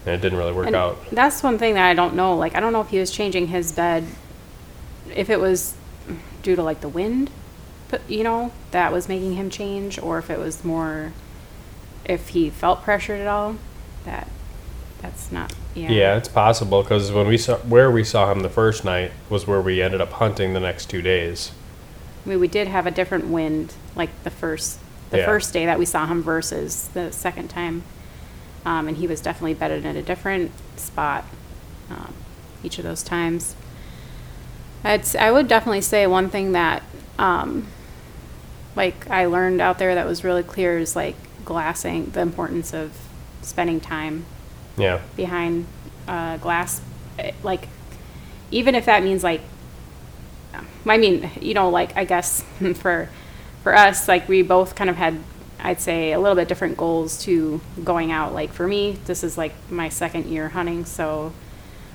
and 0.06 0.14
it 0.14 0.20
didn't 0.20 0.38
really 0.38 0.52
work 0.52 0.66
And 0.66 0.76
out. 0.76 0.98
That's 1.12 1.42
one 1.42 1.58
thing 1.58 1.74
that 1.74 1.86
I 1.86 1.94
don't 1.94 2.14
know. 2.14 2.34
Like, 2.36 2.54
I 2.56 2.60
don't 2.60 2.72
know 2.72 2.80
if 2.80 2.88
he 2.88 2.98
was 2.98 3.10
changing 3.10 3.48
his 3.48 3.72
bed, 3.72 4.04
if 5.14 5.28
it 5.28 5.40
was 5.40 5.74
due 6.42 6.56
to 6.56 6.62
like 6.62 6.80
the 6.80 6.88
wind, 6.88 7.30
but 7.90 8.00
you 8.08 8.24
know, 8.24 8.52
that 8.70 8.92
was 8.92 9.08
making 9.08 9.34
him 9.34 9.50
change, 9.50 9.98
or 9.98 10.18
if 10.18 10.30
it 10.30 10.38
was 10.38 10.64
more, 10.64 11.12
if 12.06 12.28
he 12.28 12.48
felt 12.50 12.82
pressured 12.82 13.20
at 13.20 13.26
all. 13.26 13.56
That, 14.06 14.28
that's 15.02 15.30
not. 15.30 15.52
Yeah. 15.74 15.90
Yeah, 15.90 16.16
it's 16.16 16.28
possible 16.28 16.82
because 16.82 17.12
when 17.12 17.26
we 17.28 17.38
saw 17.38 17.56
where 17.58 17.90
we 17.90 18.02
saw 18.02 18.30
him 18.30 18.40
the 18.40 18.48
first 18.48 18.84
night 18.84 19.12
was 19.28 19.46
where 19.46 19.60
we 19.60 19.80
ended 19.80 20.00
up 20.00 20.12
hunting 20.12 20.52
the 20.52 20.60
next 20.60 20.90
two 20.90 21.00
days. 21.02 21.52
I 22.24 22.28
mean, 22.28 22.40
we 22.40 22.48
did 22.48 22.68
have 22.68 22.86
a 22.86 22.90
different 22.90 23.28
wind, 23.28 23.74
like 23.94 24.10
the 24.24 24.30
first, 24.30 24.78
the 25.10 25.18
Yeah. 25.18 25.26
first 25.26 25.52
day 25.52 25.66
that 25.66 25.78
we 25.78 25.86
saw 25.86 26.06
him 26.06 26.22
versus 26.22 26.88
the 26.92 27.12
second 27.12 27.48
time. 27.48 27.84
Um, 28.66 28.88
and 28.88 28.96
he 28.96 29.06
was 29.06 29.20
definitely 29.20 29.54
bedded 29.54 29.86
in 29.86 29.96
a 29.96 30.02
different 30.02 30.50
spot, 30.76 31.24
um, 31.90 32.12
each 32.62 32.78
of 32.78 32.84
those 32.84 33.02
times. 33.02 33.54
I'd, 34.84 35.16
I 35.16 35.30
would 35.32 35.48
definitely 35.48 35.80
say 35.80 36.06
one 36.06 36.28
thing 36.28 36.52
that, 36.52 36.82
um, 37.18 37.68
like 38.76 39.08
I 39.10 39.26
learned 39.26 39.60
out 39.60 39.78
there 39.78 39.94
that 39.94 40.06
was 40.06 40.24
really 40.24 40.42
clear 40.42 40.78
is 40.78 40.94
like 40.94 41.16
glassing, 41.44 42.10
the 42.10 42.20
importance 42.20 42.74
of 42.74 42.92
spending 43.40 43.80
time 43.80 44.26
Yeah, 44.80 45.00
behind 45.16 45.66
uh, 46.08 46.36
glass, 46.38 46.80
eh, 47.18 47.32
like 47.42 47.68
even 48.50 48.74
if 48.74 48.86
that 48.86 49.02
means 49.02 49.22
like, 49.22 49.40
I 50.86 50.96
mean, 50.96 51.30
you 51.40 51.54
know, 51.54 51.70
like 51.70 51.96
I 51.96 52.04
guess 52.04 52.42
for 52.74 53.08
for 53.62 53.76
us, 53.76 54.08
like 54.08 54.28
we 54.28 54.42
both 54.42 54.74
kind 54.74 54.90
of 54.90 54.96
had 54.96 55.18
I'd 55.62 55.80
say, 55.80 56.12
a 56.12 56.20
little 56.20 56.36
bit 56.36 56.48
different 56.48 56.76
goals 56.76 57.18
to 57.24 57.60
going 57.84 58.12
out. 58.12 58.32
Like 58.34 58.52
for 58.52 58.66
me, 58.66 58.98
this 59.04 59.22
is 59.22 59.36
like 59.36 59.52
my 59.70 59.88
second 59.88 60.26
year 60.26 60.48
hunting, 60.48 60.84
so 60.84 61.32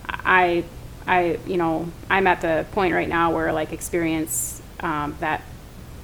I, 0.07 0.63
I, 1.07 1.39
you 1.45 1.57
know, 1.57 1.91
I'm 2.09 2.27
at 2.27 2.41
the 2.41 2.65
point 2.71 2.93
right 2.93 3.09
now 3.09 3.33
where 3.33 3.51
like 3.53 3.73
experience 3.73 4.61
um, 4.79 5.15
that, 5.19 5.41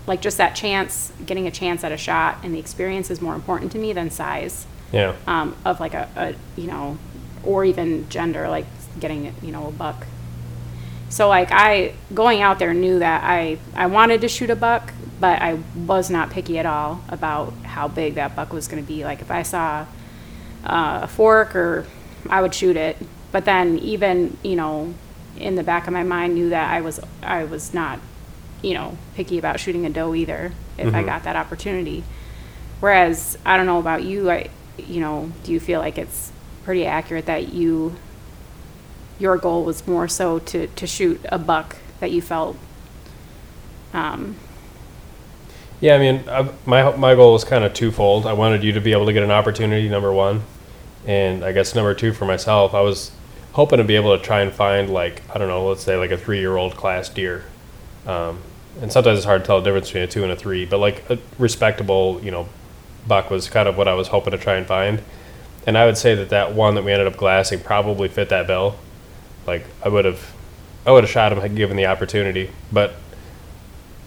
like 0.07 0.21
just 0.21 0.37
that 0.37 0.55
chance, 0.55 1.11
getting 1.25 1.47
a 1.47 1.51
chance 1.51 1.83
at 1.83 1.91
a 1.91 1.97
shot, 1.97 2.39
and 2.43 2.53
the 2.53 2.59
experience 2.59 3.11
is 3.11 3.21
more 3.21 3.35
important 3.35 3.71
to 3.73 3.77
me 3.77 3.93
than 3.93 4.09
size 4.09 4.65
Yeah. 4.91 5.15
um, 5.27 5.55
of 5.65 5.79
like 5.79 5.93
a, 5.93 6.09
a, 6.15 6.59
you 6.59 6.67
know, 6.67 6.97
or 7.43 7.63
even 7.65 8.09
gender, 8.09 8.47
like 8.49 8.65
getting, 8.99 9.33
you 9.41 9.51
know, 9.51 9.67
a 9.67 9.71
buck. 9.71 10.05
So 11.09 11.27
like 11.27 11.49
I 11.51 11.93
going 12.13 12.41
out 12.41 12.59
there 12.59 12.73
knew 12.73 12.99
that 12.99 13.23
I 13.23 13.57
I 13.75 13.87
wanted 13.87 14.21
to 14.21 14.27
shoot 14.29 14.49
a 14.49 14.55
buck, 14.55 14.93
but 15.19 15.41
I 15.41 15.59
was 15.75 16.09
not 16.09 16.29
picky 16.29 16.57
at 16.57 16.65
all 16.65 17.01
about 17.09 17.53
how 17.63 17.87
big 17.87 18.15
that 18.15 18.35
buck 18.35 18.53
was 18.53 18.67
going 18.67 18.81
to 18.83 18.87
be. 18.87 19.03
Like 19.03 19.21
if 19.21 19.29
I 19.31 19.43
saw 19.43 19.85
uh, 20.65 20.99
a 21.03 21.07
fork 21.07 21.55
or 21.55 21.85
I 22.29 22.41
would 22.41 22.53
shoot 22.53 22.77
it. 22.77 22.97
But 23.31 23.45
then 23.45 23.77
even 23.79 24.37
you 24.43 24.55
know 24.55 24.93
in 25.37 25.55
the 25.55 25.63
back 25.63 25.87
of 25.87 25.93
my 25.93 26.03
mind 26.03 26.35
knew 26.35 26.49
that 26.49 26.69
I 26.71 26.81
was 26.81 26.99
I 27.23 27.43
was 27.45 27.73
not 27.73 27.99
you 28.61 28.73
know 28.73 28.97
picky 29.15 29.37
about 29.37 29.59
shooting 29.59 29.85
a 29.85 29.89
doe 29.89 30.13
either 30.15 30.51
if 30.77 30.93
I 30.93 31.01
Mhm. 31.03 31.05
got 31.07 31.23
that 31.23 31.35
opportunity. 31.35 32.03
Whereas 32.79 33.37
I 33.45 33.57
don't 33.57 33.65
know 33.65 33.79
about 33.79 34.03
you, 34.03 34.29
I 34.31 34.49
you 34.77 34.99
know 34.99 35.31
do 35.43 35.51
you 35.51 35.59
feel 35.59 35.79
like 35.79 35.97
it's 35.97 36.31
pretty 36.63 36.85
accurate 36.85 37.25
that 37.25 37.53
you 37.53 37.95
your 39.19 39.37
goal 39.37 39.63
was 39.63 39.85
more 39.87 40.07
so 40.07 40.39
to 40.39 40.67
to 40.67 40.87
shoot 40.87 41.19
a 41.29 41.37
buck 41.37 41.77
that 41.99 42.11
you 42.11 42.21
felt 42.21 42.57
um, 43.93 44.35
Yeah, 45.79 45.95
I 45.95 45.99
mean, 45.99 46.23
I, 46.29 46.49
my 46.65 46.95
my 46.95 47.15
goal 47.15 47.33
was 47.33 47.43
kind 47.43 47.63
of 47.63 47.73
twofold. 47.73 48.25
I 48.25 48.33
wanted 48.33 48.63
you 48.63 48.71
to 48.73 48.81
be 48.81 48.91
able 48.91 49.05
to 49.07 49.13
get 49.13 49.23
an 49.23 49.31
opportunity, 49.31 49.89
number 49.89 50.11
one, 50.13 50.43
and 51.05 51.43
I 51.43 51.51
guess 51.51 51.75
number 51.75 51.93
two 51.93 52.13
for 52.13 52.25
myself, 52.25 52.73
I 52.73 52.81
was 52.81 53.11
hoping 53.53 53.77
to 53.77 53.83
be 53.83 53.95
able 53.95 54.17
to 54.17 54.23
try 54.23 54.41
and 54.41 54.51
find 54.53 54.89
like 54.89 55.23
I 55.33 55.37
don't 55.37 55.47
know, 55.47 55.67
let's 55.67 55.83
say 55.83 55.97
like 55.97 56.11
a 56.11 56.17
three 56.17 56.39
year 56.39 56.55
old 56.57 56.75
class 56.75 57.09
deer, 57.09 57.43
um, 58.05 58.39
and 58.81 58.91
sometimes 58.91 59.17
it's 59.17 59.25
hard 59.25 59.41
to 59.41 59.47
tell 59.47 59.59
the 59.59 59.65
difference 59.65 59.87
between 59.87 60.03
a 60.03 60.07
two 60.07 60.23
and 60.23 60.31
a 60.31 60.35
three, 60.35 60.65
but 60.65 60.79
like 60.79 61.09
a 61.09 61.17
respectable, 61.37 62.19
you 62.23 62.31
know, 62.31 62.47
buck 63.07 63.29
was 63.29 63.49
kind 63.49 63.67
of 63.67 63.77
what 63.77 63.87
I 63.87 63.93
was 63.93 64.09
hoping 64.09 64.31
to 64.31 64.37
try 64.37 64.55
and 64.55 64.65
find, 64.65 65.01
and 65.65 65.77
I 65.77 65.85
would 65.85 65.97
say 65.97 66.15
that 66.15 66.29
that 66.29 66.53
one 66.53 66.75
that 66.75 66.83
we 66.83 66.91
ended 66.91 67.07
up 67.07 67.17
glassing 67.17 67.59
probably 67.59 68.07
fit 68.07 68.29
that 68.29 68.47
bill. 68.47 68.77
Like 69.47 69.65
I 69.83 69.89
would 69.89 70.05
have, 70.05 70.33
I 70.85 70.91
would 70.91 71.03
have 71.03 71.11
shot 71.11 71.31
him 71.33 71.55
given 71.55 71.77
the 71.77 71.87
opportunity, 71.87 72.51
but 72.71 72.95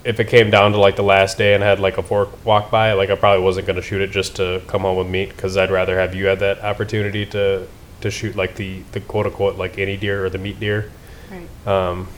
if 0.04 0.20
it 0.20 0.28
came 0.28 0.50
down 0.50 0.72
to 0.72 0.78
like 0.78 0.96
the 0.96 1.02
last 1.02 1.38
day 1.38 1.54
and 1.54 1.64
I 1.64 1.68
had 1.68 1.80
like 1.80 1.96
a 1.98 2.02
fork 2.02 2.44
walk 2.44 2.70
by, 2.70 2.92
like 2.92 3.11
I 3.11 3.16
probably 3.16 3.42
wasn't 3.42 3.66
going 3.66 3.76
to 3.76 3.83
shoot 3.83 4.02
it 4.02 4.11
just 4.11 4.37
to 4.37 4.62
come 4.66 4.83
home 4.83 4.98
with 4.98 5.07
meat 5.09 5.30
because 5.30 5.57
I'd 5.57 5.70
rather 5.70 5.98
have 5.98 6.14
you 6.14 6.26
had 6.26 6.40
that 6.40 6.62
opportunity 6.62 7.24
to 7.26 7.66
to 8.00 8.11
shoot 8.11 8.37
like 8.37 8.57
the 8.57 8.83
the 8.92 9.00
quote 9.00 9.26
unquote 9.26 9.57
like 9.57 9.78
any 9.78 9.96
deer 9.96 10.24
or 10.24 10.30
the 10.30 10.38
meat 10.38 10.61
deer. 10.61 10.92
right. 11.30 11.50
Um, 11.66 12.09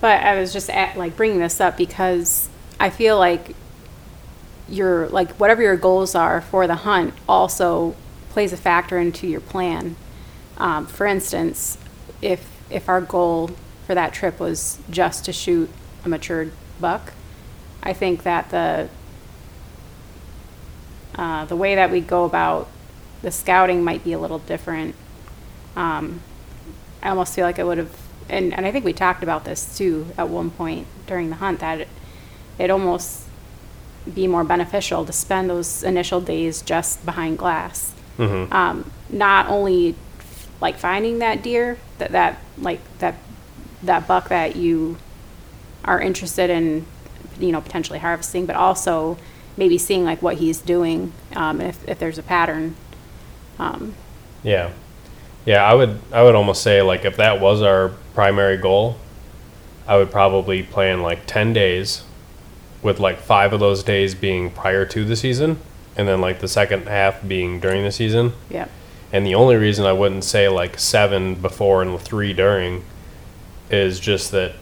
But 0.00 0.22
I 0.22 0.38
was 0.38 0.52
just 0.52 0.68
at, 0.70 0.96
like 0.96 1.16
bringing 1.16 1.38
this 1.38 1.60
up 1.60 1.76
because 1.76 2.48
I 2.80 2.90
feel 2.90 3.18
like 3.18 3.54
your 4.68 5.08
like 5.08 5.32
whatever 5.32 5.62
your 5.62 5.76
goals 5.76 6.14
are 6.14 6.40
for 6.40 6.66
the 6.66 6.76
hunt 6.76 7.14
also 7.28 7.94
plays 8.30 8.52
a 8.52 8.56
factor 8.56 8.98
into 8.98 9.26
your 9.26 9.40
plan. 9.40 9.96
Um, 10.56 10.86
for 10.86 11.06
instance, 11.06 11.78
if 12.20 12.48
if 12.70 12.88
our 12.88 13.00
goal 13.00 13.50
for 13.86 13.94
that 13.94 14.12
trip 14.12 14.40
was 14.40 14.78
just 14.90 15.24
to 15.26 15.32
shoot 15.32 15.68
a 16.04 16.08
matured 16.08 16.52
buck, 16.80 17.12
I 17.82 17.92
think 17.92 18.22
that 18.22 18.50
the 18.50 18.88
uh, 21.14 21.44
the 21.44 21.56
way 21.56 21.74
that 21.74 21.90
we 21.90 22.00
go 22.00 22.24
about 22.24 22.68
the 23.20 23.30
scouting 23.30 23.84
might 23.84 24.02
be 24.02 24.12
a 24.12 24.18
little 24.18 24.38
different. 24.40 24.94
Um, 25.76 26.20
I 27.02 27.10
almost 27.10 27.34
feel 27.34 27.44
like 27.44 27.58
it 27.58 27.66
would 27.66 27.78
have, 27.78 27.96
and, 28.28 28.52
and 28.54 28.66
I 28.66 28.72
think 28.72 28.84
we 28.84 28.92
talked 28.92 29.22
about 29.22 29.44
this 29.44 29.76
too 29.76 30.06
at 30.16 30.28
one 30.28 30.50
point 30.50 30.86
during 31.06 31.30
the 31.30 31.36
hunt 31.36 31.60
that 31.60 31.82
it, 31.82 31.88
it 32.58 32.70
almost 32.70 33.26
be 34.14 34.26
more 34.26 34.44
beneficial 34.44 35.04
to 35.04 35.12
spend 35.12 35.48
those 35.50 35.82
initial 35.82 36.20
days 36.20 36.62
just 36.62 37.04
behind 37.04 37.38
glass. 37.38 37.92
mhm. 38.18 38.52
Um, 38.52 38.90
not 39.10 39.48
only 39.48 39.94
like 40.60 40.78
finding 40.78 41.18
that 41.18 41.42
deer 41.42 41.78
that 41.98 42.12
that 42.12 42.38
like 42.58 42.80
that 42.98 43.16
that 43.82 44.06
buck 44.06 44.28
that 44.28 44.54
you 44.56 44.96
are 45.84 46.00
interested 46.00 46.50
in, 46.50 46.86
you 47.40 47.50
know, 47.50 47.60
potentially 47.60 47.98
harvesting, 47.98 48.46
but 48.46 48.54
also 48.54 49.18
maybe 49.56 49.76
seeing 49.78 50.04
like 50.04 50.22
what 50.22 50.36
he's 50.36 50.60
doing, 50.60 51.12
um, 51.34 51.60
if 51.60 51.86
if 51.88 51.98
there's 51.98 52.18
a 52.18 52.22
pattern. 52.22 52.74
Um, 53.58 53.94
Yeah, 54.42 54.70
yeah. 55.44 55.64
I 55.64 55.74
would 55.74 55.98
I 56.12 56.22
would 56.22 56.34
almost 56.34 56.62
say 56.62 56.82
like 56.82 57.04
if 57.04 57.16
that 57.16 57.40
was 57.40 57.62
our 57.62 57.90
primary 58.14 58.56
goal, 58.56 58.96
I 59.86 59.96
would 59.96 60.10
probably 60.10 60.62
plan 60.62 61.02
like 61.02 61.26
ten 61.26 61.52
days, 61.52 62.04
with 62.82 62.98
like 63.00 63.18
five 63.18 63.52
of 63.52 63.60
those 63.60 63.82
days 63.82 64.14
being 64.14 64.50
prior 64.50 64.84
to 64.86 65.04
the 65.04 65.16
season, 65.16 65.58
and 65.96 66.08
then 66.08 66.20
like 66.20 66.40
the 66.40 66.48
second 66.48 66.88
half 66.88 67.26
being 67.26 67.60
during 67.60 67.84
the 67.84 67.92
season. 67.92 68.32
yeah. 68.50 68.68
And 69.12 69.26
the 69.26 69.34
only 69.34 69.56
reason 69.56 69.84
I 69.84 69.92
wouldn't 69.92 70.24
say 70.24 70.48
like 70.48 70.78
seven 70.78 71.34
before 71.34 71.82
and 71.82 72.00
three 72.00 72.32
during 72.32 72.82
is 73.68 74.00
just 74.00 74.30
that 74.30 74.52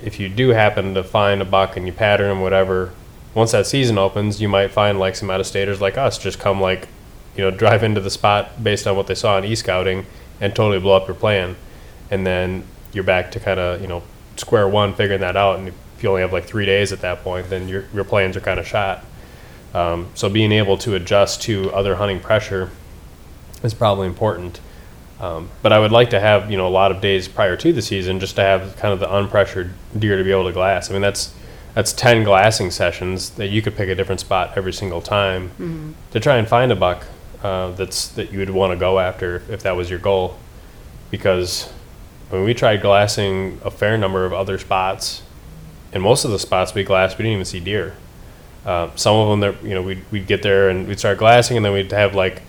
if 0.00 0.20
you 0.20 0.28
do 0.28 0.50
happen 0.50 0.94
to 0.94 1.02
find 1.02 1.42
a 1.42 1.44
buck 1.44 1.76
and 1.76 1.84
you 1.84 1.92
pattern 1.92 2.40
whatever, 2.40 2.92
once 3.34 3.52
that 3.52 3.66
season 3.66 3.98
opens, 3.98 4.40
you 4.40 4.48
might 4.48 4.70
find 4.70 5.00
like 5.00 5.16
some 5.16 5.30
out 5.30 5.40
of 5.40 5.46
staters 5.46 5.80
like 5.80 5.98
us 5.98 6.16
just 6.16 6.38
come 6.38 6.60
like, 6.60 6.86
you 7.36 7.42
know, 7.42 7.50
drive 7.50 7.82
into 7.82 8.00
the 8.00 8.10
spot 8.10 8.62
based 8.62 8.86
on 8.86 8.96
what 8.96 9.08
they 9.08 9.14
saw 9.16 9.36
in 9.36 9.44
e 9.44 9.54
scouting 9.56 10.06
and 10.40 10.54
totally 10.54 10.78
blow 10.78 10.96
up 10.96 11.08
your 11.08 11.16
plan. 11.16 11.56
And 12.08 12.24
then 12.24 12.62
you're 12.92 13.04
back 13.04 13.32
to 13.32 13.40
kind 13.40 13.58
of, 13.58 13.80
you 13.80 13.88
know, 13.88 14.04
square 14.36 14.68
one 14.68 14.94
figuring 14.94 15.22
that 15.22 15.36
out. 15.36 15.58
And 15.58 15.72
if 15.96 16.02
you 16.02 16.10
only 16.10 16.20
have 16.20 16.32
like 16.32 16.44
three 16.44 16.66
days 16.66 16.92
at 16.92 17.00
that 17.00 17.22
point, 17.22 17.48
then 17.48 17.68
your, 17.68 17.84
your 17.94 18.04
plans 18.04 18.36
are 18.36 18.40
kind 18.40 18.60
of 18.60 18.66
shot. 18.66 19.04
Um, 19.74 20.08
so 20.14 20.28
being 20.28 20.52
able 20.52 20.78
to 20.78 20.94
adjust 20.94 21.42
to 21.42 21.72
other 21.72 21.96
hunting 21.96 22.20
pressure 22.20 22.70
is 23.62 23.74
probably 23.74 24.06
important. 24.06 24.60
Um, 25.20 25.48
but 25.62 25.72
I 25.72 25.78
would 25.78 25.92
like 25.92 26.10
to 26.10 26.20
have 26.20 26.50
you 26.50 26.56
know 26.56 26.66
a 26.66 26.70
lot 26.70 26.90
of 26.90 27.00
days 27.00 27.28
prior 27.28 27.56
to 27.56 27.72
the 27.72 27.82
season 27.82 28.20
just 28.20 28.36
to 28.36 28.42
have 28.42 28.76
kind 28.76 28.92
of 28.92 29.00
the 29.00 29.06
unpressured 29.06 29.70
deer 29.98 30.16
to 30.16 30.24
be 30.24 30.30
able 30.30 30.44
to 30.44 30.52
glass. 30.52 30.90
I 30.90 30.92
mean 30.92 31.02
that's 31.02 31.34
that's 31.74 31.92
ten 31.92 32.22
glassing 32.24 32.70
sessions 32.70 33.30
that 33.30 33.48
you 33.48 33.62
could 33.62 33.76
pick 33.76 33.88
a 33.88 33.94
different 33.94 34.20
spot 34.20 34.52
every 34.56 34.72
single 34.72 35.00
time 35.00 35.94
to 36.10 36.20
try 36.20 36.36
and 36.36 36.46
find 36.46 36.70
a 36.70 36.76
buck 36.76 37.06
uh, 37.42 37.70
that's 37.72 38.08
that 38.08 38.30
you 38.30 38.38
would 38.38 38.50
want 38.50 38.72
to 38.72 38.76
go 38.76 38.98
after 38.98 39.42
if 39.48 39.62
that 39.62 39.76
was 39.76 39.88
your 39.88 39.98
goal. 39.98 40.38
Because 41.10 41.72
when 42.28 42.44
we 42.44 42.52
tried 42.54 42.82
glassing 42.82 43.60
a 43.64 43.70
fair 43.70 43.96
number 43.96 44.24
of 44.26 44.32
other 44.32 44.58
spots, 44.58 45.22
and 45.96 46.02
most 46.02 46.26
of 46.26 46.30
the 46.30 46.38
spots 46.38 46.74
we 46.74 46.84
glassed 46.84 47.16
we 47.16 47.22
didn't 47.22 47.32
even 47.32 47.44
see 47.46 47.58
deer. 47.58 47.94
Uh, 48.66 48.90
some 48.96 49.16
of 49.16 49.28
them 49.30 49.40
that 49.40 49.64
you 49.64 49.74
know 49.74 49.80
we'd, 49.80 50.04
we'd 50.12 50.26
get 50.26 50.42
there 50.42 50.68
and 50.68 50.86
we'd 50.86 50.98
start 50.98 51.16
glassing 51.16 51.56
and 51.56 51.64
then 51.64 51.72
we'd 51.72 51.90
have 51.90 52.14
like 52.14 52.42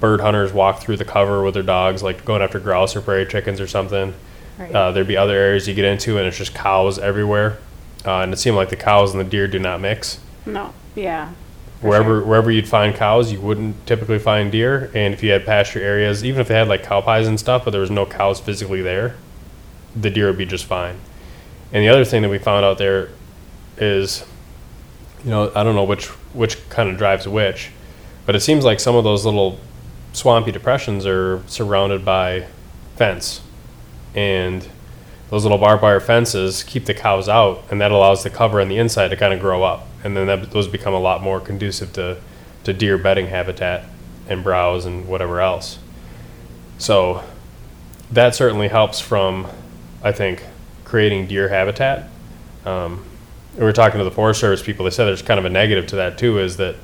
bird 0.00 0.20
hunters 0.20 0.50
walk 0.52 0.80
through 0.80 0.96
the 0.96 1.04
cover 1.04 1.42
with 1.42 1.52
their 1.54 1.62
dogs 1.62 2.02
like 2.02 2.24
going 2.24 2.40
after 2.40 2.58
grouse 2.58 2.96
or 2.96 3.00
prairie 3.02 3.26
chickens 3.26 3.60
or 3.60 3.66
something 3.66 4.14
Right. 4.58 4.74
uh, 4.74 4.90
there'd 4.92 5.06
be 5.06 5.18
other 5.18 5.34
areas 5.34 5.68
you 5.68 5.74
get 5.74 5.84
into 5.84 6.16
and 6.16 6.26
it's 6.26 6.38
just 6.38 6.54
cows 6.54 6.98
everywhere 6.98 7.58
uh, 8.06 8.20
and 8.20 8.32
it 8.32 8.38
seemed 8.38 8.56
like 8.56 8.70
the 8.70 8.76
cows 8.76 9.10
and 9.12 9.20
the 9.20 9.24
deer 9.28 9.46
do 9.46 9.58
not 9.58 9.80
mix 9.82 10.18
no. 10.46 10.72
Yeah. 10.94 11.32
wherever 11.82 12.20
sure. 12.20 12.24
wherever 12.24 12.50
you'd 12.50 12.66
find 12.68 12.94
cows 12.94 13.30
you 13.32 13.38
wouldn't 13.40 13.86
typically 13.86 14.18
find 14.18 14.50
deer 14.52 14.90
and 14.94 15.12
if 15.12 15.22
you 15.22 15.30
had 15.30 15.44
pasture 15.44 15.80
areas 15.80 16.24
even 16.24 16.40
if 16.40 16.48
they 16.48 16.54
had 16.54 16.68
like 16.68 16.82
cow 16.84 17.02
pies 17.02 17.26
and 17.26 17.38
stuff 17.38 17.64
but 17.66 17.72
there 17.72 17.82
was 17.82 17.90
no 17.90 18.06
cows 18.06 18.40
physically 18.40 18.80
there 18.80 19.16
the 19.94 20.08
deer 20.10 20.26
would 20.28 20.38
be 20.38 20.46
just 20.46 20.64
fine 20.64 20.96
and 21.72 21.82
the 21.82 21.88
other 21.88 22.04
thing 22.04 22.22
that 22.22 22.28
we 22.28 22.38
found 22.38 22.64
out 22.64 22.78
there 22.78 23.10
is 23.76 24.24
you 25.24 25.30
know 25.30 25.50
i 25.54 25.62
don't 25.62 25.74
know 25.74 25.84
which 25.84 26.06
which 26.34 26.68
kind 26.68 26.88
of 26.88 26.96
drives 26.96 27.26
which 27.26 27.70
but 28.26 28.34
it 28.34 28.40
seems 28.40 28.64
like 28.64 28.80
some 28.80 28.96
of 28.96 29.04
those 29.04 29.24
little 29.24 29.58
swampy 30.12 30.50
depressions 30.50 31.06
are 31.06 31.42
surrounded 31.46 32.04
by 32.04 32.46
fence. 32.96 33.40
And 34.14 34.66
those 35.30 35.44
little 35.44 35.58
barbed 35.58 35.82
wire 35.82 36.00
fences 36.00 36.62
keep 36.62 36.86
the 36.86 36.94
cows 36.94 37.28
out 37.28 37.64
and 37.70 37.80
that 37.80 37.92
allows 37.92 38.22
the 38.22 38.30
cover 38.30 38.60
on 38.60 38.68
the 38.68 38.78
inside 38.78 39.08
to 39.08 39.16
kind 39.16 39.32
of 39.32 39.40
grow 39.40 39.62
up. 39.62 39.86
And 40.02 40.16
then 40.16 40.26
that, 40.26 40.50
those 40.50 40.68
become 40.68 40.94
a 40.94 40.98
lot 40.98 41.22
more 41.22 41.40
conducive 41.40 41.92
to, 41.94 42.20
to 42.64 42.72
deer 42.72 42.98
bedding 42.98 43.26
habitat 43.26 43.84
and 44.28 44.42
browse 44.42 44.86
and 44.86 45.06
whatever 45.06 45.40
else. 45.40 45.78
So 46.78 47.22
that 48.10 48.34
certainly 48.34 48.68
helps 48.68 49.00
from 49.00 49.48
i 50.04 50.12
think 50.12 50.44
creating 50.86 51.26
deer 51.26 51.48
habitat 51.50 52.08
um, 52.64 53.04
we 53.58 53.62
were 53.64 53.72
talking 53.72 53.98
to 53.98 54.04
the 54.04 54.10
forest 54.10 54.40
service 54.40 54.62
people 54.62 54.84
they 54.84 54.90
said 54.90 55.04
there's 55.04 55.20
kind 55.20 55.38
of 55.38 55.44
a 55.44 55.50
negative 55.50 55.86
to 55.86 55.96
that 55.96 56.16
too 56.16 56.38
is 56.38 56.56
that 56.56 56.74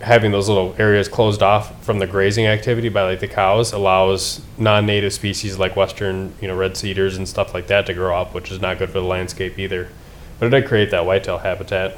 having 0.00 0.32
those 0.32 0.48
little 0.48 0.74
areas 0.78 1.06
closed 1.06 1.44
off 1.44 1.84
from 1.84 2.00
the 2.00 2.06
grazing 2.08 2.44
activity 2.46 2.88
by 2.88 3.04
like 3.04 3.20
the 3.20 3.28
cows 3.28 3.72
allows 3.72 4.40
non-native 4.58 5.12
species 5.12 5.58
like 5.60 5.76
western 5.76 6.34
you 6.40 6.48
know 6.48 6.56
red 6.56 6.76
cedars 6.76 7.16
and 7.16 7.28
stuff 7.28 7.54
like 7.54 7.68
that 7.68 7.86
to 7.86 7.94
grow 7.94 8.20
up 8.20 8.34
which 8.34 8.50
is 8.50 8.60
not 8.60 8.78
good 8.78 8.88
for 8.90 8.98
the 8.98 9.06
landscape 9.06 9.56
either 9.60 9.88
but 10.40 10.46
it 10.46 10.50
did 10.50 10.66
create 10.66 10.90
that 10.90 11.06
whitetail 11.06 11.38
habitat 11.38 11.96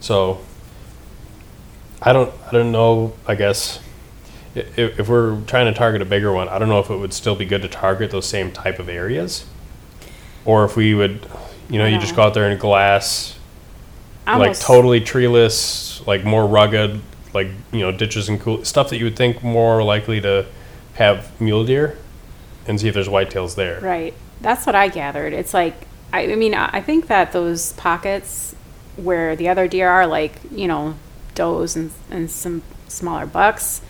So 0.00 0.38
I 2.02 2.12
don't 2.12 2.32
I 2.46 2.50
don't 2.52 2.70
know. 2.70 3.14
I 3.26 3.34
guess 3.34 3.80
if, 4.54 5.00
if 5.00 5.08
we're 5.08 5.40
trying 5.42 5.66
to 5.66 5.76
target 5.76 6.02
a 6.02 6.04
bigger 6.04 6.32
one, 6.32 6.48
I 6.48 6.58
don't 6.58 6.68
know 6.68 6.80
if 6.80 6.90
it 6.90 6.96
would 6.96 7.12
still 7.12 7.34
be 7.34 7.44
good 7.44 7.62
to 7.62 7.68
target 7.68 8.10
those 8.10 8.26
same 8.26 8.52
type 8.52 8.78
of 8.78 8.88
areas, 8.88 9.46
or 10.44 10.64
if 10.64 10.76
we 10.76 10.94
would, 10.94 11.26
you 11.68 11.78
know, 11.78 11.86
you 11.86 11.98
just 11.98 12.14
go 12.14 12.22
out 12.22 12.34
there 12.34 12.48
and 12.48 12.60
glass 12.60 13.38
like 14.26 14.36
Almost- 14.40 14.62
totally 14.62 15.00
treeless, 15.00 16.06
like 16.06 16.24
more 16.24 16.46
rugged, 16.46 17.00
like 17.34 17.48
you 17.72 17.80
know 17.80 17.92
ditches 17.92 18.28
and 18.28 18.40
cool 18.40 18.64
stuff 18.64 18.90
that 18.90 18.98
you 18.98 19.04
would 19.04 19.16
think 19.16 19.42
more 19.42 19.82
likely 19.82 20.20
to 20.20 20.46
have 20.94 21.38
mule 21.40 21.64
deer, 21.64 21.98
and 22.66 22.80
see 22.80 22.88
if 22.88 22.94
there's 22.94 23.08
whitetails 23.08 23.54
there. 23.54 23.80
Right. 23.80 24.14
That's 24.40 24.66
what 24.66 24.74
I 24.74 24.88
gathered. 24.88 25.32
It's 25.32 25.52
like, 25.52 25.86
I, 26.12 26.32
I 26.32 26.36
mean, 26.36 26.54
I 26.54 26.70
I 26.72 26.80
think 26.80 27.08
that 27.08 27.32
those 27.32 27.72
pockets 27.74 28.54
where 28.96 29.36
the 29.36 29.48
other 29.48 29.66
deer 29.68 29.88
are, 29.88 30.06
like, 30.06 30.36
you 30.50 30.68
know, 30.68 30.94
does 31.34 31.76
and, 31.76 31.90
and 32.10 32.30
some 32.30 32.62
smaller 32.88 33.26
bucks. 33.26 33.82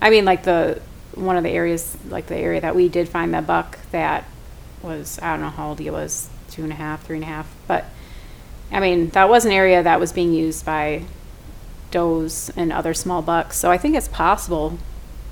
I 0.00 0.10
mean, 0.10 0.24
like 0.24 0.44
the, 0.44 0.80
one 1.14 1.36
of 1.36 1.42
the 1.42 1.50
areas, 1.50 1.96
like 2.08 2.26
the 2.26 2.36
area 2.36 2.60
that 2.60 2.76
we 2.76 2.88
did 2.88 3.08
find 3.08 3.32
the 3.32 3.42
buck 3.42 3.78
that 3.90 4.24
was, 4.82 5.18
I 5.22 5.32
don't 5.32 5.40
know 5.40 5.50
how 5.50 5.68
old 5.68 5.78
he 5.78 5.90
was, 5.90 6.28
two 6.50 6.62
and 6.62 6.72
a 6.72 6.76
half, 6.76 7.04
three 7.04 7.16
and 7.16 7.24
a 7.24 7.28
half. 7.28 7.52
But, 7.66 7.86
I 8.70 8.80
mean, 8.80 9.10
that 9.10 9.28
was 9.28 9.44
an 9.44 9.52
area 9.52 9.82
that 9.82 9.98
was 9.98 10.12
being 10.12 10.32
used 10.32 10.64
by 10.64 11.04
does 11.90 12.50
and 12.56 12.72
other 12.72 12.94
small 12.94 13.22
bucks. 13.22 13.56
So 13.56 13.70
I 13.70 13.78
think 13.78 13.94
it's 13.94 14.08
possible 14.08 14.78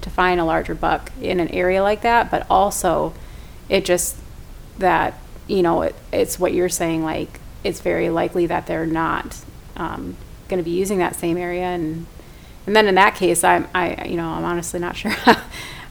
to 0.01 0.11
find 0.11 0.41
a 0.41 0.45
larger 0.45 0.75
buck 0.75 1.11
in 1.21 1.41
an 1.41 1.49
area 1.49 1.83
like 1.83 2.03
that, 2.03 2.31
but 2.31 2.47
also 2.49 3.15
it 3.69 3.85
just 3.85 4.17
that 4.79 5.19
you 5.47 5.63
know 5.63 5.83
it, 5.83 5.95
it's 6.13 6.39
what 6.39 6.53
you're 6.53 6.69
saying 6.69 7.03
like 7.03 7.41
it's 7.63 7.81
very 7.81 8.11
likely 8.11 8.47
that 8.47 8.67
they're 8.67 8.87
not 8.87 9.39
um, 9.77 10.17
going 10.49 10.59
to 10.59 10.65
be 10.65 10.77
using 10.77 10.99
that 10.99 11.17
same 11.17 11.37
area 11.37 11.65
and 11.65 12.07
and 12.67 12.75
then 12.75 12.87
in 12.87 12.95
that 12.95 13.15
case 13.15 13.45
I'm 13.45 13.69
I 13.75 14.05
you 14.07 14.17
know 14.17 14.29
I'm 14.29 14.45
honestly 14.45 14.81
not 14.81 14.97
sure 15.03 15.13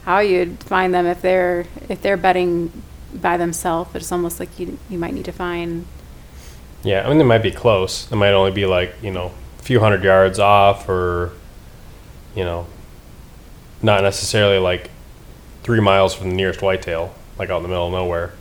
how 0.04 0.18
you'd 0.18 0.62
find 0.62 0.92
them 0.94 1.06
if 1.06 1.22
they're 1.22 1.66
if 1.88 2.02
they're 2.02 2.16
bedding 2.16 2.70
by 3.14 3.36
themselves 3.36 3.94
it's 3.94 4.10
almost 4.12 4.40
like 4.40 4.58
you 4.58 4.78
you 4.90 4.98
might 4.98 5.14
need 5.14 5.24
to 5.26 5.32
find 5.32 5.86
Yeah, 6.82 7.04
I 7.04 7.08
mean 7.08 7.18
they 7.18 7.24
might 7.24 7.42
be 7.42 7.50
close. 7.50 8.04
They 8.06 8.16
might 8.16 8.32
only 8.32 8.50
be 8.52 8.66
like 8.66 8.94
you 9.02 9.10
know 9.10 9.32
a 9.58 9.62
few 9.62 9.80
hundred 9.80 10.04
yards 10.04 10.38
off, 10.38 10.88
or 10.88 11.32
you 12.34 12.44
know, 12.44 12.66
not 13.82 14.02
necessarily 14.02 14.58
like 14.58 14.90
three 15.62 15.80
miles 15.80 16.14
from 16.14 16.28
the 16.30 16.36
nearest 16.36 16.60
whitetail, 16.60 17.14
like 17.38 17.48
out 17.48 17.58
in 17.58 17.62
the 17.62 17.68
middle 17.70 17.86
of 17.86 17.92
nowhere. 17.92 18.34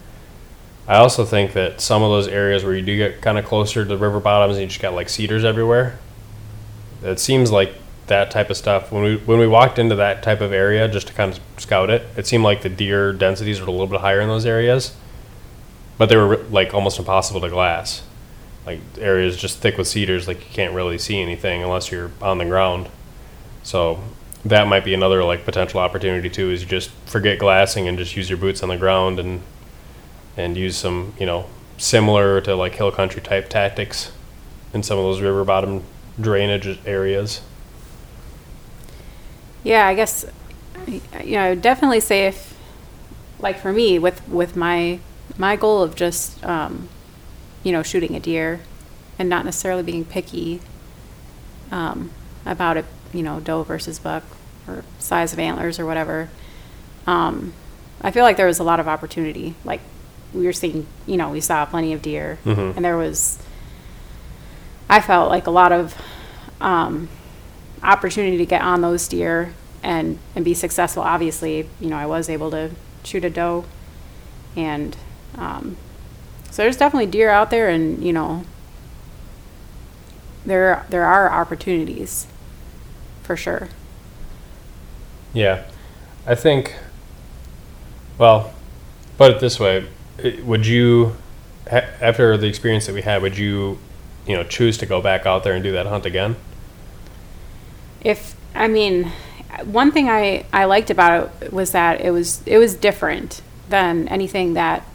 I 0.87 0.97
also 0.97 1.23
think 1.23 1.53
that 1.53 1.79
some 1.79 2.03
of 2.03 2.09
those 2.09 2.27
areas 2.27 2.65
where 2.65 2.75
you 2.75 2.81
do 2.81 2.97
get 2.97 3.21
kind 3.21 3.37
of 3.37 3.45
closer 3.45 3.83
to 3.83 3.87
the 3.87 3.97
river 3.97 4.19
bottoms 4.19 4.55
and 4.57 4.63
you 4.63 4.67
just 4.67 4.81
got 4.81 4.93
like 4.93 5.07
cedars 5.07 5.45
everywhere, 5.45 5.97
it 7.01 7.19
seems 7.19 7.51
like 7.51 7.73
that 8.13 8.29
type 8.29 8.51
of 8.51 8.57
stuff. 8.57 8.91
When 8.91 9.03
we 9.03 9.17
when 9.17 9.39
we 9.39 9.47
walked 9.47 9.79
into 9.79 9.95
that 9.95 10.21
type 10.21 10.39
of 10.39 10.53
area 10.53 10.87
just 10.87 11.07
to 11.07 11.13
kind 11.13 11.31
of 11.31 11.39
scout 11.57 11.89
it, 11.89 12.05
it 12.15 12.27
seemed 12.27 12.43
like 12.43 12.61
the 12.61 12.69
deer 12.69 13.11
densities 13.11 13.59
were 13.59 13.67
a 13.67 13.71
little 13.71 13.87
bit 13.87 14.01
higher 14.01 14.21
in 14.21 14.29
those 14.29 14.45
areas, 14.45 14.95
but 15.97 16.09
they 16.09 16.15
were 16.15 16.37
like 16.51 16.73
almost 16.73 16.99
impossible 16.99 17.41
to 17.41 17.49
glass. 17.49 18.03
Like 18.65 18.79
areas 18.99 19.35
just 19.35 19.57
thick 19.59 19.77
with 19.77 19.87
cedars, 19.87 20.27
like 20.27 20.39
you 20.39 20.53
can't 20.53 20.73
really 20.73 20.97
see 20.97 21.19
anything 21.21 21.63
unless 21.63 21.91
you're 21.91 22.11
on 22.21 22.37
the 22.37 22.45
ground. 22.45 22.87
So 23.63 23.99
that 24.45 24.67
might 24.67 24.85
be 24.85 24.93
another 24.93 25.23
like 25.23 25.43
potential 25.43 25.79
opportunity 25.79 26.29
too. 26.29 26.51
Is 26.51 26.61
you 26.61 26.67
just 26.67 26.91
forget 27.05 27.39
glassing 27.39 27.87
and 27.87 27.97
just 27.97 28.15
use 28.15 28.29
your 28.29 28.37
boots 28.37 28.61
on 28.61 28.69
the 28.69 28.77
ground 28.77 29.19
and 29.19 29.41
and 30.37 30.55
use 30.55 30.77
some 30.77 31.13
you 31.19 31.25
know 31.25 31.45
similar 31.77 32.39
to 32.41 32.55
like 32.55 32.75
hill 32.75 32.91
country 32.91 33.21
type 33.21 33.49
tactics 33.49 34.11
in 34.73 34.83
some 34.83 34.97
of 34.99 35.03
those 35.03 35.19
river 35.19 35.43
bottom 35.43 35.83
drainage 36.21 36.79
areas. 36.85 37.41
Yeah, 39.63 39.87
I 39.87 39.93
guess 39.95 40.25
you 40.87 41.01
know, 41.31 41.39
I 41.41 41.49
would 41.51 41.61
definitely 41.61 41.99
say 42.01 42.27
if 42.27 42.53
like 43.39 43.59
for 43.59 43.71
me 43.71 43.99
with 43.99 44.27
with 44.27 44.55
my 44.55 44.99
my 45.37 45.55
goal 45.55 45.81
of 45.81 45.95
just 45.95 46.43
um, 46.45 46.89
you 47.63 47.71
know 47.71 47.83
shooting 47.83 48.15
a 48.15 48.19
deer 48.19 48.59
and 49.17 49.29
not 49.29 49.45
necessarily 49.45 49.83
being 49.83 50.03
picky 50.05 50.59
um, 51.71 52.11
about 52.45 52.77
it, 52.77 52.85
you 53.13 53.23
know, 53.23 53.39
doe 53.39 53.63
versus 53.63 53.99
buck 53.99 54.23
or 54.67 54.83
size 54.99 55.33
of 55.33 55.39
antlers 55.39 55.79
or 55.79 55.85
whatever. 55.85 56.29
Um, 57.07 57.53
I 58.01 58.11
feel 58.11 58.23
like 58.23 58.37
there 58.37 58.47
was 58.47 58.59
a 58.59 58.63
lot 58.63 58.79
of 58.79 58.87
opportunity. 58.87 59.55
Like 59.63 59.81
we 60.33 60.45
were 60.45 60.53
seeing, 60.53 60.87
you 61.05 61.15
know, 61.17 61.29
we 61.29 61.39
saw 61.41 61.65
plenty 61.65 61.93
of 61.93 62.01
deer, 62.01 62.37
Mhm. 62.45 62.75
and 62.75 62.83
there 62.83 62.97
was. 62.97 63.39
I 64.89 64.99
felt 64.99 65.29
like 65.29 65.47
a 65.47 65.51
lot 65.51 65.71
of 65.71 65.95
um, 66.59 67.07
opportunity 67.83 68.37
to 68.37 68.45
get 68.45 68.61
on 68.61 68.81
those 68.81 69.07
deer 69.07 69.53
and 69.83 70.17
and 70.35 70.45
be 70.45 70.53
successful. 70.53 71.03
Obviously, 71.03 71.69
you 71.79 71.89
know, 71.89 71.97
I 71.97 72.05
was 72.05 72.29
able 72.29 72.49
to 72.51 72.71
shoot 73.03 73.25
a 73.25 73.29
doe, 73.29 73.65
and 74.55 74.95
um, 75.37 75.77
so 76.49 76.63
there's 76.63 76.77
definitely 76.77 77.07
deer 77.07 77.29
out 77.29 77.49
there, 77.49 77.69
and 77.69 78.03
you 78.03 78.13
know, 78.13 78.45
there 80.45 80.85
there 80.89 81.05
are 81.05 81.29
opportunities 81.31 82.27
for 83.21 83.35
sure. 83.35 83.69
Yeah, 85.33 85.65
I 86.25 86.35
think. 86.35 86.75
Well, 88.17 88.53
put 89.17 89.31
it 89.31 89.39
this 89.39 89.59
way: 89.59 89.87
would 90.43 90.65
you, 90.65 91.15
after 91.67 92.37
the 92.37 92.47
experience 92.47 92.85
that 92.85 92.93
we 92.93 93.01
had, 93.01 93.21
would 93.21 93.37
you, 93.37 93.79
you 94.27 94.35
know, 94.35 94.43
choose 94.43 94.77
to 94.77 94.85
go 94.85 95.01
back 95.01 95.25
out 95.25 95.43
there 95.43 95.53
and 95.53 95.63
do 95.63 95.71
that 95.71 95.87
hunt 95.87 96.05
again? 96.05 96.35
If 98.03 98.35
I 98.55 98.67
mean, 98.67 99.11
one 99.63 99.91
thing 99.91 100.09
I, 100.09 100.45
I 100.51 100.65
liked 100.65 100.89
about 100.89 101.31
it 101.41 101.53
was 101.53 101.71
that 101.71 102.01
it 102.01 102.11
was 102.11 102.41
it 102.45 102.57
was 102.57 102.75
different 102.75 103.41
than 103.69 104.07
anything 104.07 104.53
that 104.53 104.85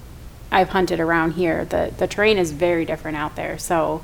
I've 0.51 0.71
hunted 0.71 1.01
around 1.01 1.33
here. 1.33 1.65
The 1.65 1.93
the 1.97 2.07
terrain 2.07 2.39
is 2.39 2.53
very 2.53 2.85
different 2.85 3.17
out 3.17 3.37
there, 3.37 3.59
so 3.59 4.03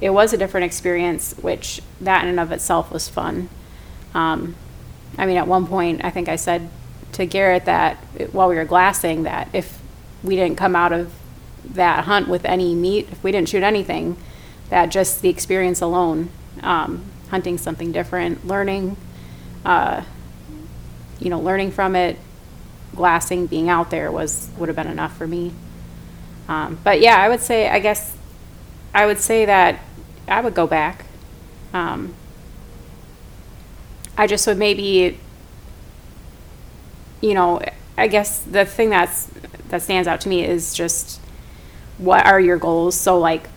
it 0.00 0.10
was 0.10 0.32
a 0.32 0.36
different 0.36 0.64
experience, 0.64 1.34
which 1.40 1.80
that 2.00 2.22
in 2.22 2.28
and 2.28 2.40
of 2.40 2.52
itself 2.52 2.90
was 2.90 3.08
fun. 3.08 3.48
Um, 4.14 4.56
I 5.16 5.26
mean, 5.26 5.36
at 5.36 5.46
one 5.46 5.66
point, 5.66 6.04
I 6.04 6.10
think 6.10 6.28
I 6.28 6.36
said 6.36 6.68
to 7.12 7.26
Garrett 7.26 7.66
that 7.66 7.96
while 8.32 8.48
we 8.48 8.56
were 8.56 8.64
glassing, 8.64 9.24
that 9.24 9.48
if 9.52 9.80
we 10.22 10.36
didn't 10.36 10.56
come 10.56 10.74
out 10.74 10.92
of 10.92 11.12
that 11.64 12.04
hunt 12.04 12.28
with 12.28 12.44
any 12.44 12.74
meat, 12.74 13.08
if 13.12 13.22
we 13.22 13.30
didn't 13.30 13.48
shoot 13.48 13.62
anything, 13.62 14.16
that 14.70 14.86
just 14.86 15.22
the 15.22 15.28
experience 15.28 15.80
alone, 15.80 16.30
um, 16.62 17.04
hunting 17.32 17.56
something 17.56 17.92
different, 17.92 18.46
learning, 18.46 18.94
uh, 19.64 20.04
you 21.18 21.30
know, 21.30 21.40
learning 21.40 21.70
from 21.72 21.96
it, 21.96 22.18
glassing, 22.94 23.46
being 23.46 23.70
out 23.70 23.90
there 23.90 24.12
was 24.12 24.50
would 24.58 24.68
have 24.68 24.76
been 24.76 24.86
enough 24.86 25.16
for 25.16 25.26
me. 25.26 25.50
Um, 26.46 26.78
but 26.84 27.00
yeah, 27.00 27.16
I 27.16 27.30
would 27.30 27.40
say, 27.40 27.70
I 27.70 27.78
guess, 27.78 28.14
I 28.92 29.06
would 29.06 29.18
say 29.18 29.46
that 29.46 29.80
I 30.28 30.42
would 30.42 30.52
go 30.54 30.66
back. 30.66 31.06
Um, 31.72 32.14
I 34.18 34.26
just 34.26 34.46
would 34.46 34.58
maybe, 34.58 35.18
you 37.22 37.32
know, 37.32 37.62
I 37.96 38.08
guess 38.08 38.40
the 38.40 38.66
thing 38.66 38.90
that's 38.90 39.30
that 39.70 39.80
stands 39.80 40.06
out 40.06 40.20
to 40.20 40.28
me 40.28 40.44
is 40.44 40.74
just 40.74 41.18
what 41.96 42.26
are 42.26 42.38
your 42.38 42.58
goals? 42.58 42.94
So 42.94 43.18
like, 43.18 43.48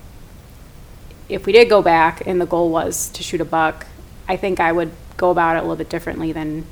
if 1.29 1.45
we 1.45 1.53
did 1.53 1.69
go 1.69 1.81
back 1.81 2.25
and 2.25 2.39
the 2.39 2.45
goal 2.45 2.69
was 2.69 3.09
to 3.09 3.23
shoot 3.23 3.41
a 3.41 3.45
buck, 3.45 3.87
I 4.27 4.37
think 4.37 4.59
I 4.59 4.71
would 4.71 4.91
go 5.17 5.31
about 5.31 5.57
it 5.57 5.59
a 5.59 5.61
little 5.61 5.75
bit 5.75 5.89
differently 5.89 6.31
than 6.31 6.65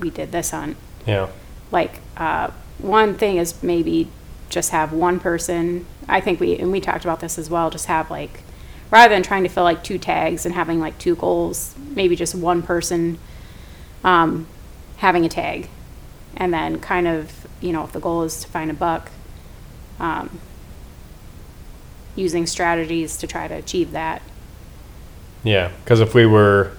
we 0.00 0.10
did 0.10 0.32
this 0.32 0.50
hunt. 0.50 0.76
Yeah, 1.06 1.28
like 1.70 2.00
uh, 2.16 2.50
one 2.78 3.14
thing 3.14 3.36
is 3.36 3.62
maybe 3.62 4.08
just 4.48 4.70
have 4.70 4.92
one 4.92 5.20
person. 5.20 5.86
I 6.08 6.20
think 6.20 6.40
we 6.40 6.56
and 6.58 6.72
we 6.72 6.80
talked 6.80 7.04
about 7.04 7.20
this 7.20 7.38
as 7.38 7.48
well 7.48 7.70
just 7.70 7.86
have 7.86 8.10
like 8.10 8.42
rather 8.90 9.14
than 9.14 9.22
trying 9.22 9.42
to 9.44 9.48
fill 9.48 9.64
like 9.64 9.82
two 9.82 9.98
tags 9.98 10.44
and 10.44 10.54
having 10.54 10.78
like 10.78 10.98
two 10.98 11.14
goals 11.16 11.74
maybe 11.90 12.14
just 12.14 12.34
one 12.34 12.62
person 12.62 13.18
um, 14.04 14.46
having 14.98 15.24
a 15.24 15.28
tag. 15.28 15.68
And 16.36 16.52
then 16.52 16.80
kind 16.80 17.06
of 17.06 17.46
you 17.60 17.72
know 17.72 17.84
if 17.84 17.92
the 17.92 18.00
goal 18.00 18.22
is 18.22 18.40
to 18.42 18.48
find 18.48 18.70
a 18.70 18.74
buck 18.74 19.10
um, 19.98 20.40
using 22.14 22.46
strategies 22.46 23.16
to 23.16 23.26
try 23.26 23.48
to 23.48 23.54
achieve 23.54 23.92
that 23.92 24.22
yeah. 25.44 25.70
Because 25.82 26.00
if 26.00 26.14
we 26.14 26.26
were, 26.26 26.72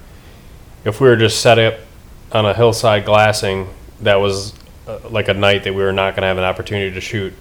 if 0.86 1.02
we 1.02 1.08
were 1.08 1.16
just 1.16 1.42
set 1.42 1.60
up 1.60 1.76
on 2.32 2.46
a 2.46 2.54
hillside 2.54 3.06
glassing, 3.06 3.70
that 4.02 4.16
was 4.16 4.54
uh, 4.88 5.00
like 5.10 5.28
a 5.28 5.34
night 5.34 5.64
that 5.64 5.74
we 5.74 5.84
were 5.84 5.94
not 5.94 6.12
going 6.12 6.22
to 6.22 6.28
have 6.28 6.38
an 6.38 6.44
opportunity 6.44 6.94
to 6.94 7.02
shoot 7.02 7.34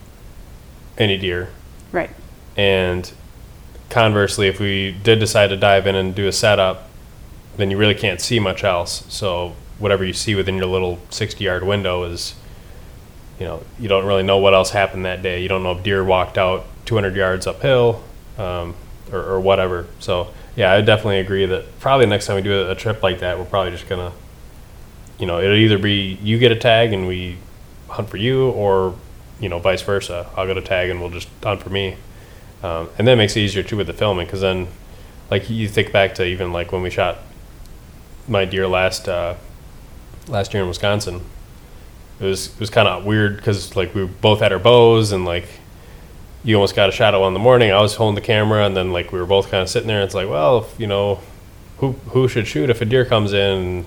any 0.99 1.17
deer. 1.17 1.49
right 1.91 2.11
And 2.57 3.11
conversely, 3.89 4.49
if 4.49 4.61
we 4.61 4.93
did 5.03 5.19
decide 5.19 5.49
to 5.49 5.57
dive 5.57 5.87
in 5.87 5.95
and 5.95 6.15
do 6.15 6.27
a 6.29 6.33
setup, 6.33 6.89
then 7.57 7.71
you 7.71 7.77
really 7.77 7.95
can't 7.95 8.21
see 8.21 8.39
much 8.39 8.65
else. 8.65 9.05
So 9.09 9.55
whatever 9.79 10.05
you 10.05 10.13
see 10.13 10.35
within 10.35 10.57
your 10.57 10.67
little 10.67 10.99
60 11.11 11.43
yard 11.43 11.65
window 11.65 12.05
is, 12.05 12.35
you 13.39 13.47
know, 13.47 13.63
you 13.79 13.89
don't 13.89 14.05
really 14.05 14.23
know 14.23 14.39
what 14.39 14.55
else 14.55 14.71
happened 14.71 15.05
that 15.05 15.23
day. 15.23 15.43
You 15.43 15.49
don't 15.49 15.63
know 15.63 15.73
if 15.73 15.83
deer 15.83 16.05
walked 16.05 16.39
out 16.39 16.67
200 16.87 17.15
yards 17.17 17.47
uphill 17.47 18.03
um, 18.39 18.75
or, 19.13 19.21
or 19.21 19.41
whatever. 19.41 19.87
So 19.99 20.29
Yeah, 20.57 20.73
I 20.73 20.81
definitely 20.83 21.21
agree 21.21 21.47
that 21.47 21.79
probably 21.81 22.07
next 22.07 22.27
time 22.27 22.37
we 22.37 22.43
do 22.43 22.69
a 22.71 22.75
trip 22.75 23.03
like 23.03 23.21
that, 23.21 23.39
we're 23.39 23.47
probably 23.47 23.73
just 23.73 23.89
gonna, 23.89 24.13
you 25.19 25.27
know, 25.27 25.41
it'll 25.41 25.57
either 25.57 25.79
be 25.79 26.19
you 26.23 26.39
get 26.39 26.53
a 26.53 26.57
tag 26.57 26.93
and 26.93 27.07
we 27.07 27.39
hunt 27.89 28.11
for 28.11 28.19
you, 28.19 28.51
or 28.51 28.95
you 29.41 29.49
know, 29.49 29.59
vice 29.59 29.83
versa. 29.83 30.29
I'll 30.37 30.47
get 30.47 30.59
a 30.59 30.63
tag 30.63 30.91
and 30.91 31.01
we'll 31.01 31.11
just 31.11 31.29
hunt 31.43 31.63
for 31.63 31.71
me, 31.71 31.97
um, 32.63 32.91
and 32.99 33.09
that 33.09 33.17
makes 33.17 33.35
it 33.37 33.41
easier 33.41 33.63
too 33.63 33.77
with 33.79 33.87
the 33.87 33.93
filming 33.95 34.27
because 34.27 34.43
then, 34.43 34.69
like 35.31 35.49
you 35.49 35.69
think 35.69 35.91
back 35.91 36.15
to 36.17 36.25
even 36.25 36.53
like 36.53 36.71
when 36.71 36.83
we 36.83 36.91
shot 36.91 37.19
my 38.29 38.45
deer 38.45 38.69
last 38.69 39.09
uh, 39.09 39.37
last 40.29 40.53
year 40.53 40.63
in 40.63 40.69
Wisconsin, 40.69 41.23
it 42.21 42.25
was 42.25 42.49
it 42.49 42.61
was 42.61 42.69
kind 42.69 42.89
of 42.89 43.07
weird 43.07 43.37
because 43.37 43.75
like 43.75 43.95
we 43.95 44.05
both 44.05 44.41
had 44.41 44.53
our 44.53 44.59
bows 44.59 45.13
and 45.13 45.25
like 45.25 45.49
you 46.45 46.57
almost 46.57 46.75
got 46.75 46.89
a 46.89 46.93
shot 46.93 47.15
at 47.15 47.21
one 47.21 47.29
in 47.29 47.35
the 47.35 47.41
morning. 47.41 47.71
I 47.71 47.81
was 47.81 47.95
holding 47.95 48.15
the 48.17 48.21
camera, 48.21 48.65
and 48.67 48.77
then 48.77 48.93
like 48.93 49.13
we 49.13 49.19
were 49.19 49.27
both 49.27 49.51
kind 49.51 49.63
of 49.63 49.69
sitting 49.69 49.87
there. 49.89 49.99
And 49.99 50.05
it's 50.07 50.15
like, 50.15 50.29
well, 50.29 50.59
if, 50.65 50.81
you 50.81 50.87
know, 50.87 51.21
who 51.79 51.93
who 52.09 52.29
should 52.29 52.47
shoot 52.47 52.71
if 52.71 52.81
a 52.81 52.85
deer 52.85 53.05
comes 53.05 53.33
in? 53.33 53.87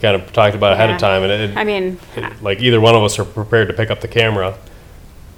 Kind 0.00 0.14
of 0.14 0.32
talked 0.32 0.54
about 0.54 0.74
ahead 0.74 0.90
of 0.90 0.98
time, 0.98 1.24
and 1.24 1.32
it, 1.32 1.56
I 1.56 1.64
mean, 1.64 1.98
it- 2.14 2.40
like 2.42 2.60
either 2.60 2.80
one 2.80 2.94
of 2.94 3.02
us 3.02 3.18
are 3.18 3.24
prepared 3.24 3.66
to 3.68 3.74
pick 3.74 3.90
up 3.90 4.00
the 4.00 4.06
camera, 4.08 4.56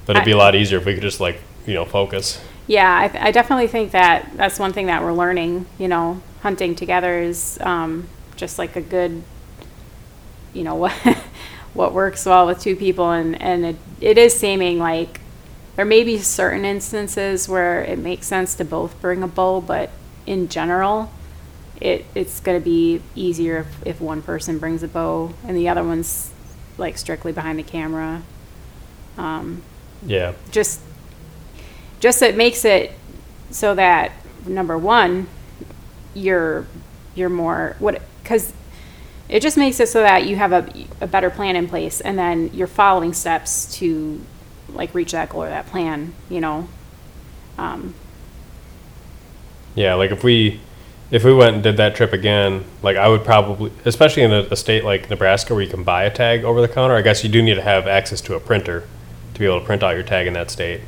but 0.05 0.17
it'd 0.17 0.27
be 0.27 0.33
a 0.33 0.37
lot 0.37 0.55
easier 0.55 0.77
if 0.79 0.85
we 0.85 0.93
could 0.95 1.03
just 1.03 1.19
like 1.21 1.41
you 1.67 1.73
know 1.75 1.85
focus. 1.87 2.41
Yeah, 2.67 2.99
I, 3.01 3.09
th- 3.09 3.25
I 3.25 3.31
definitely 3.31 3.69
think 3.69 3.93
that 3.93 4.31
that's 4.37 4.59
one 4.59 4.73
thing 4.75 4.87
that 4.87 5.03
we're 5.03 5.15
learning. 5.15 5.65
You 5.79 5.89
know, 5.89 6.21
hunting 6.43 6.75
together 6.75 7.21
is 7.21 7.59
um, 7.63 8.07
just 8.37 8.59
like 8.59 8.77
a 8.77 8.83
good, 8.83 9.23
you 10.53 10.63
know, 10.63 10.75
what 10.77 10.93
what 11.73 11.95
works 11.95 12.27
well 12.27 12.47
with 12.47 12.61
two 12.61 12.77
people, 12.77 13.11
and 13.13 13.41
and 13.41 13.65
it, 13.65 13.77
it 14.03 14.19
is 14.19 14.35
seeming 14.39 14.79
like 14.79 15.21
there 15.77 15.85
may 15.85 16.05
be 16.05 16.19
certain 16.19 16.65
instances 16.65 17.49
where 17.49 17.83
it 17.83 17.99
makes 17.99 18.27
sense 18.27 18.55
to 18.57 18.65
both 18.65 19.01
bring 19.01 19.23
a 19.23 19.29
bow, 19.29 19.61
but 19.61 19.91
in 20.27 20.49
general, 20.49 21.11
it 21.81 22.05
it's 22.15 22.41
going 22.41 22.61
to 22.61 22.65
be 22.65 23.01
easier 23.15 23.59
if, 23.59 23.87
if 23.87 24.01
one 24.01 24.23
person 24.23 24.59
brings 24.59 24.83
a 24.83 24.89
bow 24.89 25.33
and 25.47 25.57
the 25.57 25.69
other 25.69 25.83
one's 25.83 26.33
like 26.77 26.99
strictly 26.99 27.33
behind 27.33 27.59
the 27.59 27.63
camera. 27.63 28.23
Um, 29.17 29.63
Yeah, 30.05 30.33
just 30.51 30.81
just 32.01 32.23
it 32.23 32.37
makes 32.37 32.65
it 32.65 32.93
so 33.51 33.75
that 33.75 34.13
number 34.47 34.77
one 34.77 35.29
you're 36.15 36.67
you're 37.15 37.29
more 37.29 37.77
what 37.79 38.01
because 38.23 38.53
it 39.29 39.41
just 39.41 39.57
makes 39.57 39.79
it 39.79 39.89
so 39.89 40.01
that 40.01 40.27
you 40.27 40.37
have 40.37 40.53
a, 40.53 40.87
a 41.01 41.07
better 41.07 41.31
plan 41.31 41.57
in 41.57 41.69
place 41.69 42.01
and 42.01 42.19
then 42.19 42.51
you're 42.53 42.67
following 42.67 43.13
steps 43.13 43.77
to 43.77 44.21
like 44.75 44.95
reach 44.95 45.13
that 45.13 45.29
goal 45.29 45.45
or 45.45 45.49
that 45.49 45.67
plan 45.67 46.13
you 46.29 46.41
know 46.41 46.69
um, 47.61 47.95
yeah. 49.75 49.95
Like 49.95 50.11
if 50.11 50.25
we 50.25 50.61
if 51.11 51.25
we 51.25 51.35
went 51.35 51.55
and 51.55 51.63
did 51.63 51.77
that 51.77 51.95
trip 51.95 52.13
again, 52.13 52.65
like 52.83 52.97
I 52.97 53.09
would 53.09 53.25
probably, 53.25 53.73
especially 53.85 54.23
in 54.23 54.33
a, 54.33 54.41
a 54.51 54.57
state 54.57 54.85
like 54.85 55.11
Nebraska 55.11 55.55
where 55.55 55.63
you 55.63 55.71
can 55.71 55.85
buy 55.85 56.05
a 56.05 56.11
tag 56.11 56.45
over 56.45 56.61
the 56.61 56.69
counter. 56.69 56.95
I 56.95 57.03
guess 57.03 57.23
you 57.23 57.31
do 57.31 57.43
need 57.43 57.55
to 57.55 57.63
have 57.63 57.87
access 57.87 58.21
to 58.23 58.35
a 58.35 58.41
printer 58.41 58.85
to 59.35 59.41
be 59.41 59.47
able 59.47 59.61
to 59.61 59.67
print 59.67 59.83
out 59.83 59.95
your 59.95 60.03
tag 60.03 60.27
in 60.27 60.33
that 60.35 60.51
state. 60.51 60.81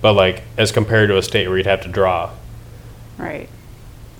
But 0.00 0.12
like 0.14 0.42
as 0.56 0.70
compared 0.70 1.08
to 1.08 1.18
a 1.18 1.22
state 1.22 1.48
where 1.48 1.56
you'd 1.56 1.66
have 1.66 1.82
to 1.82 1.88
draw, 1.88 2.30
right 3.18 3.48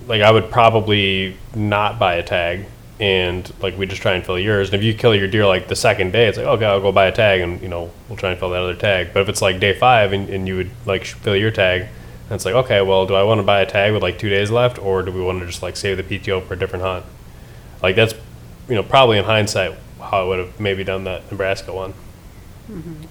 like 0.07 0.21
I 0.21 0.31
would 0.31 0.51
probably 0.51 1.37
not 1.55 1.99
buy 1.99 2.17
a 2.17 2.23
tag 2.23 2.67
and 3.01 3.53
like 3.61 3.77
we 3.77 3.87
just 3.87 4.03
try 4.03 4.13
and 4.13 4.25
fill 4.25 4.39
yours. 4.39 4.69
And 4.69 4.77
if 4.77 4.85
you 4.85 4.95
kill 4.95 5.15
your 5.15 5.29
deer 5.29 5.47
like 5.47 5.69
the 5.69 5.77
second 5.77 6.13
day, 6.13 6.29
it's 6.29 6.39
like 6.39 6.47
okay, 6.47 6.67
I'll 6.67 6.81
go 6.81 6.93
buy 6.93 7.07
a 7.07 7.13
tag 7.13 7.41
and 7.41 7.61
you 7.61 7.69
know 7.69 7.91
we'll 8.09 8.19
try 8.19 8.31
and 8.31 8.39
fill 8.39 8.51
that 8.51 8.61
other 8.61 8.75
tag. 8.75 9.11
But 9.13 9.23
if 9.23 9.29
it's 9.29 9.43
like 9.43 9.61
day 9.61 9.73
five 9.73 10.13
and, 10.13 10.29
and 10.29 10.47
you 10.47 10.57
would 10.57 10.71
like 10.87 11.05
fill 11.05 11.37
your 11.37 11.51
tag, 11.51 11.83
and 11.83 12.33
it's 12.33 12.45
like 12.45 12.55
okay, 12.55 12.81
well, 12.83 13.07
do 13.07 13.15
I 13.15 13.23
want 13.23 13.39
to 13.41 13.43
buy 13.43 13.61
a 13.61 13.67
tag 13.67 13.93
with 13.93 14.03
like 14.03 14.19
two 14.19 14.29
days 14.29 14.51
left, 14.51 14.79
or 14.79 15.03
do 15.03 15.11
we 15.13 15.21
want 15.21 15.41
to 15.41 15.47
just 15.47 15.63
like 15.63 15.77
save 15.77 15.97
the 15.97 16.03
PTO 16.03 16.47
for 16.47 16.55
a 16.55 16.59
different 16.59 16.85
hunt? 16.85 17.05
Like 17.83 17.97
that's 17.97 18.15
you 18.69 18.75
know 18.75 18.83
probably 18.83 19.19
in 19.19 19.25
hindsight 19.25 19.77
how 20.01 20.23
I 20.23 20.25
would 20.25 20.39
have 20.39 20.61
maybe 20.61 20.85
done 20.85 21.05
that 21.05 21.31
Nebraska 21.31 21.73
one. 21.73 21.95
Mm-hmm. 22.71 23.05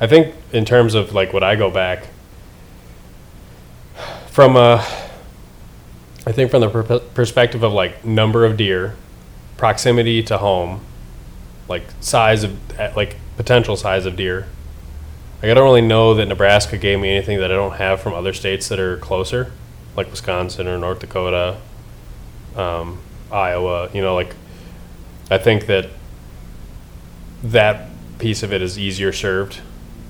I 0.00 0.06
think 0.06 0.34
in 0.52 0.64
terms 0.64 0.94
of 0.94 1.12
like 1.12 1.32
what 1.32 1.42
I 1.42 1.56
go 1.56 1.70
back 1.70 2.06
from 4.28 4.56
a 4.56 4.84
I 6.28 6.32
think 6.32 6.50
from 6.50 6.60
the 6.60 6.68
per- 6.68 6.98
perspective 6.98 7.62
of 7.62 7.72
like 7.72 8.04
number 8.04 8.44
of 8.44 8.58
deer, 8.58 8.96
proximity 9.56 10.22
to 10.24 10.36
home, 10.36 10.82
like 11.68 11.84
size 12.00 12.44
of 12.44 12.78
eh, 12.78 12.92
like 12.94 13.16
potential 13.38 13.78
size 13.78 14.04
of 14.04 14.14
deer. 14.14 14.46
Like 15.40 15.50
I 15.50 15.54
don't 15.54 15.64
really 15.64 15.80
know 15.80 16.12
that 16.12 16.26
Nebraska 16.26 16.76
gave 16.76 17.00
me 17.00 17.16
anything 17.16 17.38
that 17.38 17.50
I 17.50 17.54
don't 17.54 17.76
have 17.76 18.02
from 18.02 18.12
other 18.12 18.34
states 18.34 18.68
that 18.68 18.78
are 18.78 18.98
closer, 18.98 19.52
like 19.96 20.10
Wisconsin 20.10 20.68
or 20.68 20.76
North 20.76 20.98
Dakota, 20.98 21.56
um, 22.56 22.98
Iowa. 23.32 23.88
You 23.94 24.02
know, 24.02 24.14
like 24.14 24.36
I 25.30 25.38
think 25.38 25.64
that 25.64 25.88
that 27.42 27.88
piece 28.18 28.42
of 28.42 28.52
it 28.52 28.60
is 28.60 28.78
easier 28.78 29.14
served 29.14 29.60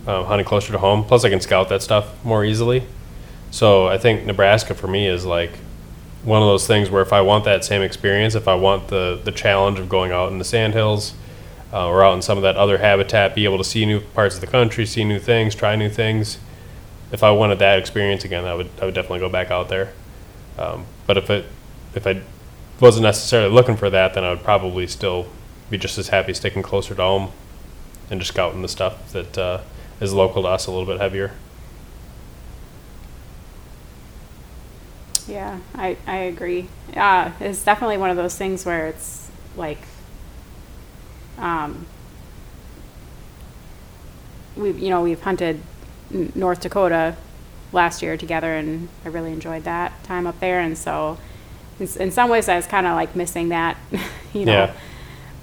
um, 0.09 0.25
hunting 0.25 0.45
closer 0.45 0.73
to 0.73 0.79
home. 0.79 1.05
Plus, 1.05 1.25
I 1.25 1.31
can 1.31 1.41
scout 1.41 1.69
that 1.69 1.81
stuff 1.81 2.13
more 2.25 2.45
easily. 2.45 2.83
So 3.53 3.87
I 3.87 3.99
think 3.99 4.27
Nebraska 4.27 4.75
for 4.75 4.89
me 4.89 5.07
is 5.07 5.25
like 5.25 5.53
one 6.29 6.43
of 6.43 6.49
those 6.49 6.67
things 6.67 6.91
where 6.91 7.01
if 7.01 7.13
I 7.13 7.23
want 7.23 7.45
that 7.45 7.65
same 7.65 7.81
experience, 7.81 8.35
if 8.35 8.47
I 8.47 8.55
want 8.55 8.89
the 8.89 9.19
the 9.25 9.33
challenge 9.33 9.79
of 9.79 9.89
going 9.89 10.13
out 10.13 10.31
in 10.31 10.39
the 10.39 10.45
sandhills 10.45 11.15
uh, 11.73 11.89
or 11.89 12.05
out 12.05 12.15
in 12.15 12.23
some 12.23 12.37
of 12.37 12.43
that 12.43 12.57
other 12.57 12.79
habitat, 12.79 13.35
be 13.35 13.45
able 13.45 13.59
to 13.59 13.65
see 13.65 13.87
new 13.87 14.01
parts 14.01 14.35
of 14.35 14.43
the 14.43 14.47
country, 14.47 14.85
see 14.85 15.05
new 15.05 15.19
things, 15.19 15.55
try 15.55 15.75
new 15.75 15.89
things. 15.89 16.39
If 17.11 17.23
I 17.23 17.31
wanted 17.31 17.59
that 17.61 17.79
experience 17.79 18.25
again, 18.25 18.45
I 18.45 18.55
would 18.55 18.69
I 18.81 18.85
would 18.85 18.95
definitely 18.95 19.21
go 19.21 19.31
back 19.31 19.51
out 19.51 19.71
there. 19.71 19.93
Um, 20.59 20.85
but 21.07 21.17
if 21.17 21.31
it 21.31 21.47
if 21.95 22.07
I 22.07 22.21
wasn't 22.79 23.05
necessarily 23.05 23.53
looking 23.53 23.77
for 23.77 23.89
that, 23.89 24.13
then 24.13 24.23
I 24.23 24.31
would 24.31 24.45
probably 24.45 24.87
still 24.87 25.29
be 25.71 25.79
just 25.79 25.97
as 25.97 26.09
happy 26.09 26.35
sticking 26.35 26.63
closer 26.63 26.95
to 26.95 27.03
home 27.03 27.33
and 28.11 28.21
just 28.21 28.33
scouting 28.33 28.61
the 28.61 28.69
stuff 28.69 29.13
that 29.13 29.39
uh, 29.39 29.61
is 30.01 30.13
local 30.13 30.43
to 30.43 30.49
us 30.49 30.67
a 30.67 30.71
little 30.71 30.87
bit 30.87 31.01
heavier. 31.01 31.33
Yeah, 35.29 35.59
I, 35.75 35.97
I 36.07 36.17
agree. 36.17 36.69
Uh, 36.97 37.31
it's 37.39 37.63
definitely 37.63 37.99
one 37.99 38.11
of 38.11 38.17
those 38.17 38.35
things 38.35 38.65
where 38.65 38.87
it's 38.89 39.31
like, 39.57 39.79
um, 41.37 41.87
we've, 44.57 44.79
you 44.79 44.89
know, 44.89 45.03
we've 45.03 45.21
hunted 45.21 45.61
North 46.11 46.61
Dakota 46.61 47.15
last 47.73 48.01
year 48.03 48.17
together 48.17 48.55
and 48.55 48.89
I 49.05 49.09
really 49.09 49.33
enjoyed 49.33 49.65
that 49.65 50.03
time 50.05 50.27
up 50.27 50.41
there. 50.41 50.61
And 50.61 50.77
so 50.77 51.19
in, 51.79 51.87
in 52.01 52.11
some 52.11 52.31
ways 52.31 52.49
I 52.49 52.57
was 52.57 52.67
kind 52.67 52.87
of 52.87 52.95
like 52.97 53.15
missing 53.15 53.51
that, 53.51 53.77
you 54.33 54.47
know, 54.47 54.53
Yeah. 54.53 54.73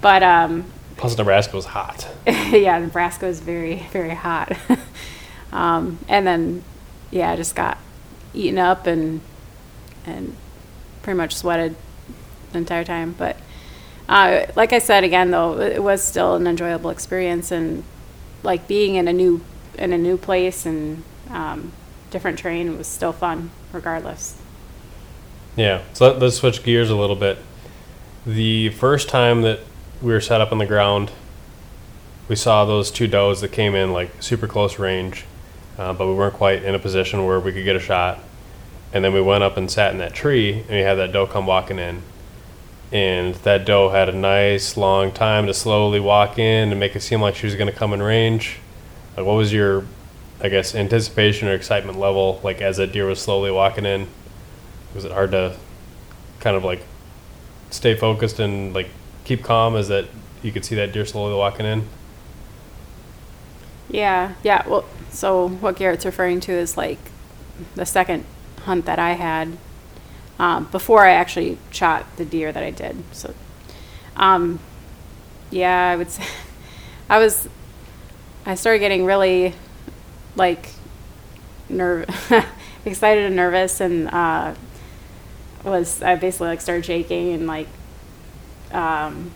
but, 0.00 0.22
um, 0.22 0.64
Plus, 0.96 1.16
Nebraska 1.18 1.54
was 1.54 1.66
hot. 1.66 2.08
yeah, 2.26 2.78
Nebraska 2.78 3.26
is 3.26 3.40
very, 3.40 3.86
very 3.92 4.14
hot. 4.14 4.50
um, 5.52 5.98
and 6.08 6.26
then, 6.26 6.64
yeah, 7.10 7.30
I 7.32 7.36
just 7.36 7.54
got 7.54 7.76
eaten 8.32 8.58
up 8.58 8.86
and 8.86 9.20
and 10.06 10.36
pretty 11.02 11.16
much 11.16 11.34
sweated 11.34 11.76
the 12.52 12.58
entire 12.58 12.84
time. 12.84 13.14
But 13.16 13.36
uh, 14.08 14.46
like 14.56 14.72
I 14.72 14.78
said 14.78 15.04
again, 15.04 15.30
though, 15.30 15.60
it 15.60 15.82
was 15.82 16.02
still 16.02 16.36
an 16.36 16.46
enjoyable 16.46 16.90
experience, 16.90 17.50
and 17.50 17.84
like 18.42 18.68
being 18.68 18.94
in 18.94 19.08
a 19.08 19.12
new 19.12 19.42
in 19.78 19.92
a 19.92 19.98
new 19.98 20.16
place 20.16 20.64
and 20.64 21.02
um, 21.30 21.72
different 22.10 22.38
terrain 22.38 22.78
was 22.78 22.86
still 22.86 23.12
fun, 23.12 23.50
regardless. 23.72 24.40
Yeah. 25.56 25.82
So 25.92 26.08
let, 26.08 26.18
let's 26.20 26.36
switch 26.36 26.62
gears 26.62 26.90
a 26.90 26.96
little 26.96 27.16
bit. 27.16 27.38
The 28.26 28.70
first 28.70 29.08
time 29.08 29.42
that 29.42 29.60
we 30.02 30.12
were 30.12 30.20
set 30.20 30.40
up 30.40 30.52
on 30.52 30.58
the 30.58 30.66
ground, 30.66 31.10
we 32.28 32.36
saw 32.36 32.64
those 32.64 32.90
two 32.90 33.06
does 33.06 33.40
that 33.40 33.52
came 33.52 33.74
in 33.74 33.92
like 33.92 34.22
super 34.22 34.46
close 34.46 34.78
range, 34.78 35.24
uh, 35.78 35.92
but 35.92 36.06
we 36.06 36.14
weren't 36.14 36.34
quite 36.34 36.62
in 36.62 36.74
a 36.74 36.78
position 36.78 37.24
where 37.24 37.40
we 37.40 37.52
could 37.52 37.64
get 37.64 37.76
a 37.76 37.80
shot. 37.80 38.20
And 38.96 39.04
then 39.04 39.12
we 39.12 39.20
went 39.20 39.44
up 39.44 39.58
and 39.58 39.70
sat 39.70 39.92
in 39.92 39.98
that 39.98 40.14
tree, 40.14 40.54
and 40.54 40.70
we 40.70 40.78
had 40.78 40.94
that 40.94 41.12
doe 41.12 41.26
come 41.26 41.46
walking 41.46 41.78
in. 41.78 42.02
And 42.90 43.34
that 43.36 43.66
doe 43.66 43.90
had 43.90 44.08
a 44.08 44.12
nice 44.12 44.76
long 44.76 45.12
time 45.12 45.46
to 45.48 45.52
slowly 45.52 46.00
walk 46.00 46.38
in 46.38 46.70
and 46.70 46.80
make 46.80 46.96
it 46.96 47.00
seem 47.00 47.20
like 47.20 47.34
she 47.34 47.44
was 47.44 47.56
going 47.56 47.70
to 47.70 47.78
come 47.78 47.92
in 47.92 48.00
range. 48.00 48.58
Like, 49.14 49.26
what 49.26 49.34
was 49.34 49.52
your, 49.52 49.84
I 50.40 50.48
guess, 50.48 50.74
anticipation 50.74 51.46
or 51.46 51.52
excitement 51.52 51.98
level 51.98 52.40
like 52.42 52.62
as 52.62 52.78
that 52.78 52.92
deer 52.92 53.04
was 53.04 53.20
slowly 53.20 53.50
walking 53.50 53.84
in? 53.84 54.08
was 54.94 55.04
it 55.04 55.12
hard 55.12 55.30
to 55.32 55.54
kind 56.40 56.56
of 56.56 56.64
like 56.64 56.82
stay 57.68 57.94
focused 57.94 58.40
and 58.40 58.72
like 58.72 58.88
keep 59.24 59.42
calm 59.44 59.76
as 59.76 59.88
that 59.88 60.06
you 60.42 60.50
could 60.50 60.64
see 60.64 60.74
that 60.74 60.90
deer 60.90 61.04
slowly 61.04 61.34
walking 61.34 61.66
in 61.66 61.86
Yeah, 63.90 64.34
yeah. 64.42 64.66
Well, 64.66 64.86
so 65.10 65.48
what 65.48 65.76
Garrett's 65.76 66.06
referring 66.06 66.40
to 66.40 66.52
is 66.52 66.76
like 66.76 66.98
the 67.74 67.84
second 67.84 68.24
hunt 68.66 68.84
that 68.86 68.98
I 68.98 69.12
had 69.12 69.56
um, 70.38 70.64
before 70.70 71.06
I 71.06 71.12
actually 71.12 71.58
shot 71.70 72.04
the 72.16 72.24
deer 72.24 72.52
that 72.52 72.62
I 72.62 72.70
did. 72.70 73.02
So, 73.12 73.34
um, 74.16 74.58
yeah, 75.50 75.88
I 75.90 75.96
would 75.96 76.10
say 76.10 76.24
I 77.08 77.18
was. 77.18 77.48
I 78.44 78.54
started 78.54 78.78
getting 78.78 79.04
really 79.04 79.54
like 80.36 80.68
nerve, 81.68 82.08
excited 82.84 83.24
and 83.24 83.34
nervous, 83.34 83.80
and 83.80 84.08
uh, 84.08 84.54
was 85.64 86.02
I 86.02 86.14
basically 86.16 86.48
like 86.48 86.60
started 86.60 86.84
shaking 86.84 87.32
and 87.32 87.46
like, 87.46 87.68
um, 88.72 89.32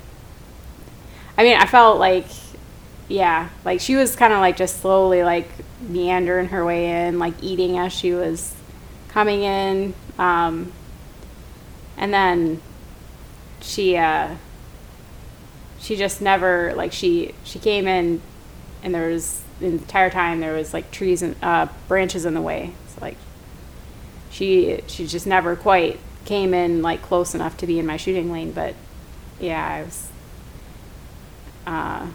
I 1.36 1.42
mean, 1.42 1.56
I 1.56 1.66
felt 1.66 1.98
like, 1.98 2.26
yeah, 3.08 3.48
like 3.64 3.80
she 3.80 3.96
was 3.96 4.14
kind 4.14 4.32
of 4.32 4.38
like 4.38 4.56
just 4.56 4.80
slowly 4.80 5.24
like 5.24 5.48
meandering 5.80 6.48
her 6.48 6.64
way 6.64 7.06
in, 7.06 7.18
like 7.18 7.34
eating 7.42 7.78
as 7.78 7.92
she 7.92 8.12
was 8.12 8.54
coming 9.10 9.42
in, 9.42 9.94
um, 10.18 10.72
and 11.96 12.14
then 12.14 12.60
she 13.60 13.96
uh, 13.96 14.36
she 15.78 15.96
just 15.96 16.22
never 16.22 16.72
like 16.74 16.92
she 16.92 17.34
she 17.44 17.58
came 17.58 17.86
in, 17.86 18.20
and 18.82 18.94
there 18.94 19.08
was 19.08 19.42
the 19.58 19.66
entire 19.66 20.10
time 20.10 20.40
there 20.40 20.54
was 20.54 20.72
like 20.72 20.90
trees 20.90 21.22
and 21.22 21.36
uh, 21.42 21.66
branches 21.88 22.24
in 22.24 22.34
the 22.34 22.40
way. 22.40 22.72
So 22.88 22.98
like 23.00 23.16
she 24.30 24.80
she 24.86 25.06
just 25.06 25.26
never 25.26 25.56
quite 25.56 25.98
came 26.24 26.54
in 26.54 26.82
like 26.82 27.02
close 27.02 27.34
enough 27.34 27.56
to 27.58 27.66
be 27.66 27.78
in 27.78 27.86
my 27.86 27.96
shooting 27.96 28.30
lane. 28.30 28.52
But 28.52 28.74
yeah, 29.40 29.66
I 29.66 29.82
was 29.82 30.08
uh, 31.66 32.06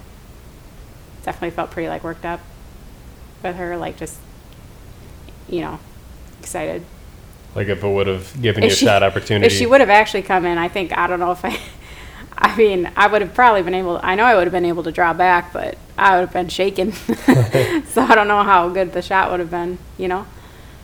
definitely 1.23 1.51
felt 1.51 1.71
pretty 1.71 1.89
like 1.89 2.03
worked 2.03 2.25
up 2.25 2.39
with 3.43 3.57
her, 3.57 3.77
like 3.77 3.97
just 3.97 4.17
you 5.49 5.61
know 5.61 5.79
excited. 6.45 6.85
Like 7.55 7.69
if 7.69 7.83
it 7.83 7.87
would 7.87 8.05
have 8.05 8.39
given 8.39 8.63
you 8.63 8.69
a 8.69 8.73
she, 8.73 8.85
shot 8.85 9.01
opportunity. 9.01 9.45
If 9.51 9.53
she 9.53 9.65
would 9.65 9.81
have 9.81 9.89
actually 9.89 10.21
come 10.21 10.45
in, 10.45 10.59
I 10.59 10.67
think 10.67 10.95
I 10.95 11.07
don't 11.07 11.19
know 11.19 11.31
if 11.31 11.43
I. 11.43 11.57
I 12.37 12.55
mean, 12.57 12.91
I 12.97 13.07
would 13.07 13.21
have 13.21 13.33
probably 13.33 13.63
been 13.63 13.73
able. 13.73 13.99
I 14.03 14.15
know 14.15 14.25
I 14.25 14.35
would 14.35 14.43
have 14.43 14.51
been 14.51 14.65
able 14.65 14.83
to 14.83 14.91
draw 14.91 15.13
back, 15.13 15.53
but 15.53 15.77
I 15.97 16.15
would 16.15 16.25
have 16.25 16.33
been 16.33 16.49
shaken. 16.49 16.91
so 17.85 18.01
I 18.01 18.13
don't 18.13 18.27
know 18.27 18.43
how 18.43 18.67
good 18.69 18.91
the 18.91 19.01
shot 19.01 19.31
would 19.31 19.39
have 19.39 19.49
been. 19.49 19.79
You 19.97 20.09
know. 20.09 20.27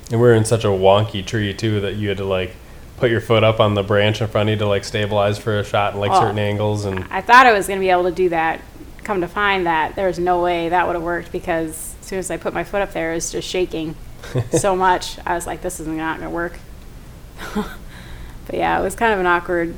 And 0.10 0.20
we 0.20 0.28
are 0.28 0.34
in 0.34 0.46
such 0.46 0.64
a 0.64 0.70
wonky 0.70 1.24
tree 1.26 1.54
too 1.54 1.82
that 1.82 1.96
you 1.96 2.10
had 2.10 2.18
to 2.18 2.26
like 2.26 2.56
put 2.98 3.12
your 3.12 3.22
foot 3.22 3.44
up 3.44 3.60
on 3.60 3.76
the 3.76 3.84
branch 3.84 4.22
in 4.22 4.28
front 4.28 4.50
of 4.50 4.54
you 4.54 4.60
to 4.60 4.68
like 4.68 4.84
stabilize 4.84 5.38
for 5.38 5.60
a 5.60 5.64
shot 5.64 5.94
in 5.94 6.00
like 6.00 6.12
Well, 6.12 6.22
certain 6.22 6.40
angles 6.40 6.86
and 6.86 7.06
I 7.10 7.22
thought 7.22 7.46
I 7.48 7.54
was 7.54 7.68
going 7.68 7.80
to 7.80 7.84
be 7.84 7.90
able 7.90 8.04
to 8.04 8.12
do 8.12 8.30
that. 8.30 8.62
Come 9.04 9.22
to 9.22 9.28
find 9.28 9.66
that 9.66 9.96
there 9.96 10.08
was 10.08 10.20
no 10.20 10.44
way 10.44 10.70
that 10.70 10.86
would 10.86 10.96
have 10.96 11.04
worked 11.04 11.32
because 11.32 11.96
as 12.00 12.06
soon 12.06 12.20
as 12.20 12.30
I 12.30 12.38
put 12.38 12.54
my 12.54 12.64
foot 12.64 12.82
up 12.82 12.94
there, 12.94 13.12
it 13.12 13.16
was 13.16 13.32
just 13.32 13.48
shaking 13.48 13.96
so 14.52 14.76
much. 14.76 15.18
I 15.26 15.36
was 15.36 15.46
like, 15.48 15.62
this 15.62 15.80
is 15.80 15.88
not 15.88 16.20
going 16.20 16.30
to 16.30 16.34
work. 16.36 16.58
but 17.56 18.54
yeah, 18.56 18.80
it 18.80 18.84
was 18.84 18.96
kind 18.96 19.14
of 19.14 19.20
an 19.20 19.26
awkward, 19.26 19.76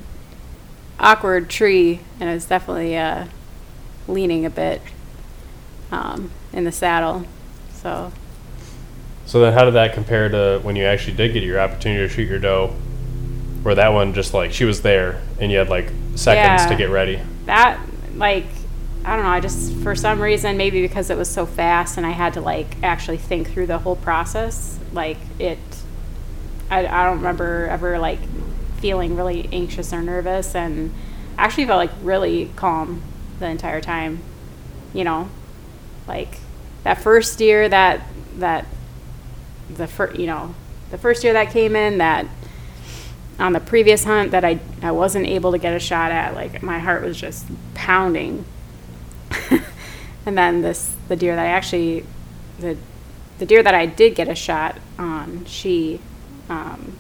awkward 1.00 1.50
tree, 1.50 2.00
and 2.20 2.30
it 2.30 2.34
was 2.34 2.46
definitely 2.46 2.98
uh, 2.98 3.26
leaning 4.08 4.46
a 4.46 4.50
bit 4.50 4.82
um, 5.91 6.32
in 6.52 6.64
the 6.64 6.72
saddle. 6.72 7.26
So 7.74 8.12
So 9.26 9.39
then, 9.41 9.54
how 9.54 9.66
did 9.66 9.74
that 9.76 9.94
compare 9.94 10.30
to 10.30 10.60
when 10.64 10.76
you 10.76 10.86
actually 10.86 11.16
did 11.18 11.34
get 11.34 11.44
your 11.44 11.60
opportunity 11.60 12.08
to 12.08 12.14
shoot 12.14 12.28
your 12.30 12.39
doe? 12.39 12.76
Where 13.64 13.76
that 13.76 13.89
one 13.94 14.14
just 14.14 14.34
like 14.34 14.52
she 14.52 14.66
was 14.66 14.82
there 14.82 15.22
and 15.39 15.50
you 15.52 15.58
had 15.58 15.70
like 15.70 15.86
seconds 16.16 16.64
Yeah. 16.64 16.68
to 16.68 16.76
get 16.76 16.89
ready. 16.89 17.22
that 17.46 17.80
like 18.16 18.46
I 19.06 19.16
don't 19.16 19.26
know. 19.26 19.32
I 19.32 19.39
just 19.41 19.74
for 19.78 19.95
some 19.95 20.22
reason 20.22 20.56
maybe 20.56 20.82
because 20.82 21.10
it 21.10 21.18
was 21.18 21.30
so 21.30 21.45
fast 21.45 21.97
and 21.97 22.06
I 22.06 22.12
had 22.12 22.34
to 22.34 22.41
like 22.41 22.82
actually 22.84 23.18
think 23.18 23.51
through 23.51 23.68
the 23.68 23.80
whole 23.80 23.97
process. 23.97 24.80
Like 24.93 25.18
it, 25.39 25.60
I, 26.70 26.88
I 26.88 27.06
don't 27.06 27.18
remember 27.18 27.68
ever 27.70 27.99
like 27.99 28.20
feeling 28.78 29.16
really 29.16 29.49
anxious 29.51 29.91
or 29.93 30.01
nervous, 30.01 30.56
and 30.56 30.93
actually 31.38 31.66
felt 31.66 31.78
like 31.78 31.91
really 32.01 32.51
calm 32.56 33.01
the 33.39 33.47
entire 33.47 33.82
time. 33.82 34.20
You 34.93 35.04
know, 35.04 35.30
like 36.08 36.38
that 36.84 37.01
first 37.01 37.41
year 37.41 37.68
that 37.68 38.08
that 38.38 38.66
the 39.70 39.88
first 39.88 40.18
you 40.18 40.28
know 40.28 40.56
the 40.91 40.97
first 40.97 41.24
year 41.24 41.34
that 41.34 41.51
came 41.51 41.76
in 41.76 41.97
that 41.97 42.28
on 43.39 43.51
the 43.51 43.60
previous 43.60 44.04
hunt 44.04 44.32
that 44.32 44.45
I, 44.45 44.60
I 44.82 44.91
wasn't 44.91 45.26
able 45.26 45.51
to 45.54 45.58
get 45.58 45.74
a 45.74 45.80
shot 45.80 46.12
at 46.12 46.36
like 46.36 46.62
my 46.62 46.80
heart 46.80 47.04
was 47.04 47.18
just 47.18 47.47
pounding 47.74 48.45
and 50.26 50.38
then 50.38 50.62
this 50.62 50.96
the 51.08 51.16
deer 51.16 51.36
that 51.36 51.46
I 51.46 51.50
actually 51.50 52.06
the 52.60 52.78
the 53.40 53.46
deer 53.46 53.64
that 53.64 53.74
I 53.74 53.86
did 53.86 54.16
get 54.16 54.28
a 54.28 54.36
shot 54.36 54.78
on 55.00 55.46
she 55.46 56.00
um, 56.50 56.98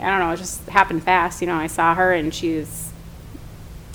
I 0.00 0.10
don't 0.10 0.18
know 0.20 0.30
it 0.32 0.36
just 0.36 0.66
happened 0.68 1.02
fast 1.02 1.40
you 1.40 1.46
know 1.46 1.54
I 1.54 1.66
saw 1.66 1.94
her 1.94 2.12
and 2.12 2.34
she 2.34 2.56
was 2.56 2.90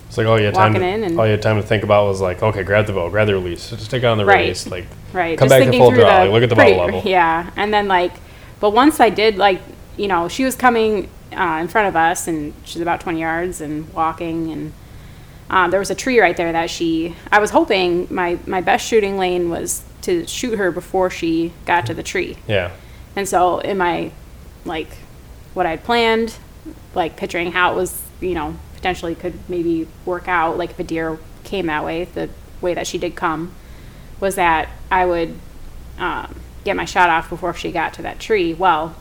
It's 0.08 0.18
like 0.18 0.28
all 0.28 0.40
you 0.40 0.46
had 0.46 0.56
time 0.56 0.74
to, 0.74 0.80
Walking 0.80 0.94
in 0.94 1.04
and- 1.04 1.20
all 1.20 1.26
you 1.26 1.32
had 1.32 1.42
time 1.42 1.58
to 1.58 1.64
think 1.64 1.84
about 1.84 2.06
was 2.08 2.20
like, 2.22 2.42
okay, 2.42 2.64
grab 2.64 2.86
the 2.88 2.94
bow, 2.94 3.10
grab 3.10 3.28
the 3.28 3.34
release, 3.34 3.70
just 3.70 3.92
take 3.92 4.04
it 4.04 4.06
on 4.08 4.18
the 4.18 4.26
Right. 4.26 4.42
release, 4.42 4.68
like 4.68 4.86
right 5.14 5.38
come 5.38 5.48
just 5.50 5.60
back 5.60 5.72
to 5.72 5.78
full 5.78 5.92
draw, 5.92 6.20
like, 6.24 6.32
look 6.32 6.44
at 6.44 6.50
the 6.50 6.56
pretty- 6.56 6.74
bubble 6.78 6.98
level. 6.98 7.02
yeah 7.10 7.50
and 7.56 7.74
then 7.74 7.88
like 7.88 8.14
but 8.60 8.72
once 8.72 9.00
I 9.00 9.10
did 9.10 9.38
like 9.38 9.62
you 9.98 10.08
know 10.08 10.28
she 10.28 10.44
was 10.46 10.56
coming 10.56 11.10
uh, 11.34 11.58
in 11.62 11.68
front 11.68 11.88
of 11.88 11.96
us 11.96 12.28
and 12.28 12.54
she's 12.64 12.82
about 12.82 13.02
20 13.02 13.20
yards 13.20 13.62
and 13.62 13.92
walking 13.94 14.52
and 14.52 14.74
um, 15.50 15.72
there 15.72 15.80
was 15.80 15.89
a 15.89 15.95
tree 15.95 16.20
right 16.20 16.38
there 16.38 16.52
that 16.52 16.70
she 16.70 17.16
I 17.32 17.39
was 17.39 17.50
hoping 17.52 18.08
my 18.10 18.39
my 18.45 18.62
best 18.62 18.88
shooting 18.88 19.18
lane 19.18 19.50
was 19.50 19.84
to 20.02 20.26
shoot 20.28 20.58
her 20.58 20.72
before 20.72 21.10
she 21.10 21.54
got 21.66 21.86
to 21.88 21.93
the 21.93 22.04
tree 22.04 22.38
Yeah, 22.47 22.72
and 23.16 23.28
so 23.28 23.60
in 23.60 23.78
my 23.78 24.12
like 24.66 24.89
what 25.54 25.66
I'd 25.66 25.84
planned, 25.84 26.38
like 26.93 27.18
picturing 27.18 27.52
how 27.52 27.74
it 27.74 27.76
was, 27.76 28.02
you 28.22 28.34
know, 28.34 28.56
potentially 28.76 29.16
could 29.16 29.34
maybe 29.50 29.88
work 30.06 30.28
out, 30.28 30.58
like 30.58 30.72
if 30.72 30.80
a 30.80 30.84
deer 30.84 31.20
came 31.43 31.66
that 31.66 31.84
way, 31.84 32.06
the 32.06 32.30
way 32.62 32.74
that 32.74 32.88
she 32.88 32.97
did 32.97 33.16
come, 33.16 33.54
was 34.20 34.36
that 34.36 34.70
I 34.91 35.06
would 35.06 35.36
um, 35.97 36.39
get 36.64 36.76
my 36.76 36.86
shot 36.86 37.10
off 37.10 37.30
before 37.30 37.54
she 37.54 37.72
got 37.72 37.93
to 37.95 38.02
that 38.04 38.20
tree. 38.20 38.54
Well, 38.54 38.95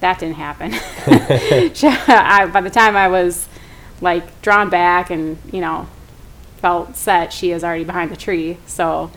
that 0.00 0.18
didn't 0.18 0.36
happen. 0.36 0.72
I, 1.02 2.48
by 2.52 2.60
the 2.60 2.70
time 2.70 2.96
I 2.96 3.08
was 3.08 3.48
like 4.00 4.40
drawn 4.42 4.70
back 4.70 5.10
and 5.10 5.38
you 5.52 5.60
know 5.60 5.86
felt 6.60 6.94
set, 6.94 7.32
she 7.32 7.50
is 7.50 7.64
already 7.64 7.84
behind 7.84 8.10
the 8.10 8.16
tree. 8.16 8.58
So 8.66 9.10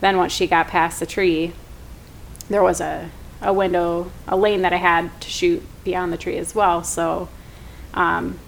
then 0.00 0.16
once 0.16 0.32
she 0.32 0.46
got 0.46 0.68
past 0.68 1.00
the 1.00 1.06
tree, 1.06 1.52
there 2.48 2.62
was 2.62 2.80
a, 2.80 3.10
a 3.40 3.52
window, 3.52 4.10
a 4.28 4.36
lane 4.36 4.62
that 4.62 4.72
I 4.72 4.76
had 4.76 5.20
to 5.20 5.30
shoot 5.30 5.62
beyond 5.84 6.12
the 6.12 6.18
tree 6.18 6.36
as 6.36 6.54
well. 6.54 6.84
So, 6.84 7.28
um, 7.94 8.38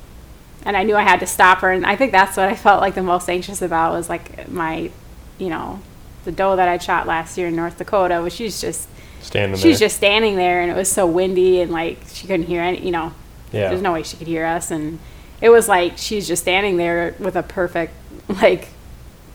and 0.64 0.76
I 0.76 0.82
knew 0.82 0.94
I 0.94 1.02
had 1.02 1.20
to 1.20 1.26
stop 1.26 1.60
her. 1.60 1.70
And 1.70 1.86
I 1.86 1.96
think 1.96 2.12
that's 2.12 2.36
what 2.36 2.48
I 2.48 2.54
felt 2.54 2.80
like 2.80 2.94
the 2.94 3.02
most 3.02 3.28
anxious 3.28 3.62
about 3.62 3.92
was 3.92 4.08
like 4.08 4.48
my, 4.50 4.90
you 5.38 5.48
know, 5.48 5.80
the 6.24 6.32
doe 6.32 6.56
that 6.56 6.68
I 6.68 6.78
shot 6.78 7.06
last 7.06 7.36
year 7.38 7.48
in 7.48 7.56
North 7.56 7.78
Dakota, 7.78 8.22
which 8.22 8.34
she's 8.34 8.60
just, 8.60 8.88
standing 9.20 9.58
she 9.58 9.68
was 9.68 9.78
there. 9.78 9.86
just 9.86 9.96
standing 9.96 10.36
there 10.36 10.60
and 10.62 10.70
it 10.70 10.74
was 10.74 10.90
so 10.90 11.06
windy 11.06 11.60
and 11.60 11.70
like 11.70 11.98
she 12.12 12.26
couldn't 12.26 12.46
hear 12.46 12.60
any, 12.60 12.84
you 12.84 12.90
know, 12.90 13.14
yeah, 13.52 13.68
there's 13.68 13.82
no 13.82 13.92
way 13.92 14.02
she 14.02 14.16
could 14.16 14.26
hear 14.26 14.44
us. 14.44 14.70
And 14.70 14.98
it 15.42 15.50
was 15.50 15.68
like 15.68 15.98
she's 15.98 16.26
just 16.26 16.42
standing 16.42 16.76
there 16.76 17.14
with 17.18 17.34
a 17.36 17.42
perfect, 17.42 17.92
like, 18.28 18.68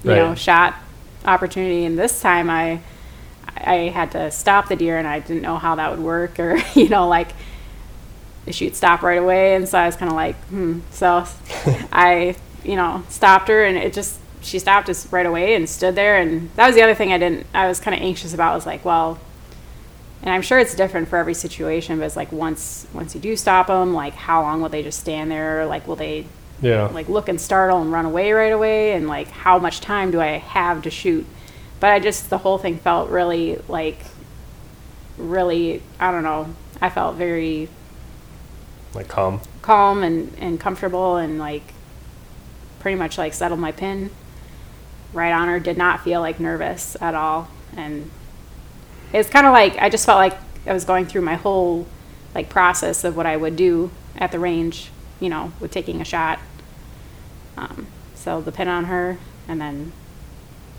you 0.04 0.12
know, 0.12 0.36
shot 0.36 0.74
opportunity. 1.26 1.84
And 1.84 2.00
this 2.00 2.22
time 2.22 2.50
I, 2.50 2.80
I 3.56 3.90
had 3.90 4.12
to 4.14 4.32
stop 4.32 4.70
the 4.70 4.78
deer 4.78 4.98
and 4.98 5.06
I 5.06 5.20
didn't 5.20 5.42
know 5.42 5.58
how 5.58 5.76
that 5.76 5.92
would 5.92 6.00
work 6.00 6.40
or, 6.40 6.58
you 6.76 6.88
know, 6.88 7.10
like 7.10 7.34
she'd 8.50 8.76
stop 8.76 9.02
right 9.02 9.20
away. 9.20 9.56
And 9.56 9.68
so 9.68 9.78
I 9.78 9.86
was 9.86 9.98
kind 9.98 10.10
of 10.10 10.16
like, 10.16 10.38
hmm. 10.46 10.80
So 10.92 11.26
I, 11.92 12.38
you 12.64 12.78
know, 12.78 13.04
stopped 13.10 13.50
her 13.50 13.66
and 13.66 13.78
it 13.78 13.92
just, 13.92 14.18
she 14.42 14.60
stopped 14.60 14.88
us 14.88 15.12
right 15.12 15.26
away 15.26 15.56
and 15.56 15.70
stood 15.70 15.96
there. 15.96 16.18
And 16.18 16.50
that 16.56 16.68
was 16.68 16.76
the 16.76 16.84
other 16.84 16.96
thing 16.96 17.12
I 17.12 17.18
didn't, 17.18 17.48
I 17.54 17.68
was 17.68 17.82
kind 17.82 17.94
of 17.94 18.02
anxious 18.02 18.34
about 18.34 18.56
was 18.56 18.66
like, 18.66 18.86
well, 18.86 19.20
and 20.22 20.34
I'm 20.34 20.42
sure 20.42 20.60
it's 20.60 20.76
different 20.76 21.08
for 21.08 21.18
every 21.18 21.34
situation, 21.34 22.00
but 22.00 22.06
it's 22.06 22.16
like 22.16 22.32
once, 22.32 22.88
once 22.94 23.14
you 23.16 23.22
do 23.22 23.36
stop 23.36 23.68
them, 23.68 23.94
like 23.94 24.14
how 24.14 24.42
long 24.42 24.62
will 24.62 24.70
they 24.70 24.84
just 24.84 25.00
stand 25.00 25.32
there? 25.32 25.66
Like, 25.66 25.88
will 25.88 25.96
they 25.96 26.26
yeah, 26.62 26.88
like 26.88 27.08
look 27.08 27.30
and 27.30 27.40
startle 27.40 27.82
and 27.82 27.92
run 27.92 28.06
away 28.06 28.32
right 28.32 28.52
away? 28.52 28.94
And 28.94 29.08
like 29.08 29.30
how 29.30 29.60
much 29.60 29.80
time 29.80 30.12
do 30.12 30.20
i 30.20 30.38
have 30.38 30.82
to 30.84 30.90
shoot? 30.90 31.26
But 31.80 31.92
i 31.92 32.00
just 32.00 32.30
the 32.30 32.40
whole 32.40 32.58
thing 32.58 32.78
felt 32.80 33.10
really 33.10 33.62
like 33.68 34.00
really 35.18 35.82
i 36.00 36.12
don't 36.12 36.24
know 36.24 36.54
i 36.80 36.90
felt 36.90 37.16
very 37.16 37.68
like 38.94 39.08
calm. 39.08 39.40
calm 39.62 40.04
and, 40.04 40.34
and 40.40 40.60
comfortable 40.60 41.18
and 41.18 41.38
like 41.38 41.74
pretty 42.80 42.98
much 42.98 43.18
like 43.18 43.34
settled 43.34 43.60
my 43.60 43.72
pin. 43.72 44.10
Right 45.14 45.32
on 45.32 45.48
her 45.48 45.60
did 45.60 45.78
not 45.78 46.04
feel 46.04 46.22
like 46.22 46.40
nervous 46.40 46.98
at 47.02 47.16
all. 47.16 47.48
And 47.76 48.10
it's 49.14 49.30
kind 49.30 49.46
of 49.46 49.54
like 49.54 49.78
i 49.78 49.90
just 49.90 50.06
felt 50.06 50.18
like 50.18 50.38
i 50.66 50.74
was 50.74 50.86
going 50.86 51.06
through 51.06 51.22
my 51.22 51.36
whole 51.36 51.86
like 52.36 52.50
process 52.50 53.04
of 53.04 53.16
what 53.16 53.26
i 53.26 53.36
would 53.36 53.56
do 53.56 53.90
at 54.18 54.32
the 54.32 54.40
range 54.40 54.90
you 55.20 55.30
know 55.30 55.52
with 55.60 55.72
taking 55.72 56.02
a 56.02 56.06
shot 56.06 56.40
um, 57.58 57.88
so 58.14 58.42
the 58.42 58.52
pin 58.52 58.68
on 58.68 58.86
her 58.86 59.18
and 59.48 59.60
then 59.60 59.92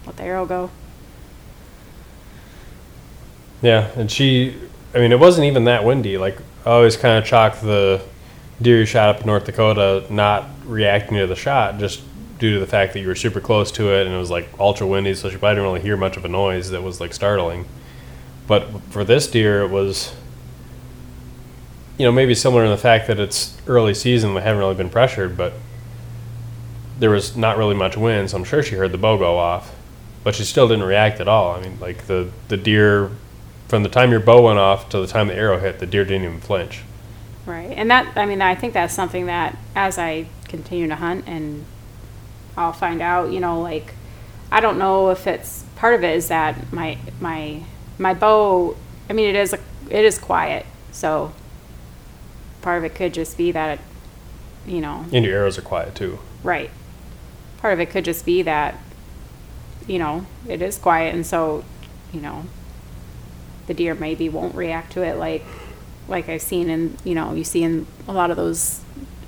let 0.06 0.16
the 0.16 0.22
arrow 0.22 0.46
go 0.46 0.70
Yeah, 3.62 3.90
and 3.96 4.10
she, 4.10 4.56
I 4.94 4.98
mean, 4.98 5.12
it 5.12 5.18
wasn't 5.18 5.46
even 5.46 5.64
that 5.64 5.84
windy. 5.84 6.16
Like, 6.16 6.38
I 6.64 6.70
always 6.70 6.96
kind 6.96 7.18
of 7.18 7.24
chalk 7.24 7.60
the 7.60 8.02
deer 8.60 8.86
shot 8.86 9.08
up 9.08 9.20
in 9.20 9.26
North 9.26 9.44
Dakota 9.44 10.04
not 10.10 10.46
reacting 10.64 11.16
to 11.18 11.26
the 11.26 11.36
shot 11.36 11.78
just 11.78 12.02
due 12.38 12.54
to 12.54 12.60
the 12.60 12.66
fact 12.66 12.92
that 12.92 13.00
you 13.00 13.06
were 13.06 13.14
super 13.14 13.40
close 13.40 13.72
to 13.72 13.92
it 13.92 14.06
and 14.06 14.14
it 14.14 14.18
was 14.18 14.30
like 14.30 14.48
ultra 14.60 14.86
windy, 14.86 15.14
so 15.14 15.28
she 15.28 15.36
probably 15.36 15.56
didn't 15.56 15.64
really 15.64 15.80
hear 15.80 15.96
much 15.96 16.16
of 16.16 16.24
a 16.24 16.28
noise 16.28 16.70
that 16.70 16.82
was 16.82 17.00
like 17.00 17.12
startling. 17.12 17.66
But 18.48 18.66
for 18.90 19.04
this 19.04 19.28
deer, 19.28 19.62
it 19.62 19.68
was, 19.68 20.12
you 21.96 22.04
know, 22.04 22.10
maybe 22.10 22.34
similar 22.34 22.64
in 22.64 22.70
the 22.70 22.76
fact 22.76 23.06
that 23.06 23.20
it's 23.20 23.56
early 23.68 23.94
season, 23.94 24.34
they 24.34 24.40
haven't 24.40 24.58
really 24.58 24.74
been 24.74 24.90
pressured, 24.90 25.36
but 25.36 25.52
there 26.98 27.10
was 27.10 27.36
not 27.36 27.56
really 27.56 27.76
much 27.76 27.96
wind, 27.96 28.30
so 28.30 28.38
I'm 28.38 28.44
sure 28.44 28.62
she 28.62 28.74
heard 28.74 28.90
the 28.90 28.98
bow 28.98 29.16
go 29.16 29.38
off, 29.38 29.76
but 30.24 30.34
she 30.34 30.42
still 30.42 30.66
didn't 30.66 30.84
react 30.84 31.20
at 31.20 31.28
all. 31.28 31.54
I 31.54 31.60
mean, 31.60 31.78
like 31.78 32.08
the 32.08 32.30
the 32.48 32.56
deer, 32.56 33.12
from 33.68 33.84
the 33.84 33.88
time 33.88 34.10
your 34.10 34.20
bow 34.20 34.42
went 34.42 34.58
off 34.58 34.88
to 34.88 34.98
the 34.98 35.06
time 35.06 35.28
the 35.28 35.36
arrow 35.36 35.60
hit, 35.60 35.78
the 35.78 35.86
deer 35.86 36.04
didn't 36.04 36.24
even 36.24 36.40
flinch. 36.40 36.82
Right. 37.48 37.70
And 37.70 37.90
that, 37.90 38.16
I 38.16 38.26
mean, 38.26 38.42
I 38.42 38.54
think 38.54 38.74
that's 38.74 38.92
something 38.92 39.26
that 39.26 39.56
as 39.74 39.96
I 39.96 40.26
continue 40.48 40.86
to 40.88 40.96
hunt 40.96 41.24
and 41.26 41.64
I'll 42.58 42.74
find 42.74 43.00
out, 43.00 43.32
you 43.32 43.40
know, 43.40 43.60
like, 43.60 43.94
I 44.50 44.60
don't 44.60 44.78
know 44.78 45.10
if 45.10 45.26
it's 45.26 45.64
part 45.76 45.94
of 45.94 46.04
it 46.04 46.14
is 46.14 46.28
that 46.28 46.72
my, 46.72 46.98
my, 47.20 47.62
my 47.98 48.14
bow, 48.14 48.76
I 49.08 49.12
mean, 49.12 49.28
it 49.28 49.36
is, 49.36 49.52
a, 49.52 49.58
it 49.90 50.04
is 50.04 50.18
quiet. 50.18 50.64
So 50.92 51.32
part 52.62 52.78
of 52.78 52.84
it 52.84 52.94
could 52.94 53.14
just 53.14 53.36
be 53.36 53.52
that, 53.52 53.78
you 54.66 54.80
know, 54.80 55.04
And 55.12 55.24
your 55.24 55.34
arrows 55.36 55.58
are 55.58 55.62
quiet 55.62 55.94
too. 55.94 56.18
Right. 56.42 56.70
Part 57.58 57.72
of 57.74 57.80
it 57.80 57.90
could 57.90 58.04
just 58.04 58.24
be 58.24 58.42
that, 58.42 58.76
you 59.86 59.98
know, 59.98 60.26
it 60.46 60.60
is 60.62 60.78
quiet, 60.78 61.14
and 61.14 61.26
so, 61.26 61.64
you 62.12 62.20
know, 62.20 62.44
the 63.66 63.74
deer 63.74 63.94
maybe 63.94 64.28
won't 64.28 64.54
react 64.54 64.92
to 64.92 65.02
it 65.02 65.16
like, 65.16 65.44
like 66.08 66.28
I've 66.28 66.42
seen 66.42 66.70
in, 66.70 66.96
you 67.04 67.14
know, 67.14 67.34
you 67.34 67.44
see 67.44 67.62
in 67.62 67.86
a 68.06 68.12
lot 68.12 68.30
of 68.30 68.36
those 68.36 68.80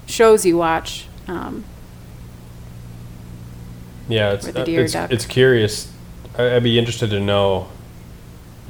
shows 0.06 0.44
you 0.46 0.56
watch. 0.56 1.06
Um, 1.28 1.64
Yeah, 4.08 4.32
it's 4.32 4.46
deer 4.50 4.84
it's, 4.84 4.94
it's 4.94 5.26
curious. 5.26 5.92
I- 6.38 6.56
I'd 6.56 6.62
be 6.62 6.78
interested 6.78 7.10
to 7.10 7.20
know, 7.20 7.68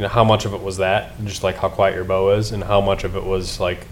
you 0.00 0.04
know, 0.04 0.08
how 0.08 0.24
much 0.24 0.46
of 0.46 0.54
it 0.54 0.62
was 0.62 0.78
that, 0.78 1.22
just 1.26 1.42
like 1.42 1.56
how 1.56 1.68
quiet 1.68 1.94
your 1.94 2.04
bow 2.04 2.30
is, 2.30 2.52
and 2.52 2.64
how 2.64 2.80
much 2.80 3.04
of 3.04 3.16
it 3.16 3.22
was 3.22 3.60
like 3.60 3.86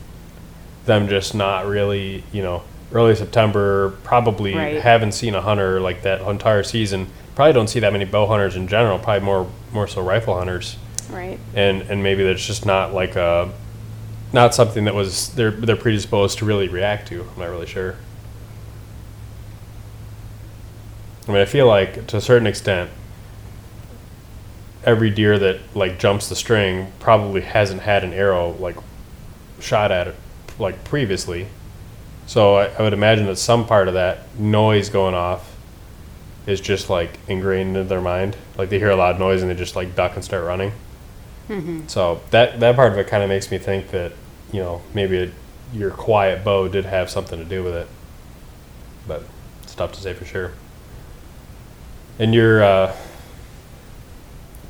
them 0.86 1.06
just 1.06 1.34
not 1.34 1.66
really, 1.66 2.24
you 2.32 2.40
know, 2.40 2.62
early 2.94 3.14
September. 3.14 3.90
Probably 4.04 4.54
Right. 4.54 4.80
haven't 4.80 5.12
seen 5.12 5.34
a 5.34 5.42
hunter 5.42 5.80
like 5.80 6.00
that 6.04 6.22
entire 6.22 6.62
season. 6.62 7.08
Probably 7.34 7.52
don't 7.52 7.68
see 7.68 7.80
that 7.80 7.92
many 7.92 8.06
bow 8.06 8.26
hunters 8.26 8.56
in 8.56 8.68
general. 8.68 8.98
Probably 8.98 9.22
more 9.22 9.50
more 9.70 9.86
so 9.86 10.00
rifle 10.00 10.34
hunters, 10.34 10.78
right. 11.10 11.38
and 11.54 11.82
and 11.82 12.02
maybe 12.02 12.24
that's 12.24 12.46
just 12.46 12.64
not 12.64 12.94
like 12.94 13.14
a, 13.14 13.50
not 14.32 14.54
something 14.54 14.86
that 14.86 14.94
was 14.94 15.28
they're 15.34 15.50
they're 15.50 15.76
predisposed 15.76 16.38
to 16.38 16.46
really 16.46 16.68
react 16.68 17.08
to. 17.08 17.20
I'm 17.20 17.38
not 17.38 17.50
really 17.50 17.66
sure. 17.66 17.96
I 21.28 21.32
mean, 21.32 21.42
I 21.42 21.44
feel 21.44 21.66
like 21.66 22.06
to 22.06 22.16
a 22.16 22.20
certain 22.22 22.46
extent, 22.46 22.88
every 24.88 25.10
deer 25.10 25.38
that 25.38 25.60
like 25.76 25.98
jumps 25.98 26.30
the 26.30 26.34
string 26.34 26.90
probably 26.98 27.42
hasn't 27.42 27.82
had 27.82 28.02
an 28.02 28.14
arrow 28.14 28.52
like 28.52 28.76
shot 29.60 29.92
at 29.92 30.08
it 30.08 30.14
like 30.58 30.82
previously. 30.84 31.46
So 32.26 32.56
I, 32.56 32.64
I 32.68 32.82
would 32.82 32.94
imagine 32.94 33.26
that 33.26 33.36
some 33.36 33.66
part 33.66 33.88
of 33.88 33.94
that 33.94 34.34
noise 34.38 34.88
going 34.88 35.14
off 35.14 35.54
is 36.46 36.58
just 36.58 36.88
like 36.88 37.18
ingrained 37.28 37.76
into 37.76 37.84
their 37.84 38.00
mind. 38.00 38.34
Like 38.56 38.70
they 38.70 38.78
hear 38.78 38.88
a 38.88 38.96
loud 38.96 39.18
noise 39.18 39.42
and 39.42 39.50
they 39.50 39.54
just 39.54 39.76
like 39.76 39.94
duck 39.94 40.14
and 40.14 40.24
start 40.24 40.44
running. 40.44 40.72
So 41.88 42.22
that 42.30 42.58
that 42.60 42.74
part 42.74 42.90
of 42.92 42.98
it 42.98 43.08
kind 43.08 43.22
of 43.22 43.28
makes 43.28 43.50
me 43.50 43.58
think 43.58 43.90
that 43.90 44.12
you 44.52 44.60
know 44.60 44.80
maybe 44.94 45.18
it, 45.18 45.32
your 45.74 45.90
quiet 45.90 46.42
bow 46.44 46.66
did 46.66 46.86
have 46.86 47.10
something 47.10 47.38
to 47.38 47.44
do 47.44 47.62
with 47.62 47.74
it, 47.74 47.88
but 49.06 49.22
it's 49.62 49.74
tough 49.74 49.92
to 49.92 50.00
say 50.00 50.14
for 50.14 50.24
sure. 50.24 50.52
And 52.18 52.34
your 52.34 52.64
uh, 52.64 52.96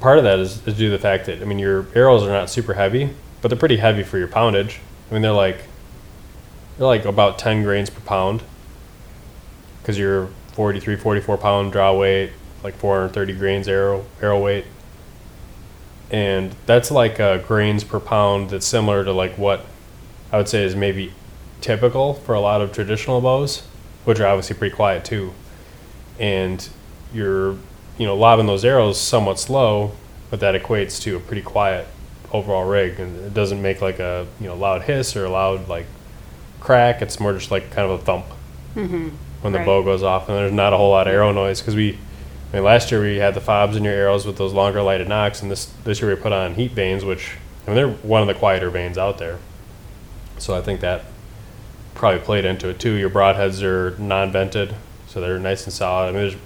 part 0.00 0.18
of 0.18 0.24
that 0.24 0.38
is, 0.38 0.66
is 0.66 0.76
due 0.76 0.86
to 0.86 0.90
the 0.90 0.98
fact 0.98 1.26
that 1.26 1.40
I 1.42 1.44
mean 1.44 1.58
your 1.58 1.86
arrows 1.94 2.22
are 2.22 2.30
not 2.30 2.50
super 2.50 2.74
heavy, 2.74 3.10
but 3.40 3.48
they're 3.48 3.58
pretty 3.58 3.78
heavy 3.78 4.02
for 4.02 4.18
your 4.18 4.28
poundage. 4.28 4.80
I 5.10 5.14
mean 5.14 5.22
they're 5.22 5.32
like 5.32 5.64
they're 6.76 6.86
like 6.86 7.04
about 7.04 7.38
10 7.38 7.62
grains 7.62 7.90
per 7.90 8.00
pound. 8.00 8.42
Because 9.82 9.98
you're 9.98 10.28
43 10.52 10.96
44 10.96 11.38
pound 11.38 11.72
draw 11.72 11.96
weight 11.96 12.32
like 12.62 12.74
430 12.74 13.38
grains 13.38 13.68
arrow 13.68 14.04
arrow 14.20 14.42
weight. 14.42 14.66
And 16.10 16.54
that's 16.66 16.90
like 16.90 17.20
uh, 17.20 17.38
grains 17.38 17.84
per 17.84 18.00
pound 18.00 18.50
that's 18.50 18.66
similar 18.66 19.04
to 19.04 19.12
like 19.12 19.36
what 19.36 19.66
i 20.32 20.36
would 20.36 20.48
say 20.48 20.62
is 20.62 20.76
maybe 20.76 21.12
typical 21.60 22.14
for 22.14 22.34
a 22.34 22.40
lot 22.40 22.60
of 22.60 22.72
traditional 22.72 23.20
bows 23.20 23.62
which 24.04 24.20
are 24.20 24.26
obviously 24.26 24.56
pretty 24.56 24.74
quiet 24.74 25.04
too. 25.04 25.34
And 26.18 26.66
you're 27.12 27.56
you 27.98 28.06
know 28.06 28.16
lobbing 28.16 28.46
those 28.46 28.64
arrows 28.64 29.00
somewhat 29.00 29.38
slow 29.38 29.92
but 30.30 30.40
that 30.40 30.60
equates 30.60 31.00
to 31.02 31.16
a 31.16 31.20
pretty 31.20 31.42
quiet 31.42 31.86
overall 32.32 32.64
rig. 32.64 33.00
And 33.00 33.16
it 33.24 33.34
doesn't 33.34 33.60
make 33.60 33.80
like 33.80 33.98
a 33.98 34.26
you 34.40 34.46
know 34.46 34.54
loud 34.54 34.82
hiss 34.82 35.16
or 35.16 35.24
a 35.24 35.30
loud 35.30 35.68
like 35.68 35.86
crack. 36.60 37.02
It's 37.02 37.20
more 37.20 37.32
just 37.32 37.50
like 37.50 37.70
kind 37.70 37.90
of 37.90 38.00
a 38.00 38.04
thump 38.04 38.26
mm-hmm. 38.74 39.08
when 39.40 39.52
the 39.52 39.60
Right. 39.60 39.66
bow 39.66 39.82
goes 39.82 40.02
off 40.02 40.28
and 40.28 40.36
there's 40.36 40.52
not 40.52 40.72
a 40.72 40.76
whole 40.76 40.90
lot 40.90 41.06
of 41.08 41.14
arrow 41.14 41.32
noise 41.32 41.60
because 41.60 41.74
we 41.74 41.98
I 42.52 42.56
mean 42.56 42.64
last 42.64 42.90
year 42.90 43.00
we 43.00 43.16
had 43.16 43.34
the 43.34 43.40
fobs 43.40 43.76
in 43.76 43.84
your 43.84 43.94
arrows 43.94 44.26
with 44.26 44.36
those 44.36 44.52
longer 44.52 44.82
lighted 44.82 45.08
nocks 45.08 45.42
and 45.42 45.50
this 45.50 45.66
this 45.84 46.00
year 46.00 46.14
we 46.14 46.20
put 46.20 46.32
on 46.32 46.54
heat 46.54 46.72
vanes 46.72 47.04
which 47.04 47.36
I 47.66 47.70
mean 47.70 47.76
they're 47.76 47.88
one 47.88 48.22
of 48.22 48.28
the 48.28 48.34
quieter 48.34 48.70
vanes 48.70 48.98
out 48.98 49.18
there. 49.18 49.38
So 50.38 50.54
I 50.54 50.62
think 50.62 50.80
that 50.80 51.04
probably 51.94 52.20
played 52.20 52.44
into 52.44 52.68
it 52.68 52.78
too. 52.78 52.92
Your 52.92 53.10
broadheads 53.10 53.62
are 53.62 53.98
non-vented 53.98 54.74
so 55.08 55.20
they're 55.20 55.38
nice 55.38 55.64
and 55.64 55.72
solid. 55.72 56.08
I 56.08 56.12
mean 56.12 56.20
there's 56.20 56.36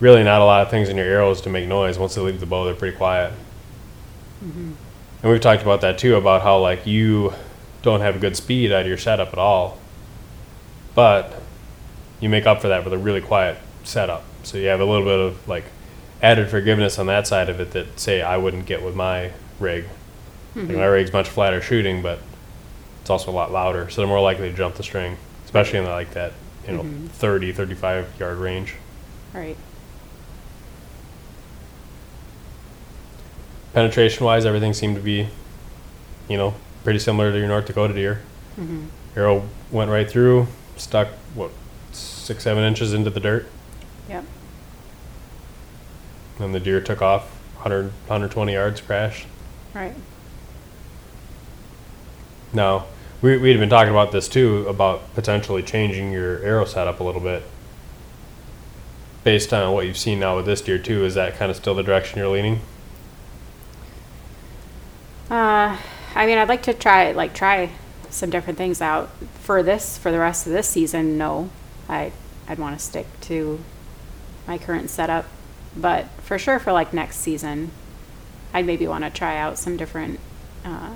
really 0.00 0.24
not 0.24 0.40
a 0.40 0.44
lot 0.44 0.62
of 0.62 0.70
things 0.70 0.88
in 0.88 0.96
your 0.96 1.06
arrows 1.06 1.40
to 1.42 1.50
make 1.50 1.68
noise 1.68 1.98
once 1.98 2.14
they 2.14 2.20
leave 2.20 2.40
the 2.40 2.46
bow 2.46 2.64
they're 2.64 2.74
pretty 2.74 2.96
quiet 2.96 3.32
mm-hmm. 4.44 4.72
and 5.22 5.32
we've 5.32 5.40
talked 5.40 5.62
about 5.62 5.80
that 5.82 5.98
too 5.98 6.16
about 6.16 6.42
how 6.42 6.58
like 6.58 6.86
you 6.86 7.32
don't 7.82 8.00
have 8.00 8.20
good 8.20 8.36
speed 8.36 8.72
out 8.72 8.82
of 8.82 8.86
your 8.86 8.98
setup 8.98 9.32
at 9.32 9.38
all 9.38 9.78
but 10.94 11.40
you 12.20 12.28
make 12.28 12.46
up 12.46 12.60
for 12.60 12.68
that 12.68 12.84
with 12.84 12.92
a 12.92 12.98
really 12.98 13.20
quiet 13.20 13.58
setup. 13.84 14.24
So 14.42 14.58
you 14.58 14.68
have 14.68 14.80
a 14.80 14.84
little 14.84 15.04
bit 15.04 15.18
of 15.18 15.48
like 15.48 15.64
added 16.22 16.48
forgiveness 16.48 16.98
on 16.98 17.06
that 17.06 17.26
side 17.26 17.48
of 17.48 17.60
it 17.60 17.72
that 17.72 17.98
say 17.98 18.22
I 18.22 18.36
wouldn't 18.36 18.66
get 18.66 18.82
with 18.82 18.94
my 18.94 19.32
rig. 19.58 19.84
Like 20.54 20.66
my 20.66 20.74
mm-hmm. 20.74 20.80
rig's 20.80 21.12
much 21.12 21.28
flatter 21.28 21.60
shooting, 21.60 22.02
but 22.02 22.18
it's 23.00 23.10
also 23.10 23.30
a 23.30 23.32
lot 23.32 23.52
louder, 23.52 23.88
so 23.88 24.00
they're 24.00 24.08
more 24.08 24.20
likely 24.20 24.50
to 24.50 24.56
jump 24.56 24.74
the 24.74 24.82
string, 24.82 25.16
especially 25.44 25.78
in 25.78 25.84
like 25.84 26.12
that 26.14 26.32
you 26.66 26.74
know 26.74 26.82
mm-hmm. 26.82 27.06
30, 27.06 27.52
35 27.52 28.18
yard 28.18 28.38
range. 28.38 28.74
Right. 29.32 29.56
Penetration 33.72 34.24
wise, 34.24 34.44
everything 34.44 34.72
seemed 34.72 34.96
to 34.96 35.02
be, 35.02 35.28
you 36.28 36.36
know, 36.36 36.54
pretty 36.82 36.98
similar 36.98 37.30
to 37.30 37.38
your 37.38 37.48
North 37.48 37.66
Dakota 37.66 37.94
deer. 37.94 38.22
Mm-hmm. 38.58 38.86
Arrow 39.16 39.48
went 39.70 39.90
right 39.90 40.08
through, 40.08 40.46
stuck 40.76 41.08
what 41.34 41.50
six 41.92 42.44
seven 42.44 42.64
inches 42.64 42.92
into 42.92 43.10
the 43.10 43.20
dirt. 43.20 43.46
Yep. 44.08 44.24
And 46.38 46.54
the 46.54 46.60
deer 46.60 46.80
took 46.80 47.02
off 47.02 47.24
100, 47.56 47.84
120 47.84 48.52
yards, 48.52 48.80
crash. 48.80 49.26
Right. 49.74 49.94
Now, 52.52 52.86
we, 53.22 53.36
we'd 53.36 53.58
been 53.58 53.68
talking 53.68 53.90
about 53.90 54.12
this 54.12 54.28
too, 54.28 54.66
about 54.66 55.14
potentially 55.14 55.62
changing 55.62 56.12
your 56.12 56.42
arrow 56.42 56.64
setup 56.64 57.00
a 57.00 57.04
little 57.04 57.20
bit. 57.20 57.42
Based 59.22 59.52
on 59.52 59.74
what 59.74 59.86
you've 59.86 59.98
seen 59.98 60.18
now 60.18 60.36
with 60.36 60.46
this 60.46 60.62
deer 60.62 60.78
too, 60.78 61.04
is 61.04 61.14
that 61.14 61.36
kind 61.36 61.50
of 61.50 61.56
still 61.56 61.74
the 61.74 61.82
direction 61.82 62.18
you're 62.18 62.28
leaning? 62.28 62.60
Uh, 65.30 65.78
I 66.16 66.26
mean, 66.26 66.38
I'd 66.38 66.48
like 66.48 66.64
to 66.64 66.74
try 66.74 67.12
like 67.12 67.34
try 67.34 67.70
some 68.10 68.30
different 68.30 68.58
things 68.58 68.82
out 68.82 69.10
for 69.34 69.62
this 69.62 69.96
for 69.96 70.10
the 70.10 70.18
rest 70.18 70.46
of 70.46 70.52
this 70.52 70.68
season. 70.68 71.16
No, 71.16 71.50
I 71.88 72.12
I'd 72.48 72.58
want 72.58 72.76
to 72.76 72.84
stick 72.84 73.06
to 73.22 73.60
my 74.48 74.58
current 74.58 74.90
setup, 74.90 75.26
but 75.76 76.06
for 76.22 76.36
sure 76.36 76.58
for 76.58 76.72
like 76.72 76.92
next 76.92 77.18
season, 77.18 77.70
I'd 78.52 78.66
maybe 78.66 78.88
want 78.88 79.04
to 79.04 79.10
try 79.10 79.36
out 79.36 79.56
some 79.56 79.76
different 79.76 80.18
uh, 80.64 80.94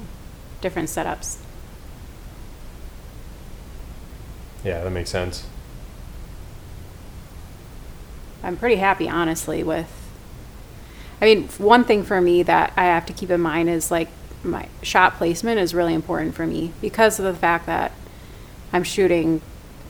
different 0.61 0.89
setups. 0.89 1.39
Yeah, 4.65 4.83
that 4.83 4.91
makes 4.91 5.11
sense. 5.11 5.47
I'm 8.43 8.57
pretty 8.57 8.77
happy, 8.77 9.09
honestly, 9.09 9.63
with. 9.63 10.01
I 11.21 11.27
mean, 11.27 11.49
one 11.59 11.85
thing 11.85 12.03
for 12.03 12.21
me 12.21 12.43
that 12.43 12.73
I 12.77 12.85
have 12.85 13.07
to 13.07 13.13
keep 13.13 13.31
in 13.31 13.41
mind 13.41 13.71
is 13.71 13.91
like 13.91 14.09
my 14.45 14.69
shot 14.83 15.15
placement 15.15 15.59
is 15.59 15.75
really 15.75 15.95
important 15.95 16.35
for 16.35 16.47
me 16.47 16.73
because 16.81 17.19
of 17.19 17.25
the 17.25 17.35
fact 17.35 17.67
that 17.67 17.93
I'm 18.73 18.85
shooting. 18.85 19.41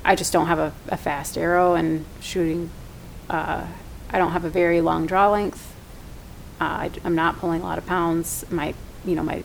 I 0.05 0.14
just 0.14 0.32
don't 0.32 0.46
have 0.46 0.59
a, 0.59 0.72
a 0.88 0.96
fast 0.96 1.38
arrow 1.38 1.74
and 1.74 2.05
shooting. 2.20 2.70
Uh, 3.28 3.66
I 4.11 4.18
don't 4.18 4.32
have 4.32 4.44
a 4.44 4.50
very 4.50 4.80
long 4.80 5.07
draw 5.07 5.30
length. 5.30 5.74
Uh, 6.61 6.64
I, 6.64 6.90
am 7.05 7.14
not 7.14 7.38
pulling 7.38 7.62
a 7.62 7.64
lot 7.64 7.78
of 7.78 7.86
pounds. 7.86 8.44
My, 8.50 8.74
you 9.05 9.14
know, 9.14 9.22
my 9.22 9.42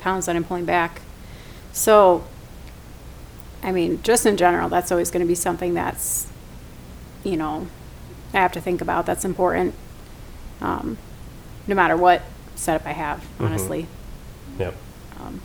pounds 0.00 0.26
that 0.26 0.36
I'm 0.36 0.44
pulling 0.44 0.64
back. 0.64 1.00
So, 1.72 2.24
I 3.62 3.72
mean, 3.72 4.02
just 4.02 4.26
in 4.26 4.36
general, 4.36 4.68
that's 4.68 4.90
always 4.90 5.10
going 5.10 5.22
to 5.22 5.28
be 5.28 5.34
something 5.34 5.74
that's 5.74 6.28
you 7.24 7.36
know, 7.36 7.68
I 8.32 8.38
have 8.38 8.52
to 8.52 8.60
think 8.60 8.80
about. 8.80 9.06
That's 9.06 9.24
important. 9.24 9.74
Um, 10.60 10.98
no 11.66 11.74
matter 11.74 11.96
what 11.96 12.22
setup 12.58 12.86
I 12.86 12.92
have, 12.92 13.24
honestly. 13.38 13.86
Yep. 14.58 14.74
Um, 15.20 15.40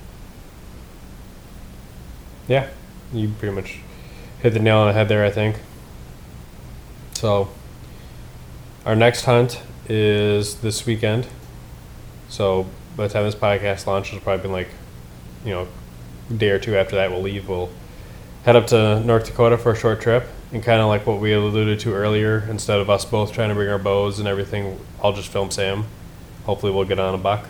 Yeah, 2.48 2.70
you 3.14 3.30
pretty 3.40 3.56
much 3.56 3.80
hit 4.42 4.54
the 4.54 4.60
nail 4.60 4.80
on 4.80 4.88
the 4.88 4.94
head 4.94 5.08
there, 5.08 5.24
I 5.24 5.30
think. 5.30 5.58
So, 7.14 7.50
our 8.86 8.96
next 8.96 9.24
hunt 9.26 9.62
is 9.88 10.56
this 10.56 10.86
weekend. 10.86 11.28
So, 12.28 12.68
by 12.98 13.08
the 13.08 13.14
time 13.14 13.24
this 13.24 13.36
podcast 13.36 13.86
launches, 13.88 14.16
it'll 14.16 14.24
probably 14.24 14.42
been 14.44 14.52
like, 14.52 14.70
you 15.46 15.52
know, 15.52 15.68
a 16.30 16.34
day 16.34 16.50
or 16.50 16.60
two 16.60 16.76
after 16.76 16.96
that, 16.96 17.12
we'll 17.12 17.22
leave. 17.22 17.48
We'll 17.48 17.70
head 18.44 18.56
up 18.56 18.68
to 18.68 19.00
North 19.02 19.26
Dakota 19.26 19.58
for 19.58 19.72
a 19.72 19.76
short 19.76 20.02
trip. 20.02 20.28
And 20.52 20.62
kind 20.62 20.82
of 20.82 20.88
like 20.88 21.08
what 21.08 21.20
we 21.20 21.34
alluded 21.34 21.80
to 21.80 21.94
earlier, 21.94 22.46
instead 22.48 22.80
of 22.80 22.88
us 22.90 23.06
both 23.06 23.32
trying 23.34 23.50
to 23.50 23.56
bring 23.56 23.70
our 23.70 23.80
bows 23.80 24.20
and 24.20 24.28
everything, 24.28 24.80
I'll 25.02 25.14
just 25.14 25.30
film 25.30 25.50
Sam. 25.50 25.86
Hopefully, 26.46 26.72
we'll 26.72 26.86
get 26.86 27.00
on 27.00 27.16
a 27.16 27.18
buck. 27.18 27.48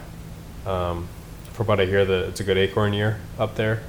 Um, 0.65 1.07
from 1.53 1.67
what 1.67 1.79
I 1.79 1.85
hear, 1.85 2.03
that 2.05 2.29
it's 2.29 2.39
a 2.39 2.43
good 2.43 2.57
acorn 2.57 2.93
year 2.93 3.19
up 3.37 3.55
there. 3.55 3.83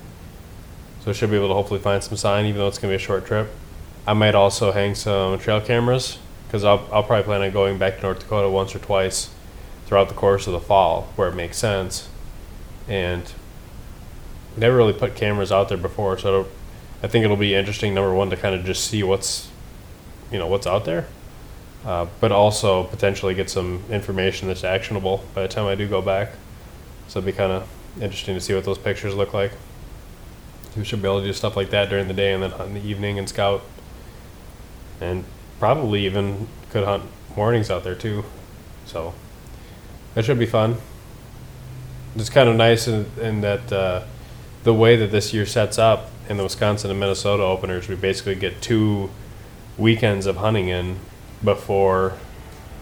So 1.05 1.12
should 1.12 1.30
be 1.30 1.36
able 1.36 1.48
to 1.48 1.55
hopefully 1.55 1.80
find 1.80 2.02
some 2.02 2.16
sign, 2.16 2.46
even 2.46 2.59
though 2.59 2.68
it's 2.68 2.78
gonna 2.78 2.92
be 2.92 2.96
a 2.96 2.98
short 2.98 3.26
trip. 3.26 3.50
I 4.07 4.12
might 4.12 4.34
also 4.34 4.72
hang 4.72 4.94
some 4.94 5.38
trail 5.38 5.61
cameras 5.61 6.18
because 6.46 6.64
I'll, 6.64 6.88
I'll 6.92 7.02
probably 7.02 7.24
plan 7.24 7.42
on 7.42 7.50
going 7.50 7.78
back 7.78 7.96
to 7.96 8.02
North 8.02 8.20
Dakota 8.20 8.48
once 8.48 8.74
or 8.74 8.78
twice 8.78 9.30
throughout 9.86 10.09
the 10.09 10.14
course 10.14 10.46
of 10.46 10.52
the 10.52 10.61
fall 10.61 11.09
where 11.16 11.28
it 11.28 11.34
makes 11.34 11.59
sense. 11.59 12.09
And 12.88 13.32
never 14.57 14.76
really 14.76 14.92
put 14.92 15.14
cameras 15.14 15.50
out 15.50 15.68
there 15.68 15.78
before, 15.78 16.18
so 16.18 16.46
I 17.02 17.09
think 17.09 17.24
it'll 17.24 17.36
be 17.36 17.55
interesting. 17.55 17.94
Number 17.94 18.14
one 18.14 18.30
to 18.30 18.36
kind 18.36 18.55
of 18.55 18.64
just 18.64 18.86
see 18.86 19.02
what's, 19.02 19.50
you 20.30 20.38
know, 20.38 20.46
what's 20.46 20.66
out 20.66 20.84
there, 20.84 21.07
uh, 21.85 22.07
but 22.20 22.32
also 22.32 22.85
potentially 22.85 23.35
get 23.35 23.51
some 23.51 23.82
information 23.91 24.49
that's 24.49 24.64
actionable 24.64 25.24
by 25.35 25.43
the 25.43 25.49
time 25.49 25.66
I 25.66 25.74
do 25.74 25.87
go 25.89 26.01
back. 26.01 26.30
So 27.09 27.18
it'd 27.18 27.26
be 27.26 27.37
kind 27.37 27.53
of 27.53 27.68
interesting 28.01 28.35
to 28.35 28.41
see 28.41 28.55
what 28.55 28.64
those 28.64 28.78
pictures 28.78 29.14
look 29.14 29.35
like. 29.35 29.53
We 30.76 30.85
should 30.85 31.03
be 31.03 31.09
able 31.09 31.20
to 31.20 31.26
do 31.26 31.32
stuff 31.32 31.57
like 31.57 31.70
that 31.70 31.89
during 31.91 32.09
the 32.09 32.14
day 32.14 32.32
and 32.32 32.43
then 32.43 32.51
hunt 32.51 32.70
in 32.70 32.74
the 32.74 32.89
evening 32.89 33.18
and 33.18 33.28
scout. 33.28 33.62
And 35.01 35.24
probably 35.59 36.05
even 36.07 36.49
could 36.70 36.85
hunt 36.85 37.05
mornings 37.37 37.70
out 37.70 37.85
there 37.85 37.95
too. 37.95 38.24
So 38.87 39.14
that 40.14 40.24
should 40.24 40.39
be 40.39 40.47
fun. 40.47 40.76
It's 42.16 42.30
kind 42.30 42.49
of 42.49 42.57
nice 42.57 42.89
in, 42.89 43.07
in 43.20 43.41
that 43.43 43.72
uh, 43.72 44.05
the 44.62 44.74
way 44.74 44.97
that 44.97 45.11
this 45.11 45.32
year 45.32 45.47
sets 45.47 45.78
up 45.78 46.11
in 46.28 46.39
the 46.39 46.43
Wisconsin 46.43 46.91
and 46.91 46.99
Minnesota 46.99 47.43
openers, 47.43 47.89
we 47.89 47.95
basically 47.95 48.35
get 48.35 48.62
two 48.62 49.11
weekends 49.76 50.26
of 50.26 50.37
hunting 50.37 50.68
in 50.68 50.97
before 51.45 52.14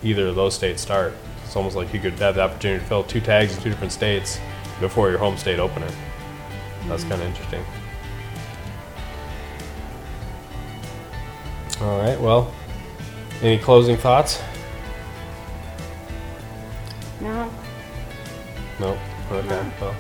either 0.02 0.28
of 0.28 0.36
those 0.36 0.54
states 0.54 0.80
start. 0.80 1.14
It's 1.44 1.56
almost 1.56 1.76
like 1.76 1.92
you 1.92 2.00
could 2.00 2.14
have 2.14 2.36
the 2.36 2.42
opportunity 2.42 2.80
to 2.80 2.88
fill 2.88 3.04
two 3.04 3.20
tags 3.20 3.54
in 3.56 3.62
two 3.62 3.68
different 3.68 3.92
states 3.92 4.40
before 4.80 5.10
your 5.10 5.18
home 5.18 5.36
state 5.36 5.58
opener. 5.58 5.88
That's 6.88 7.02
kind 7.04 7.20
of 7.20 7.22
interesting. 7.22 7.64
All 11.80 11.98
right. 11.98 12.20
Well, 12.20 12.52
any 13.42 13.58
closing 13.58 13.96
thoughts? 13.96 14.40
no, 17.20 17.50
Nope. 18.80 18.98
Okay. 19.30 19.48
No. 19.48 19.72
Well, 19.80 19.94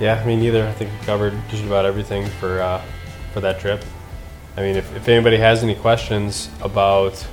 yeah. 0.00 0.24
Me 0.24 0.36
neither. 0.36 0.66
I 0.66 0.72
think 0.72 0.90
we 0.90 1.06
covered 1.06 1.34
just 1.48 1.64
about 1.64 1.84
everything 1.84 2.26
for 2.26 2.60
uh, 2.60 2.82
for 3.32 3.40
that 3.40 3.60
trip. 3.60 3.84
I 4.56 4.62
mean, 4.62 4.76
if, 4.76 4.94
if 4.96 5.08
anybody 5.08 5.36
has 5.36 5.62
any 5.62 5.74
questions 5.74 6.50
about 6.60 7.26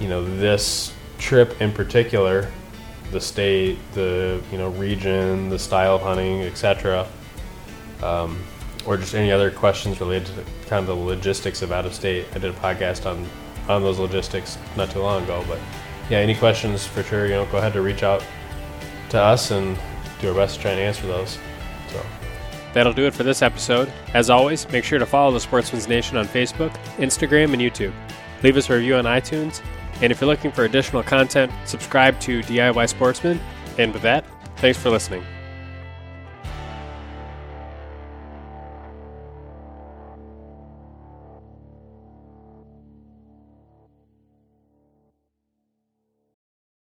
you 0.00 0.08
know 0.08 0.24
this 0.36 0.92
trip 1.18 1.60
in 1.60 1.72
particular, 1.72 2.50
the 3.10 3.20
state, 3.20 3.78
the 3.94 4.40
you 4.52 4.58
know 4.58 4.70
region, 4.70 5.48
the 5.48 5.58
style 5.58 5.96
of 5.96 6.02
hunting, 6.02 6.42
etc., 6.42 7.06
um, 8.02 8.42
or 8.86 8.96
just 8.96 9.14
any 9.14 9.30
other 9.30 9.50
questions 9.50 10.00
related 10.00 10.26
to 10.28 10.44
kind 10.68 10.80
of 10.80 10.86
the 10.86 10.94
logistics 10.94 11.62
of 11.62 11.72
out 11.72 11.84
of 11.84 11.94
state, 11.94 12.26
I 12.34 12.38
did 12.38 12.54
a 12.54 12.58
podcast 12.58 13.06
on 13.06 13.26
on 13.68 13.82
those 13.82 13.98
logistics 13.98 14.58
not 14.76 14.90
too 14.90 15.00
long 15.00 15.24
ago. 15.24 15.44
But 15.46 15.58
yeah, 16.10 16.18
any 16.18 16.34
questions 16.34 16.86
for 16.86 17.02
sure, 17.02 17.26
you 17.26 17.32
know, 17.32 17.46
go 17.46 17.58
ahead 17.58 17.72
to 17.74 17.82
reach 17.82 18.02
out 18.02 18.24
to 19.10 19.20
us 19.20 19.50
and 19.50 19.78
do 20.20 20.28
our 20.28 20.34
best 20.34 20.56
to 20.56 20.62
try 20.62 20.70
and 20.72 20.80
answer 20.80 21.06
those. 21.06 21.38
So. 21.88 22.04
That'll 22.72 22.92
do 22.92 23.06
it 23.06 23.14
for 23.14 23.22
this 23.22 23.42
episode. 23.42 23.92
As 24.14 24.30
always, 24.30 24.68
make 24.70 24.84
sure 24.84 24.98
to 24.98 25.06
follow 25.06 25.32
the 25.32 25.40
Sportsman's 25.40 25.88
Nation 25.88 26.16
on 26.16 26.26
Facebook, 26.26 26.72
Instagram, 26.96 27.52
and 27.52 27.62
YouTube. 27.62 27.92
Leave 28.42 28.56
us 28.56 28.68
a 28.70 28.74
review 28.74 28.96
on 28.96 29.04
iTunes. 29.04 29.62
And 30.00 30.12
if 30.12 30.20
you're 30.20 30.28
looking 30.28 30.52
for 30.52 30.64
additional 30.64 31.02
content, 31.02 31.52
subscribe 31.64 32.18
to 32.20 32.40
DIY 32.42 32.88
Sportsman. 32.88 33.40
And 33.78 33.92
with 33.92 34.02
that, 34.02 34.24
thanks 34.56 34.78
for 34.78 34.90
listening. 34.90 35.24